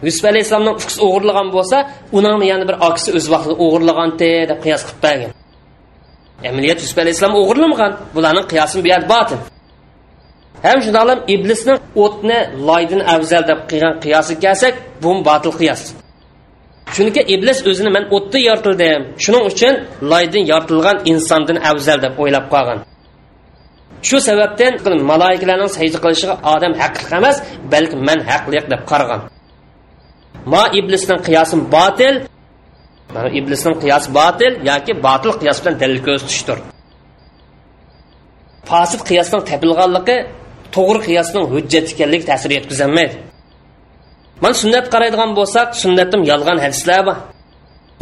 Yusuf 0.08 0.26
alayhissalomning 0.32 0.76
ukisi 0.80 1.00
o'g'irlagan 1.06 1.48
bo'lsa 1.56 1.78
uning 2.18 2.42
yana 2.52 2.66
bir 2.70 2.76
okisi 2.88 3.10
o'z 3.18 3.26
vaqtida 3.34 3.56
o'g'irlagan 3.66 4.10
deb 4.22 4.60
qiyos 4.64 4.82
qilib 4.88 5.02
bergan. 5.06 5.32
Amaliyot 6.50 6.80
yusuf 6.84 6.98
alayhissalom 7.04 7.36
o'g'irlamagan 7.42 7.92
bularning 8.16 8.46
qiyosi 8.52 8.76
bu 8.84 8.88
yer 8.94 9.04
botil. 9.14 9.40
Ham 10.66 10.80
shundoqlam 10.86 11.20
iblisni 11.34 11.74
o'tni 12.04 12.40
loydan 12.70 13.02
afzal 13.16 13.44
deb 13.52 13.60
qilgan 13.70 13.96
qiyosi 14.04 14.34
kelsak 14.44 14.74
bu 15.04 15.10
botil 15.28 15.54
qiyos. 15.60 15.82
Chunki 16.96 17.22
iblis 17.34 17.60
o'zini 17.70 17.90
man 17.96 18.04
o'tda 18.16 18.40
yoritildim 18.50 19.02
shuning 19.24 19.44
uchun 19.52 19.74
loydan 20.12 20.44
yoritilgan 20.52 20.98
insondan 21.12 21.58
afzal 21.72 21.98
deb 22.06 22.14
o'ylab 22.22 22.46
qolgan. 22.54 22.80
Shu 24.08 24.18
sababdan 24.28 24.74
maloikalarning 25.12 25.72
sajda 25.78 25.98
qilishiga 26.04 26.36
odam 26.54 26.74
haqli 26.82 27.06
emas 27.20 27.38
balki 27.74 27.96
man 28.08 28.20
haqliq 28.30 28.66
deb 28.74 28.82
qaragan. 28.92 29.22
Ma 30.54 30.64
iblisning 30.80 31.20
qiyosi 31.28 31.56
botil 31.76 32.14
mana 33.14 33.30
iblisning 33.40 33.76
qiyos 33.84 34.06
botil 34.18 34.54
yoki 34.72 34.94
botil 35.08 35.32
qiyos 35.42 35.58
bilan 35.62 35.76
dalil 35.82 36.00
ko'rsatishdir. 36.08 36.58
Fosil 38.70 39.02
qiyosning 39.10 39.42
topilganligi 39.50 40.18
to'g'ri 40.76 41.00
qiyosning 41.08 41.46
hujjat 41.54 41.86
ekanligi 41.94 42.26
ta'sir 42.32 42.50
yetkazolmaydi 42.58 43.16
mana 44.42 44.56
sunnat 44.64 44.86
qaraydigan 44.94 45.32
bo'lsak 45.40 45.68
sunnatdan 45.84 46.22
yolg'on 46.32 46.60
hadislar 46.66 47.02
bor. 47.08 47.18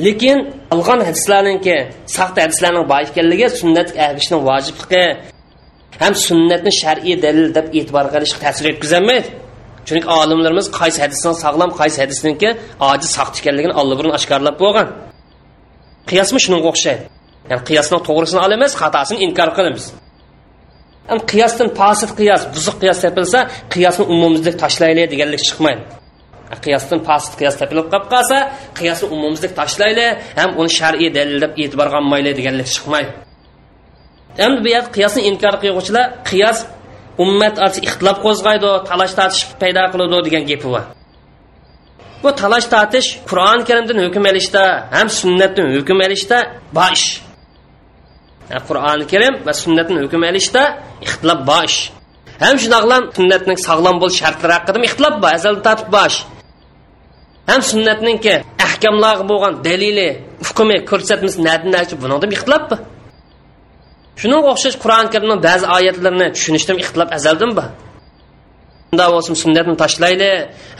Lekin 0.05 0.37
yolg'on 0.71 0.99
hadislarniki 1.07 1.75
saxta 2.15 2.39
hadislarning 2.45 2.85
bor 2.91 3.01
ekanligi 3.09 3.47
sunnat 3.61 3.89
ergishning 4.05 4.41
vojibligi 4.49 5.03
ham 6.01 6.13
sunnatni 6.27 6.71
shar'iy 6.81 7.15
dalil 7.25 7.47
deb 7.57 7.67
e'tibor 7.79 8.05
qilish 8.13 8.33
ta'sir 8.43 8.65
yetkazolmaydi 8.71 9.27
chunki 9.87 10.07
olimlarimiz 10.19 10.67
qaysi 10.79 10.99
hadisdan 11.03 11.35
sog'lom 11.43 11.71
qaysi 11.79 11.97
hadisniki 12.03 12.49
ojiz 12.89 13.09
soxta 13.17 13.37
ekanligini 13.41 13.73
allaburun 13.81 14.13
oshkorlab 14.17 14.55
bo'lgan. 14.63 14.87
Qiyosmi 16.09 16.39
shunga 16.45 16.67
o'xshaydi? 16.71 17.03
Ya'ni 17.49 17.63
qiyosni 17.69 17.97
to'g'risini 18.07 18.41
olamiz 18.47 18.71
xatosini 18.81 19.17
inkor 19.25 19.49
qilamiz. 19.57 19.85
Ham 21.09 21.19
qiyosdan 21.31 21.69
posit 21.79 22.11
qiyos 22.19 22.41
buzuq 22.55 22.75
qiyos 22.81 22.99
topilsa 23.03 23.39
qiyosni 23.73 24.03
umumizlik 24.13 24.55
tashlaylik 24.63 25.07
deganlik 25.13 25.41
chiqmaydi. 25.47 25.83
Qiyosdan 26.65 26.99
posit 27.09 27.33
qiyos 27.39 27.55
topilib 27.61 27.87
qolib 27.93 28.07
qolsa 28.13 28.37
qiyosni 28.79 29.07
umumizlik 29.15 29.53
tashlaylik 29.59 30.09
ham 30.39 30.49
uni 30.61 30.71
shar'iy 30.79 31.09
dalil 31.17 31.37
deb 31.43 31.51
e'tiborga 31.63 31.95
olmaylik 32.01 32.33
deganlik 32.39 32.67
chiqmaydi. 32.75 33.11
Endi 34.45 34.59
bu 34.63 34.69
yerda 34.75 34.89
qiyosni 34.97 35.21
inkor 35.29 35.55
qilguvchilar 35.63 36.05
qiyos 36.29 36.57
ummat 37.23 37.55
orasida 37.61 37.85
ixtilof 37.89 38.17
qo'zg'aydi 38.25 38.69
talash 38.89 39.13
tortish 39.19 39.43
paydo 39.61 39.83
qiladi 39.93 40.17
degan 40.27 40.43
gapi 40.49 40.67
bor. 40.73 40.83
Bu 42.23 42.29
talash 42.41 42.67
tortish 42.73 43.07
qur'oni 43.29 43.63
karimdan 43.69 43.97
hukm 44.05 44.23
olishda 44.31 44.63
ham 44.95 45.07
sunnatdan 45.19 45.67
hukm 45.75 45.97
olishda 46.07 46.37
bor 46.77 46.91
ish. 46.97 47.07
Qur'oni 48.67 49.05
karim 49.11 49.33
va 49.45 49.53
sunnatdan 49.63 49.97
hukm 50.03 50.21
olishda 50.31 50.61
ixtilof 51.05 51.39
bor 51.49 51.63
ish. 51.71 51.79
Ham 52.43 52.55
shundoqlam 52.61 53.03
sunnatning 53.17 53.57
sog'lom 53.67 53.95
bo'lish 54.01 54.19
shartlari 54.23 54.53
haqida 54.57 54.77
ixtilof 54.89 55.15
bor 55.23 55.31
azaldan 55.37 55.63
tortib 55.67 55.89
bor 55.97 56.11
ham 57.49 57.61
sunnatninki 57.71 58.33
ahkamlog'i 58.65 59.23
bo'lgan 59.31 59.53
dalili 59.67 60.07
hukmi 60.47 60.77
ko'rsatmasi 60.89 61.37
nadinachi 61.47 61.95
buni 62.01 62.15
ixtilof 62.37 62.63
bor. 62.71 62.79
Shunga 64.21 64.37
o'xshash 64.51 64.77
qur'oni 64.83 65.09
karimning 65.13 65.39
ba'zi 65.47 65.65
oyatlarini 65.77 66.27
tushunishda 66.35 66.71
ixtilof 66.83 67.09
azaldan 67.17 67.51
bor 67.57 67.67
unda 68.91 69.05
bo'lsin 69.13 69.35
sunnatni 69.43 69.75
tashlayli 69.83 70.31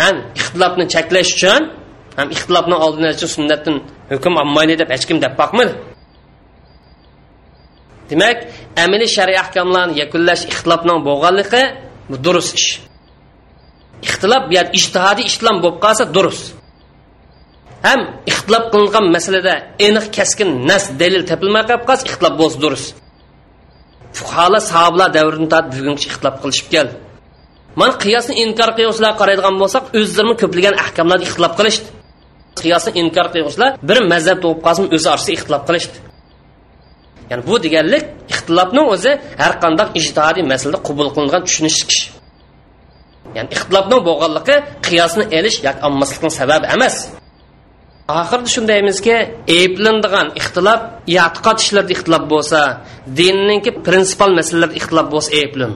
ham 0.01 0.15
ixtilofni 0.39 0.85
cheklash 0.93 1.31
uchun 1.37 1.61
ham 2.17 2.27
ixtilofni 2.35 2.75
oldini 2.85 3.05
olish 3.09 3.17
uchun 3.19 3.31
sunnatdan 3.37 3.75
hukm 4.11 4.33
olmayli 4.41 4.75
deb 4.81 4.89
hech 4.93 5.05
kim 5.09 5.17
deb 5.25 5.33
boqmadi. 5.41 5.73
Demak 8.09 8.37
amaliy 8.83 9.09
shariy 9.17 9.37
ahkomlarni 9.43 9.93
yakunlash 10.01 10.43
ixtilofning 10.51 10.99
bo'lganligi 11.07 11.63
bu 12.09 12.15
durust 12.25 12.53
ish. 12.59 12.69
Ixtilof 14.07 14.43
bu 14.51 14.55
ijtihodiy 14.79 15.25
ishlam 15.31 15.55
bo'lib 15.63 15.79
qolsa 15.85 16.03
durust. 16.15 16.45
Ham 17.87 18.01
ixtilof 18.31 18.63
qilingan 18.73 19.05
masalada 19.15 19.53
aniq 19.87 20.05
kaskin 20.17 20.49
nas 20.69 20.83
dalil 21.01 21.23
topilmay 21.29 21.63
qolib 21.69 21.83
qolsa 21.89 22.03
ixtilof 22.09 22.33
bo'lsa 22.41 22.57
durust. 22.63 22.87
Fuqarolar 24.17 24.61
sahobalar 24.71 25.09
davridan 25.17 25.47
tortib 25.53 25.71
bugungacha 25.77 26.07
ixtilof 26.11 26.35
qilishib 26.43 26.67
keldi. 26.73 26.95
Mana 27.79 27.93
qiyosni 28.03 28.33
inkor 28.43 28.69
qiluvchilar 28.77 29.13
qaraydigan 29.21 29.55
bo'lsak 29.61 29.83
o'zlarini 29.99 30.35
ko'plagan 30.41 30.75
ahkomlarni 30.83 31.25
ixtilof 31.27 31.53
qilishdi. 31.59 31.87
Qiyosni 32.61 32.91
inkor 33.01 33.27
qiluvchilar 33.33 33.69
bir 33.89 33.97
mazhab 34.11 34.37
tug'ib 34.43 34.59
qolsin 34.65 34.85
o'zi 34.95 35.07
orasida 35.13 35.33
ixtilof 35.37 35.63
qilishdi. 35.69 35.97
Ya'ni 37.29 37.43
bu 37.49 37.55
deganlik 37.65 38.03
ixtilofni 38.33 38.81
o'zi 38.93 39.11
har 39.41 39.53
qanday 39.63 39.87
ijtihodiy 39.99 40.43
masalada 40.51 40.79
qabul 40.87 41.07
qilingan 41.15 41.41
tushunish 41.47 41.99
ya'ni 43.35 43.49
ixtilofni 43.55 43.97
bo'lganligi 44.07 44.55
qiyosni 44.87 45.23
elish 45.37 45.57
yoki 45.67 45.81
olmaslikning 45.87 46.33
sababi 46.39 46.65
emas. 46.75 46.95
Oxirida 48.07 48.49
shundaymizki 48.55 49.15
ayblanadigan 49.57 50.27
ixtilof 50.39 50.81
e'tiqod 51.15 51.57
ishlarida 51.63 51.93
ixtilof 51.95 52.23
bo'lsa 52.33 52.59
dinninki 53.19 53.71
prinsipal 53.85 54.31
masalalarda 54.39 54.75
ixtilof 54.79 55.07
bo'lsa 55.13 55.29
ayblan 55.41 55.71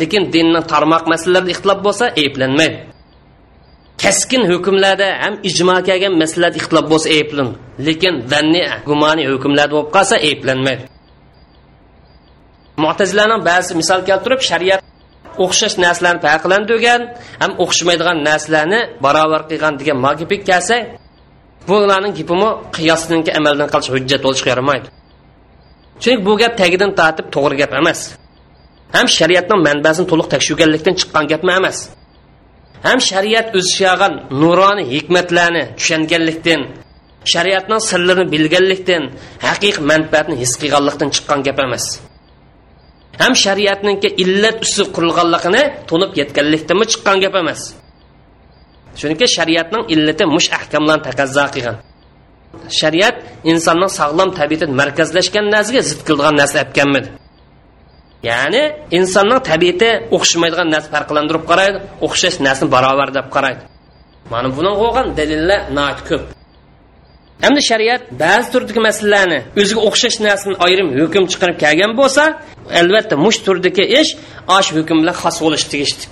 lekin 0.00 0.22
dinni 0.34 0.60
tarmoq 0.72 1.04
masalalarida 1.12 1.50
ixtilof 1.54 1.78
bo'lsa 1.86 2.04
ayblanmaydi 2.22 2.78
kaskin 4.02 4.42
hukmlarda 4.50 5.08
ham 5.22 5.34
ijmo 5.48 5.76
kelgan 5.88 6.14
masalalarda 6.22 6.58
ixtilof 6.60 6.86
bo'lsa 6.92 7.08
ayblan 7.18 7.48
lekin 7.86 8.14
vanni 8.32 8.62
gumoniy 8.88 9.26
hukmlarda 9.32 9.72
bo'lib 9.74 9.90
qolsa 9.96 10.16
ayblanmaydi 10.28 10.84
mo'tazilarning 12.84 13.42
ba'zi 13.50 13.72
misol 13.80 14.00
keltirib 14.08 14.40
shariat 14.50 14.80
o'xshash 15.44 15.76
narsalarni 15.84 16.20
farqlantirgan 16.26 17.00
ham 17.42 17.52
o'xshamaydigan 17.64 18.16
narsalarni 18.28 18.80
barobar 19.04 19.42
qilgan 19.50 19.74
degan 19.80 19.98
magipik 20.06 20.42
kelsa 20.50 20.76
bularning 21.68 22.14
gapimi 22.18 22.48
qiyosninki 22.76 23.30
amaldan 23.38 23.68
qilish 23.72 23.90
hujjat 23.94 24.20
bo'lishga 24.26 24.50
yaramaydi 24.54 24.88
chunki 26.02 26.24
bu 26.26 26.32
gap 26.42 26.52
tagidan 26.60 26.90
tortib 26.98 27.26
to'g'ri 27.34 27.56
gap 27.62 27.72
emas. 27.80 28.00
Ham 28.96 29.06
shariatning 29.16 29.60
manbasini 29.68 30.06
to'liq 30.12 30.28
tekshirganlikdan 30.34 30.94
chiqqan 31.00 31.24
gapmi 31.32 31.52
emas. 31.60 31.78
Ham 32.86 32.98
shariat 33.10 33.46
o'z 33.58 33.66
ishag'an 33.72 34.12
nuroniy 34.40 34.86
hikmatlarni 34.94 35.62
tushunganlikdan 35.78 36.60
shariatning 37.32 37.80
sirlarini 37.90 38.26
bilganlikdan 38.34 39.02
haqiqiy 39.46 39.84
manfaatni 39.90 40.34
his 40.42 40.52
qilganlikdan 40.60 41.08
chiqqan 41.14 41.40
gap 41.46 41.58
emas. 41.66 41.84
Ham 43.22 43.32
shariatninki 43.44 44.08
illat 44.22 44.56
usti 44.66 44.82
qurilganligini 44.94 45.62
to'lib 45.90 46.12
yetganlikdanmi 46.20 46.84
chiqqan 46.92 47.16
gap 47.24 47.34
emas. 47.42 47.60
Chunki 49.00 49.26
shariatning 49.36 49.82
illati 49.94 50.24
mush 50.34 50.48
ahkamlarni 50.58 51.02
taqazzo 51.08 51.44
qilgan. 51.54 51.76
Shariat 52.80 53.16
insonning 53.50 53.90
sog'lom 53.98 54.30
tabiati 54.38 54.64
markazlashgan 54.80 55.44
narsaga 55.54 55.80
zid 55.88 56.00
qiladigan 56.06 56.34
narsa 56.40 56.56
olib 56.62 56.72
kelmadi 56.78 57.08
ya'ni 58.28 58.62
insonning 58.98 59.40
tabiati 59.50 59.90
o'xshamaydigan 60.16 60.68
narsa 60.74 60.88
farqlantirib 60.94 61.44
qaraydi 61.50 61.78
o'xshash 62.06 62.36
narsani 62.46 62.70
barobar 62.74 63.08
deb 63.18 63.26
qaraydi. 63.34 63.62
Mana 64.32 64.48
buni 64.56 64.72
bo'lgan 64.82 65.06
dalillar 65.18 65.60
ko'p. 66.08 66.24
Hamda 67.44 67.60
shariat 67.70 68.02
ba'zi 68.24 68.46
turdagi 68.54 68.80
masalalarni 68.88 69.38
o'ziga 69.60 69.80
o'xshash 69.88 70.18
narsani 70.26 70.54
ayrim 70.66 70.88
hukm 71.00 71.24
chiqarib 71.32 71.56
kelgan 71.64 71.92
bo'lsa 72.00 72.24
albatta 72.80 73.14
mush 73.24 73.38
turdagi 73.46 73.84
ish 74.00 74.10
osh 74.56 74.68
hukm 74.76 74.96
bilan 75.02 75.16
xos 75.22 75.36
bo'lishi 75.44 75.66
tegishli. 75.72 76.04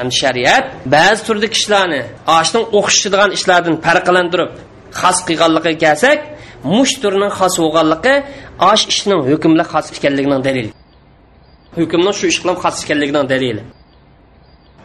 Ham 0.00 0.10
shariat 0.20 0.64
ba'zi 0.94 1.20
turli 1.26 1.48
kishilarni 1.54 2.00
oshning 2.38 2.64
o'xshaydigan 2.78 3.30
ishlardan 3.38 3.76
farqlantirib 3.86 4.50
xos 5.00 5.18
qilganligiga 5.28 5.78
kelsak 5.84 6.18
mush 6.72 6.94
turning 7.02 7.32
xos 7.38 7.54
bo'lganligi 7.62 8.14
osh 8.70 8.84
ishning 8.92 9.20
hukmli 9.30 9.64
xos 9.72 9.86
ekanligining 9.96 10.42
dalili. 10.48 10.70
Hukmning 11.78 12.14
shu 12.18 12.24
ish 12.32 12.38
bilan 12.42 12.56
xos 12.62 12.76
ekanligining 12.84 13.26
dalili. 13.32 13.62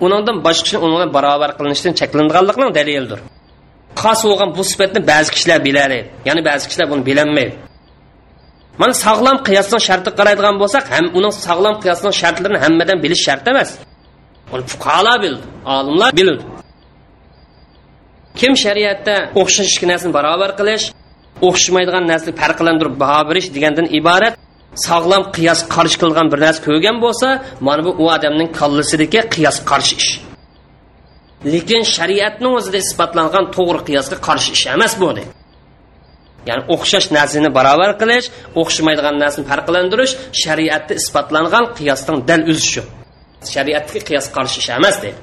Uningdan 0.06 0.38
boshqa 0.46 0.66
ishni 0.68 0.80
unga 0.86 1.08
barobar 1.18 1.52
qilinishdan 1.58 1.94
cheklanganlikning 2.00 2.72
dalilidir. 2.78 3.20
Xos 4.02 4.20
bo'lgan 4.30 4.50
bu 4.58 4.64
sifatni 4.72 5.00
ba'zi 5.12 5.30
kishilar 5.36 5.60
biladi 5.68 6.00
ya'ni 6.28 6.42
ba'zi 6.50 6.64
kishilar 6.70 6.88
buni 6.92 7.04
bilolmaydi 7.10 7.56
mana 8.82 8.94
sog'lom 9.06 9.38
qiyosning 9.48 9.82
sharti 9.88 10.10
qaraydigan 10.20 10.56
bo'lsak 10.62 10.86
ham 10.94 11.06
uning 11.18 11.34
sog'lom 11.46 11.76
qiyosning 11.84 12.14
shartlarini 12.22 12.60
hammadan 12.66 12.98
bilish 13.04 13.24
shart 13.28 13.46
emas. 13.52 13.70
Uni 14.54 14.64
fuqarolar 14.72 15.18
bildi 15.26 15.46
olimlar 15.76 16.10
bildi. 16.20 16.44
Kim 18.40 18.54
shariatda 18.64 19.16
o'xshash 19.42 19.76
narsani 19.92 20.14
barobar 20.18 20.52
qilish 20.60 20.86
o'xshamaydigan 21.48 22.04
narsani 22.12 22.34
farqlantirib 22.42 22.96
baho 23.04 23.22
berish 23.30 23.48
degandan 23.56 23.88
iborat 24.00 24.34
sog'lom 24.88 25.24
qiyos 25.36 25.60
qarshi 25.76 25.98
qilgan 26.04 26.28
bir 26.32 26.40
narsa 26.46 26.60
ko'rgan 26.68 26.98
bo'lsa 27.06 27.28
mana 27.68 27.82
bu 27.86 27.92
u 28.04 28.06
odamning 28.16 28.50
kallasidagi 28.60 29.20
qiyos 29.36 29.58
qarshi 29.72 29.96
ish. 30.02 30.12
Lekin 31.54 31.82
shariatni 31.96 32.48
o'zida 32.58 32.78
isbotlangan 32.86 33.46
to'g'ri 33.56 33.82
qiyosga 33.88 34.18
qarshi 34.28 34.50
ish 34.58 34.66
emas 34.76 34.94
bu 35.02 35.10
ya'ni 36.50 36.64
o'xshash 36.74 37.08
narsani 37.18 37.50
barobar 37.58 37.92
qilish 38.02 38.28
o'xshamaydigan 38.62 39.16
narsani 39.24 39.46
farqlantirish 39.52 40.14
shariatda 40.44 40.94
isbotlangan 41.02 41.66
qiyosdan 41.78 42.18
dal 42.30 42.42
o'zishi 42.52 42.72
shu 42.76 42.84
shariatga 43.56 44.00
qiyos 44.08 44.26
qarshi 44.36 44.58
ish 44.64 44.70
emas 44.80 44.96
deydi 45.04 45.20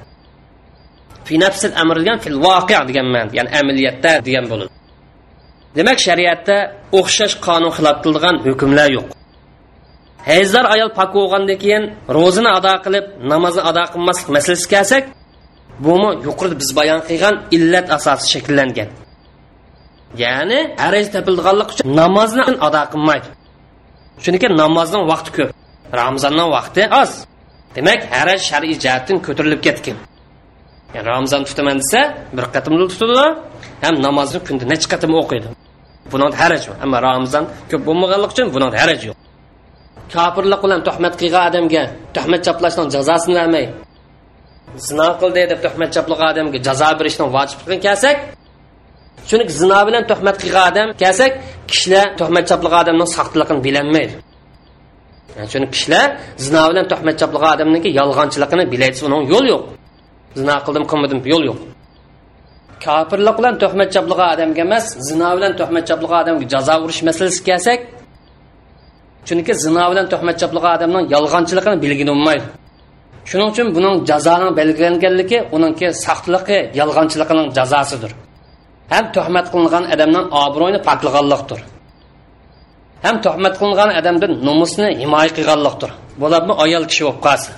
fi 1.27 1.33
nafsil 1.43 1.71
amr 1.81 1.95
degan 2.01 2.17
fil 2.23 2.37
voqi 2.45 2.75
degan 2.89 3.07
man 3.15 3.27
ya'ni 3.37 3.49
amaliyatda 3.59 4.11
degan 4.27 4.45
bo'ladi 4.51 4.71
demak 5.77 5.97
shariatda 6.07 6.57
o'xshash 6.99 7.35
qonun 7.45 7.71
xilof 7.77 7.97
qiladigan 8.03 8.35
hukmlar 8.47 8.89
yo'q. 8.97 9.07
Hayzdor 10.29 10.65
ayol 10.75 10.91
pok 10.99 11.09
bo'lgandan 11.17 11.57
keyin 11.63 11.83
ro'zini 12.17 12.49
ado 12.57 12.73
qilib 12.85 13.05
namozni 13.31 13.61
ado 13.69 13.83
qilmaslik 13.93 14.27
masalasiga 14.35 14.71
kelsak 14.73 15.03
bumi 15.85 16.09
yuqorida 16.27 16.55
biz 16.61 16.69
bayon 16.79 16.99
qilgan 17.09 17.35
illat 17.55 17.87
asosi 17.97 18.25
shakllangan. 18.33 18.89
Ya'ni 20.23 20.59
haraj 20.83 21.05
topilganlik 21.15 21.69
uchun 21.73 21.85
namozni 22.01 22.43
ado 22.67 22.81
qilmaydi. 22.93 23.27
Chunki 24.23 24.47
namozning 24.61 25.03
vaqti 25.11 25.31
ko'p 25.37 25.49
ramzonning 25.99 26.49
vaqti 26.57 26.81
oz. 27.01 27.11
Demak 27.75 28.01
haraj 28.13 28.39
shar'iy 28.49 28.75
jihatdan 28.83 29.17
ko'tarilib 29.25 29.61
ketgan. 29.67 29.97
Yani 30.95 31.05
ramzon 31.11 31.41
tutaman 31.49 31.77
desa 31.81 32.01
bir 32.37 32.45
qatimli 32.55 32.85
tutadi 32.91 33.25
ham 33.83 33.95
namozni 34.05 34.39
kunda 34.47 34.65
necha 34.71 34.87
qatim 34.93 35.11
o'qiydi. 35.21 35.47
Buni 36.11 36.25
haraj 36.41 36.61
yo'q. 36.67 36.75
Ammo 36.83 36.97
ramzon 37.07 37.43
ko'p 37.71 37.81
bo'lmaganligi 37.87 38.31
uchun 38.33 38.47
buni 38.55 38.67
haraj 38.81 39.01
yo'q. 39.07 39.17
Kofirlik 40.13 40.59
bilan 40.65 40.79
tuhmat 40.87 41.13
qilgan 41.21 41.43
odamga 41.49 41.83
tuhmat 42.15 42.41
chaplashning 42.47 42.87
jazosini 42.95 43.35
bermay 43.39 43.65
zino 44.77 45.07
qildi 45.21 45.41
deb 45.51 45.59
tuhmat 45.65 45.89
chaplagan 45.95 46.27
odamga 46.33 46.59
jazo 46.67 46.89
berishning 46.99 47.29
vojibligini 47.35 47.79
kelsak 47.87 48.17
chunki 49.29 49.53
zino 49.61 49.79
bilan 49.87 50.03
tuhmat 50.11 50.35
qilgan 50.43 50.65
odam 50.71 50.87
kelsak 51.01 51.31
kishilar 51.69 52.05
tuhmat 52.19 52.43
chaplagan 52.49 52.79
odamning 52.83 53.09
soxtaligini 53.15 53.61
bilolmaydi 53.67 54.13
yani 55.37 55.47
chunki 55.51 55.69
kishilar 55.75 56.07
zino 56.45 56.61
bilan 56.71 56.85
tuhmat 56.91 57.15
choplagan 57.21 57.51
odamniki 57.55 57.89
yolg'onchiligini 57.99 58.65
bilaysiz 58.73 59.03
uning 59.09 59.23
yo'l 59.33 59.45
yo'q 59.53 59.63
zino 60.39 60.55
qildim 60.65 60.85
qilmadim 60.91 61.19
yo'l 61.33 61.43
yo'q 61.49 61.59
kofirlik 62.85 63.35
bilan 63.39 63.55
tuhmat 63.63 63.89
choplagan 63.95 64.29
odamga 64.35 64.61
emas 64.67 64.85
zino 65.09 65.29
bilan 65.37 65.51
tuhmat 65.59 65.83
choplagan 65.89 66.19
odamga 66.23 66.45
jazo 66.53 66.73
urish 66.85 67.01
masalasiga 67.07 67.45
kelsak 67.49 67.79
chunki 69.27 69.53
zino 69.65 69.83
bilan 69.91 70.05
tuhmat 70.13 70.35
choplagan 70.41 70.73
odamning 70.77 71.05
yolg'onchiligini 71.15 71.77
bilgin 71.83 72.09
bo'lmaydi 72.11 72.45
shuning 73.29 73.47
uchun 73.53 73.67
buning 73.75 73.95
jazoni 74.09 74.47
belgilanganligi 74.59 75.37
uningki 75.55 75.87
saxtligi 76.05 76.59
yolg'onchiligining 76.79 77.47
jazosidir 77.57 78.11
ham 78.93 79.05
tuhmat 79.15 79.45
qilingan 79.53 79.83
odamning 79.93 80.25
obro'yini 80.43 80.79
poklaganlikdir 80.87 81.59
ham 83.05 83.15
tuhmat 83.25 83.53
qilingan 83.59 83.89
odamdan 83.99 84.31
nomusni 84.47 84.87
himoya 85.01 85.31
qilganlikdir 85.37 85.91
bularni 86.21 86.53
ayol 86.63 86.83
kishi 86.89 87.03
bo'lib 87.07 87.21
qolsa. 87.27 87.51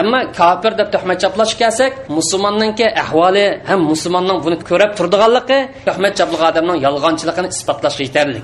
Ammo 0.00 0.20
kofir 0.38 0.72
deb 0.80 0.88
tuhmat 0.94 1.18
chaplash 1.22 1.54
kelsak 1.60 1.92
musulmonninki 2.18 2.86
ahvoli 3.02 3.44
ham 3.68 3.80
musulmonning 3.90 4.38
buni 4.44 4.56
ko'rib 4.70 4.90
turdiganligi 4.98 5.58
tuhmat 5.86 6.12
chaplagan 6.18 6.48
odamning 6.52 6.78
yolg'onchiligini 6.86 7.48
isbotlashga 7.54 8.02
yetarli 8.08 8.40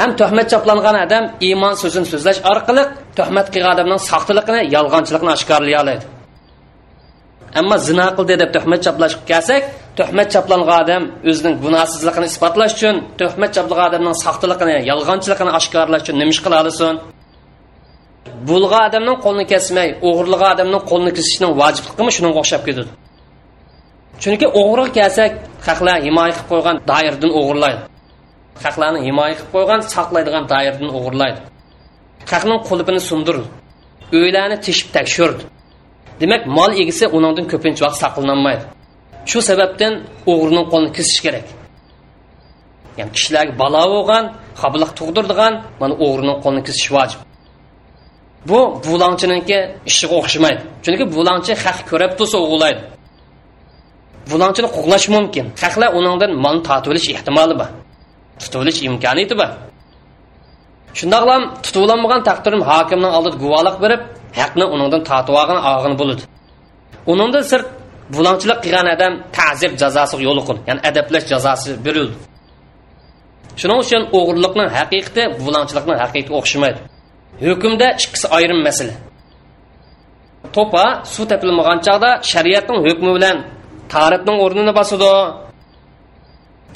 ham 0.00 0.10
tuhmat 0.20 0.46
chaplangan 0.52 0.96
odam 1.04 1.24
iymon 1.48 1.74
so'zini 1.82 2.06
so'zlash 2.12 2.40
orqali 2.52 2.84
tuhmat 3.18 3.46
qilgan 3.54 3.72
odamning 3.76 4.00
soxtaligini 4.10 4.60
yolg'onchiligini 4.76 5.30
oshkorlay 5.36 5.74
oladi. 5.82 6.04
Ammo 7.60 7.76
zino 7.88 8.06
qildi 8.16 8.34
deb 8.42 8.50
tuhmat 8.56 8.80
chaplashga 8.86 9.22
kelsak 9.30 9.62
tuhmat 9.98 10.28
chaplangan 10.34 10.82
odam 10.82 11.02
o'zining 11.30 11.54
gunohsizligini 11.64 12.26
isbotlash 12.32 12.72
uchun 12.76 12.96
tuhmat 13.20 13.50
chaplagan 13.56 13.86
odamning 13.90 14.16
soxtaligini 14.24 14.76
yolg'onchiligini 14.90 15.52
oshkorlash 15.58 16.02
uchun 16.04 16.16
nima 16.20 16.32
ish 16.34 16.42
qila 16.44 16.56
olasan 16.62 16.94
bulg'a 18.48 18.80
odamning 18.88 19.18
qo'lini 19.24 19.46
kesmay 19.52 19.88
o'g'irlagan 20.08 20.50
odamning 20.54 20.82
qo'lini 20.90 21.12
kesishning 21.18 21.52
vojibligimi 21.60 22.10
shunga 22.16 22.30
o'xshab 22.40 22.62
ketadi. 22.68 22.90
Chunki 24.22 24.46
o'g'ri 24.60 24.84
kelsak 24.98 25.32
haqlar 25.68 25.96
himoya 26.06 26.32
qilib 26.36 26.48
qo'ygan 26.52 26.76
doirdan 26.90 27.30
o'g'irlaydi. 27.40 27.82
Haqlarni 28.64 29.00
himoya 29.06 29.34
qilib 29.38 29.50
qo'ygan 29.54 29.80
saqlaydigan 29.94 30.44
doirdan 30.52 30.88
o'g'irlaydi. 30.98 31.40
Haqning 32.32 32.60
qulubini 32.68 33.00
sundirdi 33.10 33.46
uylarni 34.18 34.56
teshib 34.66 34.88
tekshirdi. 34.96 35.42
Demak 36.20 36.42
mol 36.56 36.70
egisi 36.82 37.04
uningdan 37.16 37.46
ko'pincha 37.52 37.82
vaqt 37.86 37.98
saqlanolmaydi 38.04 38.64
shu 39.30 39.38
sababdan 39.48 39.92
o'g'rining 40.32 40.66
qo'lini 40.72 40.92
kesish 40.96 41.20
kerak. 41.24 41.46
Ya'ni 42.98 43.10
kishilarga 43.16 43.52
balo 43.62 43.82
bo'lgan 43.94 44.24
xabliq 44.62 44.90
tug'dirdigan 44.98 45.52
mana 45.80 45.94
o'g'rining 46.04 46.38
qo'lini 46.44 46.62
kesish 46.68 46.88
vojib. 46.96 47.20
Bu 48.50 48.58
bulongchiniki 48.86 49.58
ishiga 49.90 50.14
o'xshamaydi. 50.20 50.62
Chunki 50.84 51.04
bulongchi 51.16 51.52
haq 51.64 51.78
ko'rib 51.90 52.12
tursa 52.18 52.36
o'g'irlaydi 52.44 52.82
bulongchini 54.30 54.68
qo'g'lash 54.76 55.06
mumkin. 55.14 55.46
Haqlar 55.62 55.88
uningdan 55.98 56.30
molni 56.44 56.62
tortib 56.68 56.92
ehtimoli 57.16 57.54
bor. 57.60 57.68
Tutilish 58.40 58.78
imkoniyati 58.88 59.34
bor. 59.40 59.50
Shundoqlam 60.98 61.42
tutuvlanmagan 61.64 62.20
taqdirim 62.28 62.62
hokimning 62.70 63.12
oldida 63.18 63.36
guvohlik 63.42 63.76
berib 63.84 64.02
haqni 64.40 64.64
uningdan 64.74 65.02
tortib 65.10 65.34
olgan 65.40 65.58
og'in 65.72 65.94
bo'ladi. 66.00 66.22
Uningdan 67.12 67.44
sirt 67.50 67.66
Bulonchilik 68.12 68.58
qilgan 68.64 68.86
odam 68.94 69.12
ta'zir 69.36 69.70
jazosiga 69.82 70.22
yo'liqin 70.28 70.56
ya'ni 70.68 70.80
adablash 70.90 71.26
jazosi 71.32 71.70
berildi 71.86 72.16
shuning 73.60 73.78
uchun 73.84 74.02
o'g'irlikning 74.18 74.68
haqiqati 74.78 75.22
bulongchilikning 75.44 75.98
haqiqati 76.02 76.32
o'xshamaydi. 76.38 76.80
Hukmda 77.46 77.88
ikkisi 78.04 78.26
ayrim 78.36 78.60
masala. 78.66 78.94
To'pa 80.56 80.84
suv 81.14 81.24
tepilmagan 81.32 81.78
chog'da 81.86 82.10
shariatning 82.32 82.78
hukmi 82.86 83.10
bilan 83.16 83.36
tarifning 83.94 84.38
o'rnini 84.44 84.72
bosadi. 84.78 85.12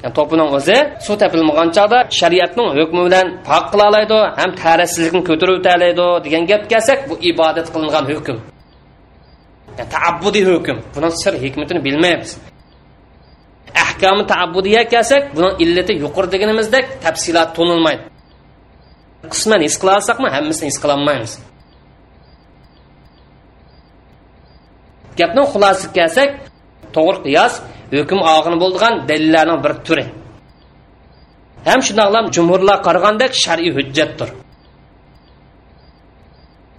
Yani 0.03 0.15
to'pining 0.19 0.49
o'zi 0.59 0.79
suv 1.07 1.17
tepilmagan 1.23 1.69
chog'da 1.77 1.99
shariatning 2.21 2.69
hukmi 2.79 3.03
bilan 3.07 3.27
pok 3.49 3.65
qila 3.73 3.85
oladi 3.91 4.19
ham 4.41 4.51
tarifsizlikni 4.63 5.23
ko'tarib 5.29 5.55
o'talaydi 5.61 6.07
degan 6.25 6.43
gap 6.51 6.63
kelsak 6.73 6.99
bu 7.09 7.15
ibodat 7.31 7.67
qilingan 7.75 8.05
hukm. 8.13 8.37
Yani 9.79 9.91
taabbudiy 9.97 10.45
hukm. 10.51 10.77
Buni 10.95 11.09
sir 11.23 11.35
hikmatini 11.45 11.81
bilmaymiz 11.87 12.31
ahkomi 13.85 14.25
taabbudiya 14.33 14.83
kelsak 14.93 15.23
buni 15.37 15.51
illati 15.65 15.93
yuqori 16.05 16.29
deganimizdek 16.35 16.85
tafsilot 17.05 17.51
to'nilmaydi. 17.57 18.03
Qisman 19.33 19.61
his 19.67 19.77
qila 19.81 19.93
olsakmi 19.99 20.29
hammasini 20.37 20.67
his 20.71 20.79
qilolmaymiz 20.83 21.33
gapni 25.19 25.43
xulosasiga 25.53 25.93
kelsak 25.99 26.31
to'g'ri 26.97 27.19
qiyos 27.27 27.55
hukm 27.99 28.21
og'ini 28.35 28.57
bo'lgan 28.65 28.95
dalillarning 29.09 29.61
bir 29.65 29.73
turi. 29.87 30.05
Ham 31.69 31.81
shundoqlam 31.87 32.27
jumhurlar 32.37 32.79
qaragandek 32.87 33.33
shar'iy 33.45 33.73
hujjatdir. 33.77 34.29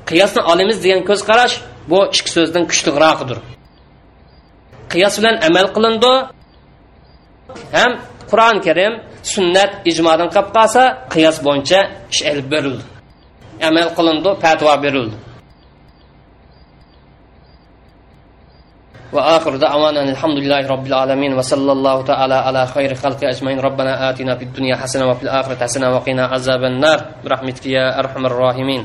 Qiyosni 0.10 0.42
olamiz 0.52 0.78
degan 0.84 1.02
ko'z 1.10 1.22
qarash 1.30 1.56
bu 1.91 1.99
ikki 2.17 2.31
so'zdan 2.37 2.65
kuchliroqdir 2.71 3.39
qiyos 4.93 5.15
bilan 5.21 5.37
amal 5.49 5.67
qilindi 5.77 6.13
ham 7.77 7.93
qur'oni 8.31 8.61
karim 8.67 8.93
sunnat 9.35 9.71
ijmodan 9.91 10.29
qolib 10.35 10.51
qolsa 10.57 10.83
qiyos 11.15 11.37
bo'yicha 11.47 11.81
ish 12.13 12.23
ilib 12.31 12.47
berildi 12.55 12.85
amal 13.69 13.89
qilindi 13.99 14.31
fatvo 14.43 14.75
berildi 14.87 15.17
وآخر 19.15 19.57
دعوانا 19.57 20.03
أن 20.03 20.09
الحمد 20.09 20.39
لله 20.43 20.67
رب 20.75 20.87
العالمين 20.87 21.33
وصلى 21.39 21.73
الله 21.73 22.03
تعالى 22.03 22.35
على 22.35 22.67
خير 22.67 22.95
خلق 22.95 23.21
أجمعين 23.25 23.61
ربنا 23.61 24.11
آتنا 24.11 24.37
في 24.39 24.45
الدنيا 24.45 24.77
حسنة 24.77 25.05
وفي 25.11 25.23
الآخرة 25.23 25.55
حسنة 25.63 25.95
وقنا 25.95 26.27
عذاب 26.27 26.63
النار 26.65 26.99
برحمتك 27.25 27.67
يا 27.67 27.99
أرحم 27.99 28.27
الراحمين 28.27 28.83